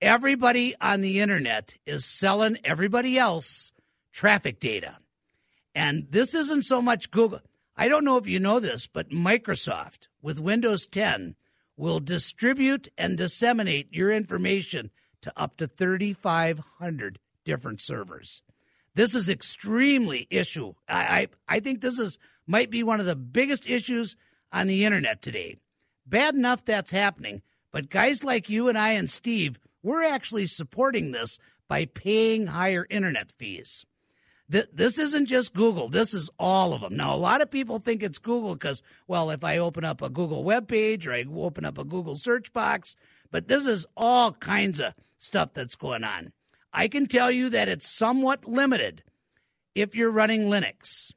everybody 0.00 0.74
on 0.80 1.00
the 1.00 1.20
internet 1.20 1.74
is 1.86 2.04
selling 2.04 2.56
everybody 2.64 3.18
else 3.18 3.72
traffic 4.12 4.60
data 4.60 4.98
and 5.74 6.06
this 6.10 6.34
isn't 6.34 6.64
so 6.64 6.82
much 6.82 7.10
google 7.10 7.40
i 7.76 7.88
don't 7.88 8.04
know 8.04 8.16
if 8.16 8.26
you 8.26 8.38
know 8.40 8.60
this 8.60 8.86
but 8.86 9.10
microsoft 9.10 10.08
with 10.20 10.40
windows 10.40 10.86
10 10.86 11.34
will 11.76 12.00
distribute 12.00 12.88
and 12.98 13.16
disseminate 13.16 13.92
your 13.92 14.10
information 14.10 14.90
to 15.22 15.32
up 15.36 15.56
to 15.56 15.66
3500 15.66 17.18
different 17.44 17.80
servers. 17.80 18.42
This 18.94 19.14
is 19.14 19.28
extremely 19.28 20.26
issue. 20.30 20.74
I, 20.88 21.28
I 21.48 21.56
I 21.56 21.60
think 21.60 21.80
this 21.80 21.98
is 21.98 22.18
might 22.46 22.70
be 22.70 22.82
one 22.82 23.00
of 23.00 23.06
the 23.06 23.16
biggest 23.16 23.68
issues 23.68 24.16
on 24.52 24.66
the 24.66 24.84
internet 24.84 25.22
today. 25.22 25.56
Bad 26.06 26.34
enough 26.34 26.64
that's 26.64 26.90
happening, 26.90 27.42
but 27.72 27.90
guys 27.90 28.22
like 28.22 28.48
you 28.48 28.68
and 28.68 28.78
I 28.78 28.90
and 28.92 29.10
Steve, 29.10 29.58
we're 29.82 30.04
actually 30.04 30.46
supporting 30.46 31.10
this 31.10 31.38
by 31.68 31.86
paying 31.86 32.48
higher 32.48 32.86
internet 32.90 33.32
fees. 33.32 33.84
Th- 34.50 34.68
This 34.72 34.98
isn't 34.98 35.26
just 35.26 35.54
Google. 35.54 35.88
This 35.88 36.12
is 36.14 36.30
all 36.38 36.74
of 36.74 36.82
them. 36.82 36.96
Now, 36.96 37.14
a 37.14 37.16
lot 37.16 37.40
of 37.40 37.50
people 37.50 37.78
think 37.78 38.02
it's 38.02 38.18
Google 38.18 38.54
because, 38.54 38.82
well, 39.08 39.30
if 39.30 39.42
I 39.42 39.58
open 39.58 39.84
up 39.84 40.02
a 40.02 40.10
Google 40.10 40.44
web 40.44 40.68
page 40.68 41.06
or 41.06 41.12
I 41.12 41.24
open 41.34 41.64
up 41.64 41.78
a 41.78 41.84
Google 41.84 42.14
search 42.16 42.52
box, 42.52 42.94
but 43.30 43.48
this 43.48 43.66
is 43.66 43.86
all 43.96 44.32
kinds 44.32 44.78
of 44.78 44.94
stuff 45.18 45.54
that's 45.54 45.74
going 45.76 46.04
on. 46.04 46.32
I 46.72 46.88
can 46.88 47.06
tell 47.06 47.30
you 47.30 47.48
that 47.50 47.68
it's 47.68 47.88
somewhat 47.88 48.46
limited 48.46 49.02
if 49.74 49.94
you're 49.94 50.10
running 50.10 50.42
Linux. 50.42 51.12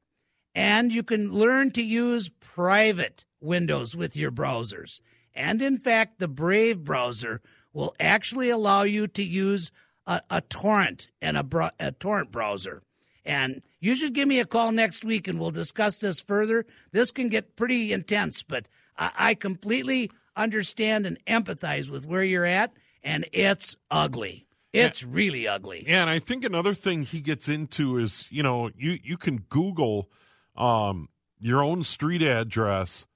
And 0.54 0.94
you 0.94 1.04
can 1.04 1.32
learn 1.32 1.72
to 1.72 1.82
use 1.84 2.30
private 2.30 3.26
windows 3.42 3.94
with 3.96 4.16
your 4.16 4.32
browsers. 4.32 5.02
And 5.36 5.62
in 5.62 5.78
fact, 5.78 6.20
the 6.20 6.28
Brave 6.28 6.84
browser 6.84 7.42
will 7.74 7.94
actually 8.00 8.50
allow 8.50 8.84
you 8.84 9.08
to 9.08 9.24
use 9.24 9.72
a, 10.08 10.22
a 10.30 10.42
torrent 10.42 11.08
and 11.22 11.38
a, 11.38 11.44
bro- 11.44 11.70
a 11.80 11.92
torrent 11.92 12.32
browser. 12.32 12.82
And 13.26 13.62
you 13.80 13.96
should 13.96 14.14
give 14.14 14.28
me 14.28 14.40
a 14.40 14.46
call 14.46 14.72
next 14.72 15.04
week 15.04 15.28
and 15.28 15.40
we'll 15.40 15.52
discuss 15.52 16.00
this 16.00 16.22
further. 16.22 16.66
This 16.92 17.12
can 17.12 17.28
get 17.30 17.56
pretty 17.56 17.92
intense, 17.92 18.44
but 18.44 18.70
I, 18.98 19.12
I 19.18 19.34
completely 19.36 20.12
understand 20.36 21.06
and 21.06 21.18
empathize 21.26 21.90
with 21.90 22.06
where 22.06 22.24
you're 22.24 22.46
at, 22.46 22.72
and 23.04 23.26
it's 23.32 23.76
ugly. 23.90 24.48
It's 24.74 25.04
really 25.04 25.48
ugly. 25.48 25.86
Yeah, 25.88 26.02
and 26.02 26.10
I 26.10 26.20
think 26.20 26.44
another 26.44 26.74
thing 26.74 27.04
he 27.04 27.22
gets 27.22 27.48
into 27.48 27.98
is, 27.98 28.28
you 28.30 28.44
know, 28.44 28.70
you 28.76 29.00
you 29.02 29.16
can 29.16 29.38
Google 29.50 30.10
um, 30.58 31.08
your 31.40 31.64
own 31.64 31.84
street 31.84 32.22
address, 32.22 33.08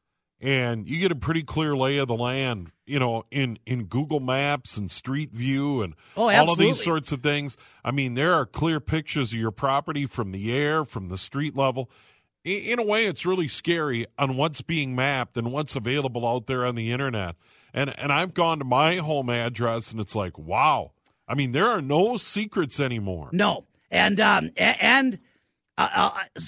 and 0.41 0.87
you 0.87 0.99
get 0.99 1.11
a 1.11 1.15
pretty 1.15 1.43
clear 1.43 1.75
lay 1.75 1.97
of 1.97 2.07
the 2.07 2.15
land, 2.15 2.71
you 2.85 2.99
know, 2.99 3.25
in 3.31 3.59
in 3.65 3.85
Google 3.85 4.19
Maps 4.19 4.77
and 4.77 4.89
Street 4.89 5.31
View 5.31 5.81
and 5.81 5.95
Oh, 6.15 6.29
all 6.29 6.51
of 6.51 6.57
these 6.57 6.81
sorts 6.83 7.11
of 7.11 7.21
things. 7.21 7.57
I 7.83 7.91
mean, 7.91 8.13
there 8.13 8.33
are 8.33 8.45
clear 8.45 8.79
pictures 8.79 9.33
of 9.33 9.39
your 9.39 9.51
property 9.51 10.05
from 10.05 10.31
the 10.31 10.53
air, 10.55 10.85
from 10.85 11.09
the 11.09 11.17
street 11.17 11.55
level. 11.55 11.89
I- 12.45 12.49
In 12.49 12.79
a 12.79 12.83
way, 12.83 13.05
it's 13.05 13.25
really 13.25 13.47
scary 13.49 14.05
on 14.17 14.37
what's 14.37 14.61
being 14.61 14.95
mapped 14.95 15.35
and 15.37 15.51
what's 15.51 15.75
available 15.75 16.25
out 16.27 16.47
there 16.47 16.65
on 16.65 16.75
the 16.75 16.91
internet. 16.91 17.35
And 17.73 17.97
and 17.99 18.11
I've 18.11 18.33
gone 18.33 18.59
to 18.59 18.65
my 18.65 18.95
home 18.95 19.29
address, 19.29 19.91
and 19.91 19.99
it's 19.99 20.15
like, 20.15 20.37
wow. 20.39 20.91
I 21.27 21.35
mean, 21.35 21.51
there 21.51 21.67
are 21.69 21.81
no 21.81 22.17
secrets 22.17 22.79
anymore. 22.79 23.29
No. 23.31 23.65
and 23.91 24.19
um, 24.19 24.49
and 24.57 25.19
uh, 25.77 25.89
uh, 25.93 26.41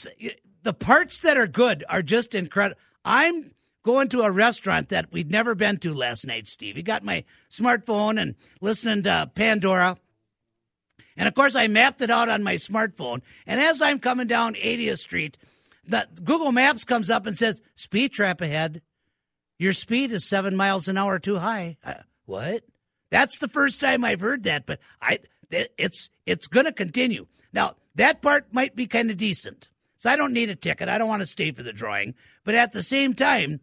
the 0.64 0.74
parts 0.74 1.20
that 1.20 1.38
are 1.38 1.46
good 1.48 1.84
are 1.90 2.02
just 2.02 2.34
incredible. 2.34 2.80
I'm 3.06 3.52
going 3.84 4.10
to 4.10 4.22
a 4.22 4.32
restaurant 4.32 4.90
that 4.90 5.12
we'd 5.12 5.32
never 5.32 5.56
been 5.56 5.78
to 5.78 5.94
last 5.94 6.26
night, 6.26 6.48
Steve. 6.48 6.78
You 6.78 6.84
got 6.84 7.04
my 7.04 7.24
smartphone 7.50 8.22
and 8.22 8.36
listening 8.60 9.04
to 9.04 9.32
Pandora. 9.34 9.98
And 11.18 11.28
of 11.28 11.36
course, 11.36 11.56
I 11.56 11.68
mapped 11.68 12.02
it 12.02 12.12
out 12.12 12.30
on 12.30 12.44
my 12.44 12.56
smartphone. 12.56 13.22
And 13.46 13.60
as 13.60 13.82
I'm 13.82 14.00
coming 14.00 14.28
down 14.28 14.56
80th 14.56 15.00
Street, 15.00 15.38
the 15.86 16.08
Google 16.24 16.52
Maps 16.52 16.84
comes 16.84 17.10
up 17.10 17.26
and 17.26 17.38
says, 17.38 17.62
"Speed 17.76 18.14
trap 18.14 18.42
ahead. 18.42 18.82
Your 19.58 19.74
speed 19.74 20.12
is 20.12 20.28
seven 20.28 20.56
miles 20.56 20.88
an 20.88 20.98
hour 20.98 21.20
too 21.20 21.40
high." 21.40 21.78
Uh, 21.84 21.96
what? 22.26 22.64
That's 23.10 23.40
the 23.40 23.48
first 23.48 23.82
time 23.82 24.06
I've 24.06 24.22
heard 24.22 24.44
that, 24.44 24.66
but 24.66 24.80
I 25.02 25.20
it's 25.50 26.10
it's 26.26 26.48
going 26.48 26.66
to 26.66 26.72
continue. 26.72 27.28
Now 27.52 27.76
that 27.96 28.22
part 28.22 28.54
might 28.54 28.76
be 28.76 28.88
kind 28.88 29.12
of 29.12 29.18
decent, 29.18 29.70
so 29.98 30.10
I 30.10 30.16
don't 30.16 30.34
need 30.34 30.50
a 30.50 30.56
ticket. 30.56 30.88
I 30.88 30.98
don't 30.98 31.10
want 31.10 31.22
to 31.22 31.26
stay 31.26 31.52
for 31.52 31.64
the 31.64 31.74
drawing, 31.74 32.14
but 32.44 32.56
at 32.56 32.72
the 32.72 32.84
same 32.84 33.14
time, 33.14 33.60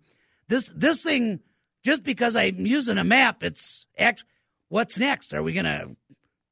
this 0.49 0.73
this 0.75 1.03
thing 1.03 1.41
just 1.85 2.03
because 2.03 2.37
I'm 2.37 2.67
using 2.67 2.99
a 2.99 3.05
map, 3.05 3.43
it's 3.43 3.87
act. 3.99 4.25
What's 4.69 4.99
next? 4.99 5.33
Are 5.33 5.43
we 5.43 5.55
going 5.55 5.65
to 5.65 5.97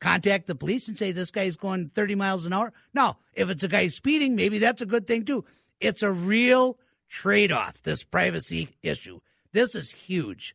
contact 0.01 0.47
the 0.47 0.55
police 0.55 0.89
and 0.89 0.97
say 0.97 1.13
this 1.13 1.31
guy's 1.31 1.57
going 1.57 1.91
30 1.95 2.15
miles 2.15 2.47
an 2.47 2.53
hour? 2.53 2.73
No. 2.95 3.17
If 3.35 3.51
it's 3.51 3.63
a 3.63 3.69
guy 3.69 3.89
speeding, 3.89 4.37
maybe 4.37 4.59
that's 4.59 4.81
a 4.81 4.87
good 4.87 5.07
thing 5.07 5.25
too. 5.25 5.45
It's 5.81 6.03
a 6.03 6.11
real 6.11 6.79
trade 7.09 7.53
off, 7.53 7.83
this 7.83 8.05
privacy 8.05 8.71
issue. 8.83 9.21
This 9.53 9.75
is 9.75 9.91
huge. 9.91 10.55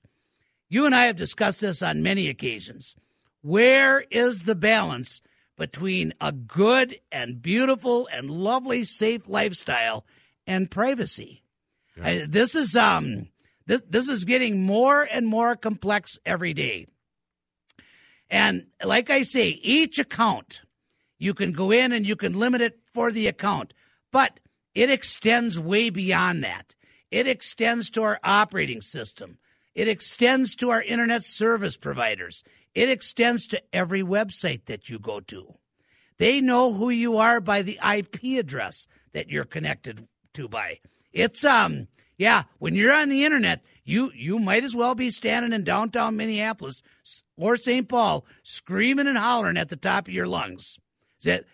You 0.69 0.85
and 0.85 0.95
I 0.95 1.05
have 1.05 1.15
discussed 1.15 1.61
this 1.61 1.81
on 1.81 2.01
many 2.01 2.29
occasions. 2.29 2.95
Where 3.41 4.05
is 4.09 4.43
the 4.43 4.55
balance 4.55 5.21
between 5.57 6.13
a 6.21 6.31
good 6.31 6.99
and 7.11 7.41
beautiful 7.41 8.07
and 8.11 8.31
lovely, 8.31 8.83
safe 8.83 9.27
lifestyle 9.27 10.05
and 10.47 10.71
privacy? 10.71 11.40
I- 12.01 12.25
this 12.27 12.55
is 12.55 12.75
um 12.75 13.29
this 13.65 13.81
this 13.87 14.07
is 14.07 14.25
getting 14.25 14.63
more 14.63 15.07
and 15.09 15.27
more 15.27 15.55
complex 15.55 16.17
every 16.25 16.53
day. 16.53 16.87
And 18.29 18.67
like 18.83 19.09
I 19.09 19.23
say, 19.23 19.49
each 19.49 19.99
account 19.99 20.61
you 21.19 21.33
can 21.33 21.51
go 21.51 21.71
in 21.71 21.91
and 21.91 22.07
you 22.07 22.15
can 22.15 22.33
limit 22.33 22.61
it 22.61 22.79
for 22.93 23.11
the 23.11 23.27
account, 23.27 23.73
but 24.11 24.39
it 24.73 24.89
extends 24.89 25.59
way 25.59 25.89
beyond 25.89 26.43
that. 26.43 26.75
It 27.11 27.27
extends 27.27 27.89
to 27.91 28.03
our 28.03 28.19
operating 28.23 28.81
system. 28.81 29.37
It 29.75 29.87
extends 29.87 30.55
to 30.55 30.69
our 30.69 30.81
internet 30.81 31.23
service 31.23 31.77
providers. 31.77 32.43
It 32.73 32.89
extends 32.89 33.47
to 33.47 33.61
every 33.73 34.01
website 34.01 34.65
that 34.65 34.89
you 34.89 34.97
go 34.97 35.19
to. 35.21 35.55
They 36.17 36.39
know 36.39 36.73
who 36.73 36.89
you 36.89 37.17
are 37.17 37.41
by 37.41 37.61
the 37.61 37.79
IP 37.83 38.39
address 38.39 38.87
that 39.11 39.29
you're 39.29 39.45
connected 39.45 40.07
to 40.33 40.47
by. 40.47 40.79
It's 41.12 41.43
um 41.43 41.88
yeah, 42.18 42.43
when 42.59 42.76
you're 42.76 42.93
on 42.93 43.09
the 43.09 43.26
internet, 43.26 43.64
you 43.84 44.12
you 44.16 44.39
might 44.39 44.64
as 44.64 44.76
well 44.76 44.95
be 44.95 45.09
standing 45.09 45.53
in 45.53 45.64
downtown 45.64 46.16
Minneapolis 46.16 46.82
or 47.36 47.57
St. 47.57 47.88
Paul 47.88 48.26
screaming 48.43 49.07
and 49.07 49.18
hollering 49.18 49.57
at 49.57 49.70
the 49.70 49.76
top 49.76 50.07
of 50.07 50.14
your 50.14 50.28
lungs. 50.28 50.78
That 51.24 51.45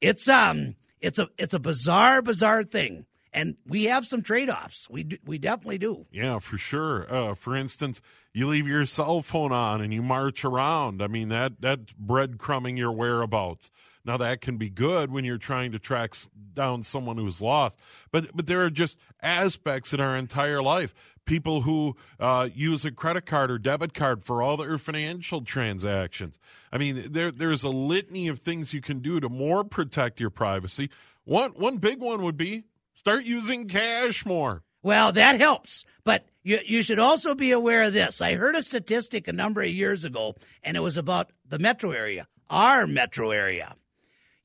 it's 0.00 0.28
um 0.28 0.74
it's 1.00 1.18
a 1.18 1.28
it's 1.38 1.54
a 1.54 1.60
bizarre 1.60 2.22
bizarre 2.22 2.64
thing. 2.64 3.06
And 3.30 3.56
we 3.66 3.84
have 3.84 4.06
some 4.06 4.22
trade-offs. 4.22 4.88
We 4.90 5.20
we 5.24 5.38
definitely 5.38 5.78
do. 5.78 6.06
Yeah, 6.10 6.38
for 6.38 6.58
sure. 6.58 7.12
Uh, 7.12 7.34
for 7.34 7.54
instance, 7.54 8.00
you 8.32 8.48
leave 8.48 8.66
your 8.66 8.86
cell 8.86 9.22
phone 9.22 9.52
on 9.52 9.80
and 9.80 9.92
you 9.92 10.02
march 10.02 10.44
around. 10.44 11.02
I 11.02 11.08
mean, 11.08 11.28
that 11.28 11.60
that's 11.60 11.92
breadcrumbing 11.92 12.78
your 12.78 12.90
whereabouts. 12.90 13.70
Now 14.04 14.16
that 14.16 14.40
can 14.40 14.56
be 14.56 14.70
good 14.70 15.10
when 15.10 15.24
you're 15.24 15.38
trying 15.38 15.72
to 15.72 15.78
track 15.78 16.14
down 16.54 16.82
someone 16.82 17.18
who's 17.18 17.40
lost, 17.40 17.78
but 18.10 18.30
but 18.34 18.46
there 18.46 18.62
are 18.64 18.70
just 18.70 18.98
aspects 19.22 19.92
in 19.92 20.00
our 20.00 20.16
entire 20.16 20.62
life. 20.62 20.94
People 21.24 21.60
who 21.62 21.94
uh, 22.18 22.48
use 22.54 22.86
a 22.86 22.90
credit 22.90 23.26
card 23.26 23.50
or 23.50 23.58
debit 23.58 23.92
card 23.92 24.24
for 24.24 24.40
all 24.40 24.56
their 24.56 24.78
financial 24.78 25.42
transactions. 25.42 26.38
I 26.72 26.78
mean, 26.78 27.12
there 27.12 27.30
there's 27.30 27.62
a 27.62 27.68
litany 27.68 28.28
of 28.28 28.38
things 28.38 28.72
you 28.72 28.80
can 28.80 29.00
do 29.00 29.20
to 29.20 29.28
more 29.28 29.62
protect 29.64 30.20
your 30.20 30.30
privacy. 30.30 30.88
One 31.24 31.50
one 31.52 31.76
big 31.76 32.00
one 32.00 32.22
would 32.22 32.38
be 32.38 32.64
start 32.94 33.24
using 33.24 33.68
cash 33.68 34.24
more. 34.24 34.62
Well, 34.82 35.12
that 35.12 35.38
helps. 35.40 35.84
But 36.04 36.24
you, 36.42 36.60
you 36.64 36.82
should 36.82 36.98
also 36.98 37.34
be 37.34 37.50
aware 37.50 37.82
of 37.82 37.92
this. 37.92 38.22
I 38.22 38.34
heard 38.34 38.54
a 38.54 38.62
statistic 38.62 39.28
a 39.28 39.32
number 39.32 39.60
of 39.60 39.68
years 39.68 40.04
ago, 40.04 40.36
and 40.62 40.76
it 40.76 40.80
was 40.80 40.96
about 40.96 41.30
the 41.46 41.58
metro 41.58 41.90
area, 41.90 42.26
our 42.48 42.86
metro 42.86 43.30
area. 43.30 43.74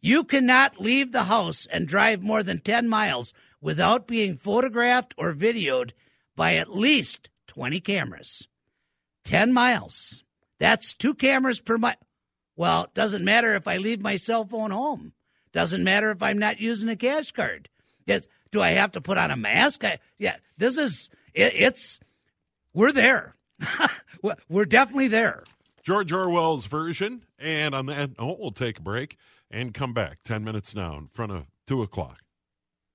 You 0.05 0.25
cannot 0.25 0.81
leave 0.81 1.13
the 1.13 1.23
house 1.23 1.65
and 1.65 1.87
drive 1.87 2.21
more 2.21 2.43
than 2.43 2.59
10 2.59 2.89
miles 2.89 3.33
without 3.61 4.05
being 4.05 4.35
photographed 4.35 5.13
or 5.17 5.33
videoed 5.33 5.91
by 6.35 6.55
at 6.55 6.75
least 6.75 7.29
20 7.47 7.79
cameras. 7.79 8.45
10 9.23 9.53
miles. 9.53 10.25
That's 10.59 10.93
two 10.93 11.13
cameras 11.13 11.61
per 11.61 11.77
mile. 11.77 11.95
Well, 12.57 12.83
it 12.83 12.93
doesn't 12.93 13.23
matter 13.23 13.55
if 13.55 13.65
I 13.65 13.77
leave 13.77 14.01
my 14.01 14.17
cell 14.17 14.45
phone 14.45 14.71
home. 14.71 15.13
Doesn't 15.53 15.85
matter 15.85 16.11
if 16.11 16.21
I'm 16.21 16.37
not 16.37 16.59
using 16.59 16.89
a 16.89 16.97
cash 16.97 17.31
card. 17.31 17.69
Yes, 18.05 18.27
do 18.51 18.61
I 18.61 18.71
have 18.71 18.91
to 18.91 19.01
put 19.01 19.17
on 19.17 19.31
a 19.31 19.37
mask? 19.37 19.85
I, 19.85 19.99
yeah, 20.17 20.35
this 20.57 20.77
is 20.77 21.09
it, 21.33 21.53
it's 21.55 22.01
we're 22.73 22.91
there. 22.91 23.35
We're- 24.21 24.35
we're 24.49 24.65
definitely 24.65 25.07
there. 25.07 25.43
George 25.83 26.11
Orwell's 26.11 26.65
version. 26.65 27.23
And 27.39 27.73
on 27.73 27.85
that 27.85 28.19
note, 28.19 28.39
we'll 28.39 28.51
take 28.51 28.79
a 28.79 28.81
break 28.81 29.17
and 29.53 29.73
come 29.73 29.93
back 29.93 30.17
10 30.25 30.43
minutes 30.43 30.75
now 30.75 30.97
in 30.97 31.07
front 31.07 31.31
of 31.31 31.45
2 31.67 31.81
o'clock. 31.81 32.19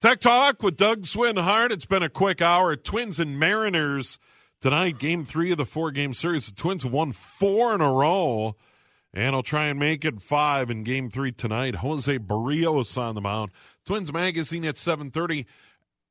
Tech 0.01 0.21
Talk 0.21 0.63
with 0.63 0.77
Doug 0.77 1.03
Swinhart. 1.03 1.71
It's 1.71 1.87
been 1.87 2.03
a 2.03 2.09
quick 2.09 2.43
hour. 2.43 2.77
Twins 2.77 3.19
and 3.19 3.39
Mariners 3.39 4.19
tonight, 4.61 4.99
game 4.99 5.25
three 5.25 5.53
of 5.53 5.59
the 5.59 5.65
four 5.65 5.91
game 5.91 6.13
series. 6.13 6.47
The 6.47 6.55
Twins 6.55 6.85
won 6.85 7.13
four 7.13 7.75
in 7.75 7.81
a 7.81 7.93
row, 7.93 8.57
and 9.13 9.35
I'll 9.35 9.43
try 9.43 9.67
and 9.67 9.79
make 9.79 10.05
it 10.05 10.21
five 10.21 10.71
in 10.71 10.85
game 10.85 11.11
three 11.11 11.33
tonight. 11.33 11.77
Jose 11.77 12.19
Berrios 12.19 12.97
on 12.97 13.15
the 13.15 13.21
mound. 13.21 13.51
Twins 13.87 14.13
Magazine 14.13 14.65
at 14.65 14.77
730 14.77 15.47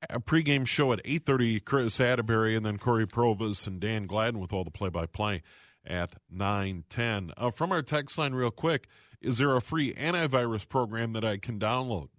a 0.10 0.20
pregame 0.20 0.68
show 0.68 0.94
at 0.94 1.04
8.30 1.04 1.64
Kris 1.66 1.98
Atteberry 1.98 2.56
and 2.56 2.66
then 2.66 2.78
Cory 2.78 3.08
Provus 3.08 3.66
and 3.66 3.80
dan 3.80 4.06
gladden 4.06 4.40
with 4.40 4.54
all 4.54 4.64
the 4.64 4.70
play-by-play 4.70 5.42
at 5.86 6.14
9.10 6.32 7.32
uh, 7.36 7.50
from 7.50 7.72
our 7.72 7.82
text 7.82 8.18
line 8.18 8.34
real 8.34 8.52
quick 8.52 8.88
is 9.22 9.38
there 9.38 9.56
a 9.56 9.62
free 9.62 9.94
antivirus 9.94 10.68
program 10.68 11.14
that 11.14 11.26
i 11.26 11.38
can 11.38 11.60
download 11.60 12.10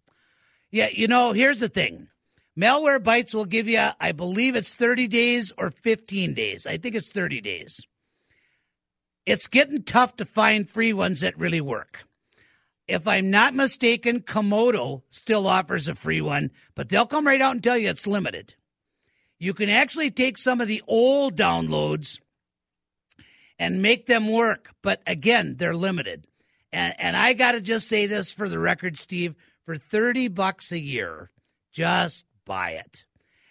Yeah, 0.71 0.89
you 0.93 1.09
know, 1.09 1.33
here's 1.33 1.61
the 1.61 1.69
thing. 1.69 2.09
Malwarebytes 2.59 3.35
will 3.35 3.47
give 3.47 3.69
you, 3.69 3.89
I 4.01 4.13
believe 4.13 4.57
it's 4.57 4.75
30 4.75 5.09
days 5.09 5.53
or 5.57 5.71
15 5.71 6.35
days. 6.35 6.67
I 6.67 6.77
think 6.77 6.95
it's 6.95 7.11
30 7.11 7.41
days. 7.41 7.81
It's 9.25 9.47
getting 9.47 9.83
tough 9.83 10.17
to 10.17 10.25
find 10.25 10.69
free 10.69 10.93
ones 10.93 11.21
that 11.21 11.39
really 11.39 11.61
work. 11.61 12.05
If 12.87 13.07
I'm 13.07 13.31
not 13.31 13.55
mistaken, 13.55 14.21
Comodo 14.21 15.03
still 15.11 15.47
offers 15.47 15.89
a 15.89 15.95
free 15.95 16.21
one, 16.21 16.51
but 16.75 16.89
they'll 16.89 17.07
come 17.07 17.27
right 17.27 17.41
out 17.41 17.53
and 17.53 17.63
tell 17.63 17.79
you 17.79 17.91
it's 17.91 18.07
limited. 18.07 18.55
You 19.39 19.55
can 19.55 19.69
actually 19.69 20.11
take 20.11 20.37
some 20.37 20.61
of 20.61 20.69
the 20.69 20.83
old 20.87 21.37
downloads 21.37 22.19
and 23.59 23.83
make 23.83 24.07
them 24.07 24.27
work, 24.31 24.71
but 24.83 25.01
again, 25.07 25.57
they're 25.59 25.75
limited. 25.75 26.25
And, 26.73 26.95
and 26.99 27.17
I 27.17 27.33
got 27.33 27.53
to 27.53 27.61
just 27.61 27.89
say 27.89 28.07
this 28.07 28.33
for 28.33 28.49
the 28.49 28.59
record, 28.59 28.99
Steve, 28.99 29.35
for 29.65 29.77
30 29.77 30.29
bucks 30.29 30.73
a 30.73 30.79
year, 30.79 31.31
just 31.73 32.25
buy 32.45 32.73
it. 32.73 33.05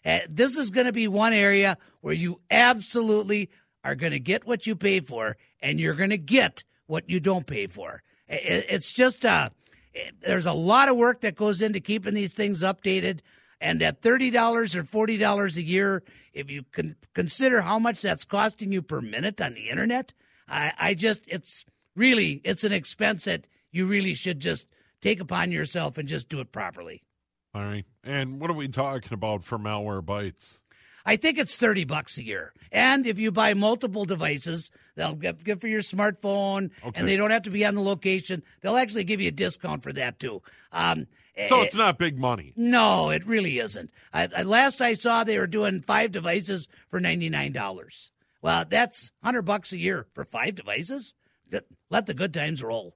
Uh, 0.05 0.19
this 0.29 0.57
is 0.57 0.71
going 0.71 0.85
to 0.85 0.93
be 0.93 1.07
one 1.07 1.33
area 1.33 1.77
where 2.01 2.13
you 2.13 2.39
absolutely 2.49 3.49
are 3.83 3.95
going 3.95 4.11
to 4.11 4.19
get 4.19 4.45
what 4.45 4.65
you 4.65 4.75
pay 4.75 4.99
for 4.99 5.37
and 5.59 5.79
you're 5.79 5.95
going 5.95 6.09
to 6.09 6.17
get 6.17 6.63
what 6.85 7.09
you 7.09 7.19
don't 7.19 7.45
pay 7.45 7.67
for. 7.67 8.03
It, 8.27 8.65
it's 8.69 8.91
just 8.91 9.25
uh, 9.25 9.49
it, 9.93 10.15
there's 10.21 10.45
a 10.45 10.53
lot 10.53 10.89
of 10.89 10.97
work 10.97 11.21
that 11.21 11.35
goes 11.35 11.61
into 11.61 11.79
keeping 11.79 12.13
these 12.13 12.33
things 12.33 12.63
updated. 12.63 13.19
And 13.59 13.81
at 13.81 14.01
$30 14.01 14.75
or 14.75 15.07
$40 15.07 15.57
a 15.57 15.63
year, 15.63 16.03
if 16.33 16.51
you 16.51 16.63
can 16.71 16.95
consider 17.13 17.61
how 17.61 17.79
much 17.79 18.01
that's 18.01 18.23
costing 18.23 18.71
you 18.71 18.81
per 18.81 19.01
minute 19.01 19.41
on 19.41 19.55
the 19.55 19.69
internet, 19.69 20.13
I, 20.47 20.73
I 20.79 20.93
just, 20.93 21.27
it's 21.27 21.65
really, 21.97 22.39
it's 22.45 22.63
an 22.63 22.71
expense 22.71 23.25
that 23.25 23.47
you 23.71 23.85
really 23.87 24.13
should 24.13 24.39
just 24.39 24.67
take 25.01 25.19
upon 25.19 25.51
yourself 25.51 25.97
and 25.97 26.07
just 26.07 26.29
do 26.29 26.39
it 26.39 26.51
properly. 26.51 27.03
all 27.53 27.63
right 27.63 27.85
and 28.03 28.39
what 28.39 28.49
are 28.49 28.53
we 28.53 28.67
talking 28.67 29.13
about 29.13 29.43
for 29.43 29.57
Malwarebytes 29.57 30.61
I 31.05 31.15
think 31.15 31.37
it's 31.37 31.55
30 31.55 31.85
bucks 31.85 32.17
a 32.17 32.23
year. 32.23 32.51
And 32.69 33.07
if 33.07 33.17
you 33.17 33.31
buy 33.31 33.53
multiple 33.53 34.03
devices, 34.03 34.69
they'll 34.95 35.15
get, 35.15 35.41
get 35.41 35.61
for 35.61 35.69
your 35.69 35.79
smartphone 35.79 36.69
Okay. 36.85 36.99
and 36.99 37.07
they 37.07 37.15
don't 37.15 37.31
have 37.31 37.43
to 37.43 37.49
be 37.49 37.65
on 37.65 37.75
the 37.75 37.81
location. 37.81 38.43
They'll 38.59 38.75
actually 38.75 39.05
give 39.05 39.21
you 39.21 39.29
a 39.29 39.31
discount 39.31 39.83
for 39.83 39.93
that 39.93 40.19
too. 40.19 40.41
Um, 40.73 41.07
so 41.47 41.61
eh, 41.61 41.63
it's 41.63 41.75
not 41.77 41.97
big 41.97 42.17
money 42.19 42.51
no, 42.57 43.09
it 43.09 43.25
really 43.25 43.57
isn't. 43.59 43.89
I, 44.13 44.27
I, 44.35 44.43
last 44.43 44.81
I 44.81 44.95
saw, 44.95 45.23
they 45.23 45.39
were 45.39 45.47
doing 45.47 45.81
five 45.81 46.11
devices 46.11 46.67
for 46.89 46.99
$99. 46.99 48.09
Well, 48.41 48.65
that's 48.69 49.11
100 49.21 49.43
bucks 49.43 49.71
a 49.71 49.77
year 49.77 50.07
for 50.13 50.25
five 50.25 50.55
devices. 50.55 51.13
Let- 51.89 51.97
Let 51.97 52.05
the 52.07 52.13
good 52.13 52.33
times 52.33 52.63
roll. 52.63 52.95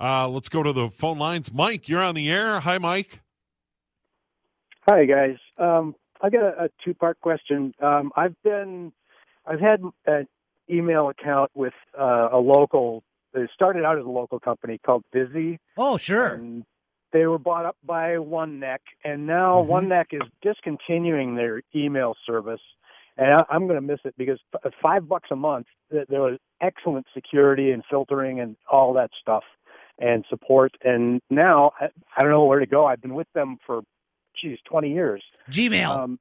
Uh, 0.00 0.28
let's 0.28 0.48
go 0.48 0.62
to 0.62 0.72
the 0.72 0.88
phone 0.90 1.18
lines. 1.18 1.52
Mike, 1.52 1.88
you're 1.88 2.02
on 2.02 2.14
the 2.14 2.30
air. 2.30 2.60
Hi, 2.60 2.78
Mike. 2.78 3.20
Hi 4.88 5.04
guys. 5.04 5.36
Um, 5.58 5.94
I 6.20 6.28
got 6.30 6.42
a, 6.42 6.64
a 6.64 6.68
two-part 6.84 7.20
question. 7.20 7.72
Um, 7.80 8.10
I've 8.16 8.34
been, 8.42 8.92
I've 9.46 9.60
had 9.60 9.80
an 10.06 10.26
email 10.68 11.08
account 11.08 11.52
with 11.54 11.74
uh, 11.98 12.30
a 12.32 12.38
local. 12.38 13.04
It 13.32 13.48
started 13.54 13.84
out 13.84 13.98
as 13.98 14.04
a 14.04 14.08
local 14.08 14.40
company 14.40 14.78
called 14.84 15.04
VISI. 15.14 15.60
Oh, 15.76 15.98
sure. 15.98 16.34
And 16.34 16.64
they 17.12 17.26
were 17.26 17.38
bought 17.38 17.64
up 17.64 17.76
by 17.84 18.16
OneNeck, 18.16 18.78
and 19.04 19.24
now 19.26 19.62
Mm-hmm. 19.62 19.70
OneNeck 19.92 20.06
is 20.12 20.22
discontinuing 20.42 21.36
their 21.36 21.62
email 21.76 22.16
service. 22.26 22.60
And 23.16 23.32
I, 23.32 23.44
I'm 23.50 23.66
going 23.66 23.80
to 23.80 23.86
miss 23.86 24.00
it 24.04 24.14
because 24.16 24.38
f- 24.64 24.72
five 24.82 25.08
bucks 25.08 25.28
a 25.30 25.36
month, 25.36 25.66
th- 25.90 26.06
there 26.08 26.20
was 26.20 26.38
excellent 26.60 27.06
security 27.14 27.70
and 27.70 27.82
filtering 27.88 28.40
and 28.40 28.56
all 28.70 28.94
that 28.94 29.10
stuff 29.20 29.44
and 29.98 30.24
support. 30.28 30.72
And 30.82 31.20
now 31.30 31.72
I, 31.80 31.86
I 32.16 32.22
don't 32.22 32.30
know 32.30 32.44
where 32.44 32.60
to 32.60 32.66
go. 32.66 32.86
I've 32.86 33.02
been 33.02 33.14
with 33.14 33.28
them 33.34 33.58
for, 33.66 33.82
geez, 34.40 34.58
20 34.64 34.92
years. 34.92 35.22
Gmail. 35.50 35.88
Um, 35.88 36.18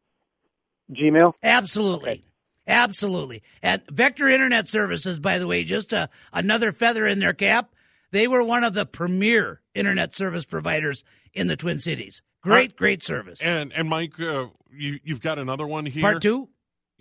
Gmail? 0.92 1.34
Absolutely. 1.42 2.26
Absolutely. 2.68 3.42
And 3.62 3.82
Vector 3.90 4.28
Internet 4.28 4.68
Services, 4.68 5.20
by 5.20 5.40
the 5.40 5.48
way, 5.48 5.64
just 5.64 5.94
a, 5.94 6.10
another 6.32 6.72
feather 6.72 7.08
in 7.08 7.20
their 7.20 7.34
cap. 7.34 7.74
They 8.12 8.28
were 8.28 8.44
one 8.44 8.64
of 8.64 8.74
the 8.74 8.86
premier 8.86 9.62
internet 9.74 10.14
service 10.14 10.46
providers 10.46 11.04
in 11.34 11.48
the 11.48 11.56
Twin 11.56 11.80
Cities. 11.80 12.22
Great, 12.42 12.76
great 12.76 13.04
service. 13.04 13.42
And 13.42 13.72
and 13.72 13.88
Mike, 13.88 14.20
uh, 14.20 14.48
you 14.72 15.00
you've 15.04 15.22
got 15.22 15.40
another 15.40 15.68
one 15.68 15.86
here. 15.86 16.02
Part 16.02 16.22
two? 16.22 16.50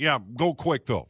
Yeah, 0.00 0.18
go 0.34 0.54
quick 0.54 0.86
though. 0.86 1.08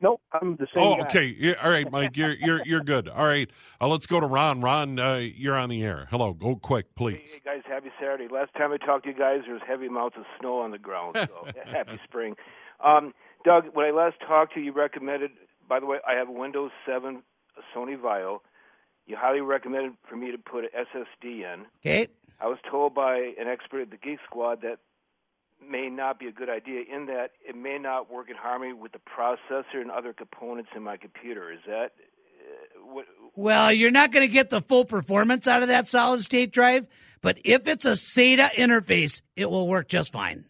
Nope, 0.00 0.20
I'm 0.32 0.56
the 0.56 0.66
same 0.74 0.82
Oh, 0.84 0.96
guy. 0.96 1.06
okay. 1.08 1.36
Yeah, 1.38 1.54
all 1.62 1.70
right, 1.70 1.90
Mike, 1.92 2.16
you're 2.16 2.34
you're 2.34 2.62
you're 2.64 2.82
good. 2.84 3.08
All 3.08 3.24
right, 3.26 3.50
uh, 3.80 3.88
let's 3.88 4.06
go 4.06 4.20
to 4.20 4.26
Ron. 4.26 4.60
Ron, 4.60 4.98
uh, 4.98 5.16
you're 5.16 5.56
on 5.56 5.68
the 5.68 5.82
air. 5.84 6.06
Hello, 6.10 6.32
go 6.34 6.54
quick, 6.54 6.94
please. 6.94 7.32
Hey 7.32 7.40
guys, 7.44 7.62
happy 7.66 7.90
Saturday. 8.00 8.28
Last 8.32 8.52
time 8.54 8.72
I 8.72 8.76
talked 8.78 9.04
to 9.04 9.10
you 9.10 9.16
guys, 9.16 9.40
there 9.44 9.54
was 9.54 9.62
heavy 9.66 9.86
amounts 9.86 10.16
of 10.16 10.24
snow 10.38 10.60
on 10.60 10.70
the 10.70 10.78
ground. 10.78 11.16
So 11.16 11.46
happy 11.66 11.98
spring. 12.04 12.36
Um, 12.84 13.12
Doug, 13.44 13.64
when 13.74 13.86
I 13.86 13.90
last 13.90 14.16
talked 14.26 14.54
to 14.54 14.60
you, 14.60 14.66
you 14.66 14.72
recommended. 14.72 15.32
By 15.68 15.80
the 15.80 15.86
way, 15.86 15.98
I 16.06 16.14
have 16.14 16.28
a 16.28 16.32
Windows 16.32 16.70
7 16.86 17.22
Sony 17.74 17.98
Vaio. 17.98 18.38
You 19.06 19.16
highly 19.18 19.40
recommended 19.40 19.92
for 20.08 20.14
me 20.16 20.30
to 20.30 20.38
put 20.38 20.62
an 20.64 20.70
SSD 20.94 21.42
in. 21.52 21.66
Okay. 21.84 22.06
I 22.40 22.46
was 22.46 22.58
told 22.70 22.94
by 22.94 23.16
an 23.38 23.48
expert 23.48 23.82
at 23.82 23.90
the 23.90 23.96
Geek 23.96 24.18
Squad 24.26 24.62
that 24.62 24.78
may 25.68 25.88
not 25.88 26.18
be 26.18 26.26
a 26.26 26.32
good 26.32 26.48
idea 26.48 26.82
in 26.92 27.06
that 27.06 27.32
it 27.46 27.56
may 27.56 27.78
not 27.78 28.10
work 28.10 28.30
in 28.30 28.36
harmony 28.36 28.72
with 28.72 28.92
the 28.92 28.98
processor 28.98 29.80
and 29.80 29.90
other 29.90 30.12
components 30.12 30.70
in 30.74 30.82
my 30.82 30.96
computer. 30.96 31.52
Is 31.52 31.60
that 31.66 31.92
uh, 31.92 32.84
what? 32.84 33.06
Well, 33.34 33.72
you're 33.72 33.90
not 33.90 34.12
going 34.12 34.26
to 34.26 34.32
get 34.32 34.50
the 34.50 34.60
full 34.62 34.84
performance 34.84 35.46
out 35.46 35.62
of 35.62 35.68
that 35.68 35.88
solid 35.88 36.20
state 36.20 36.52
drive, 36.52 36.86
but 37.20 37.38
if 37.44 37.66
it's 37.66 37.84
a 37.84 37.92
SATA 37.92 38.50
interface, 38.50 39.22
it 39.36 39.50
will 39.50 39.68
work 39.68 39.88
just 39.88 40.12
fine. 40.12 40.46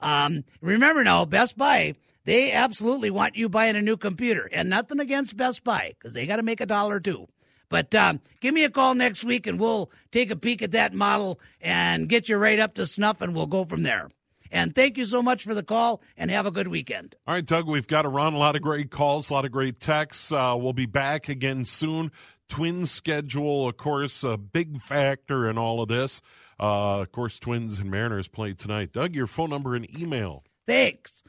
Um, 0.00 0.44
remember 0.60 1.02
now, 1.02 1.24
Best 1.24 1.56
Buy, 1.56 1.94
they 2.24 2.52
absolutely 2.52 3.10
want 3.10 3.36
you 3.36 3.48
buying 3.48 3.76
a 3.76 3.82
new 3.82 3.96
computer, 3.96 4.48
and 4.52 4.68
nothing 4.68 5.00
against 5.00 5.36
Best 5.36 5.64
Buy 5.64 5.94
because 5.98 6.12
they 6.12 6.26
got 6.26 6.36
to 6.36 6.42
make 6.42 6.60
a 6.60 6.66
dollar 6.66 7.00
too. 7.00 7.28
But 7.70 7.94
um, 7.94 8.20
give 8.40 8.54
me 8.54 8.64
a 8.64 8.70
call 8.70 8.94
next 8.94 9.24
week, 9.24 9.46
and 9.46 9.58
we'll 9.58 9.90
take 10.10 10.30
a 10.30 10.36
peek 10.36 10.62
at 10.62 10.70
that 10.72 10.94
model 10.94 11.40
and 11.60 12.08
get 12.08 12.28
you 12.28 12.36
right 12.36 12.58
up 12.58 12.74
to 12.74 12.86
snuff, 12.86 13.20
and 13.20 13.34
we'll 13.34 13.46
go 13.46 13.64
from 13.64 13.82
there. 13.82 14.10
And 14.50 14.74
thank 14.74 14.98
you 14.98 15.04
so 15.04 15.22
much 15.22 15.44
for 15.44 15.54
the 15.54 15.62
call, 15.62 16.02
and 16.16 16.30
have 16.30 16.46
a 16.46 16.50
good 16.50 16.68
weekend. 16.68 17.16
All 17.26 17.34
right, 17.34 17.44
Doug, 17.44 17.66
we've 17.66 17.86
got 17.86 18.02
to 18.02 18.08
run. 18.08 18.34
A 18.34 18.38
lot 18.38 18.56
of 18.56 18.62
great 18.62 18.90
calls, 18.90 19.30
a 19.30 19.34
lot 19.34 19.44
of 19.44 19.52
great 19.52 19.80
texts. 19.80 20.32
Uh, 20.32 20.56
we'll 20.58 20.72
be 20.72 20.86
back 20.86 21.28
again 21.28 21.64
soon. 21.64 22.10
Twins 22.48 22.90
schedule, 22.90 23.68
of 23.68 23.76
course, 23.76 24.24
a 24.24 24.38
big 24.38 24.80
factor 24.80 25.48
in 25.48 25.58
all 25.58 25.82
of 25.82 25.88
this. 25.88 26.22
Uh, 26.58 27.00
of 27.00 27.12
course, 27.12 27.38
Twins 27.38 27.78
and 27.78 27.90
Mariners 27.90 28.28
play 28.28 28.54
tonight. 28.54 28.92
Doug, 28.92 29.14
your 29.14 29.26
phone 29.26 29.50
number 29.50 29.74
and 29.74 29.86
email. 29.98 30.44
Thanks. 30.66 31.22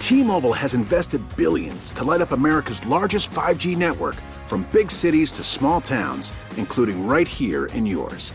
T-Mobile 0.00 0.52
has 0.52 0.74
invested 0.74 1.22
billions 1.34 1.94
to 1.94 2.04
light 2.04 2.20
up 2.20 2.32
America's 2.32 2.84
largest 2.84 3.30
5G 3.30 3.74
network 3.74 4.16
from 4.44 4.68
big 4.70 4.90
cities 4.90 5.32
to 5.32 5.42
small 5.42 5.80
towns, 5.80 6.30
including 6.58 7.06
right 7.06 7.26
here 7.26 7.64
in 7.72 7.86
yours. 7.86 8.34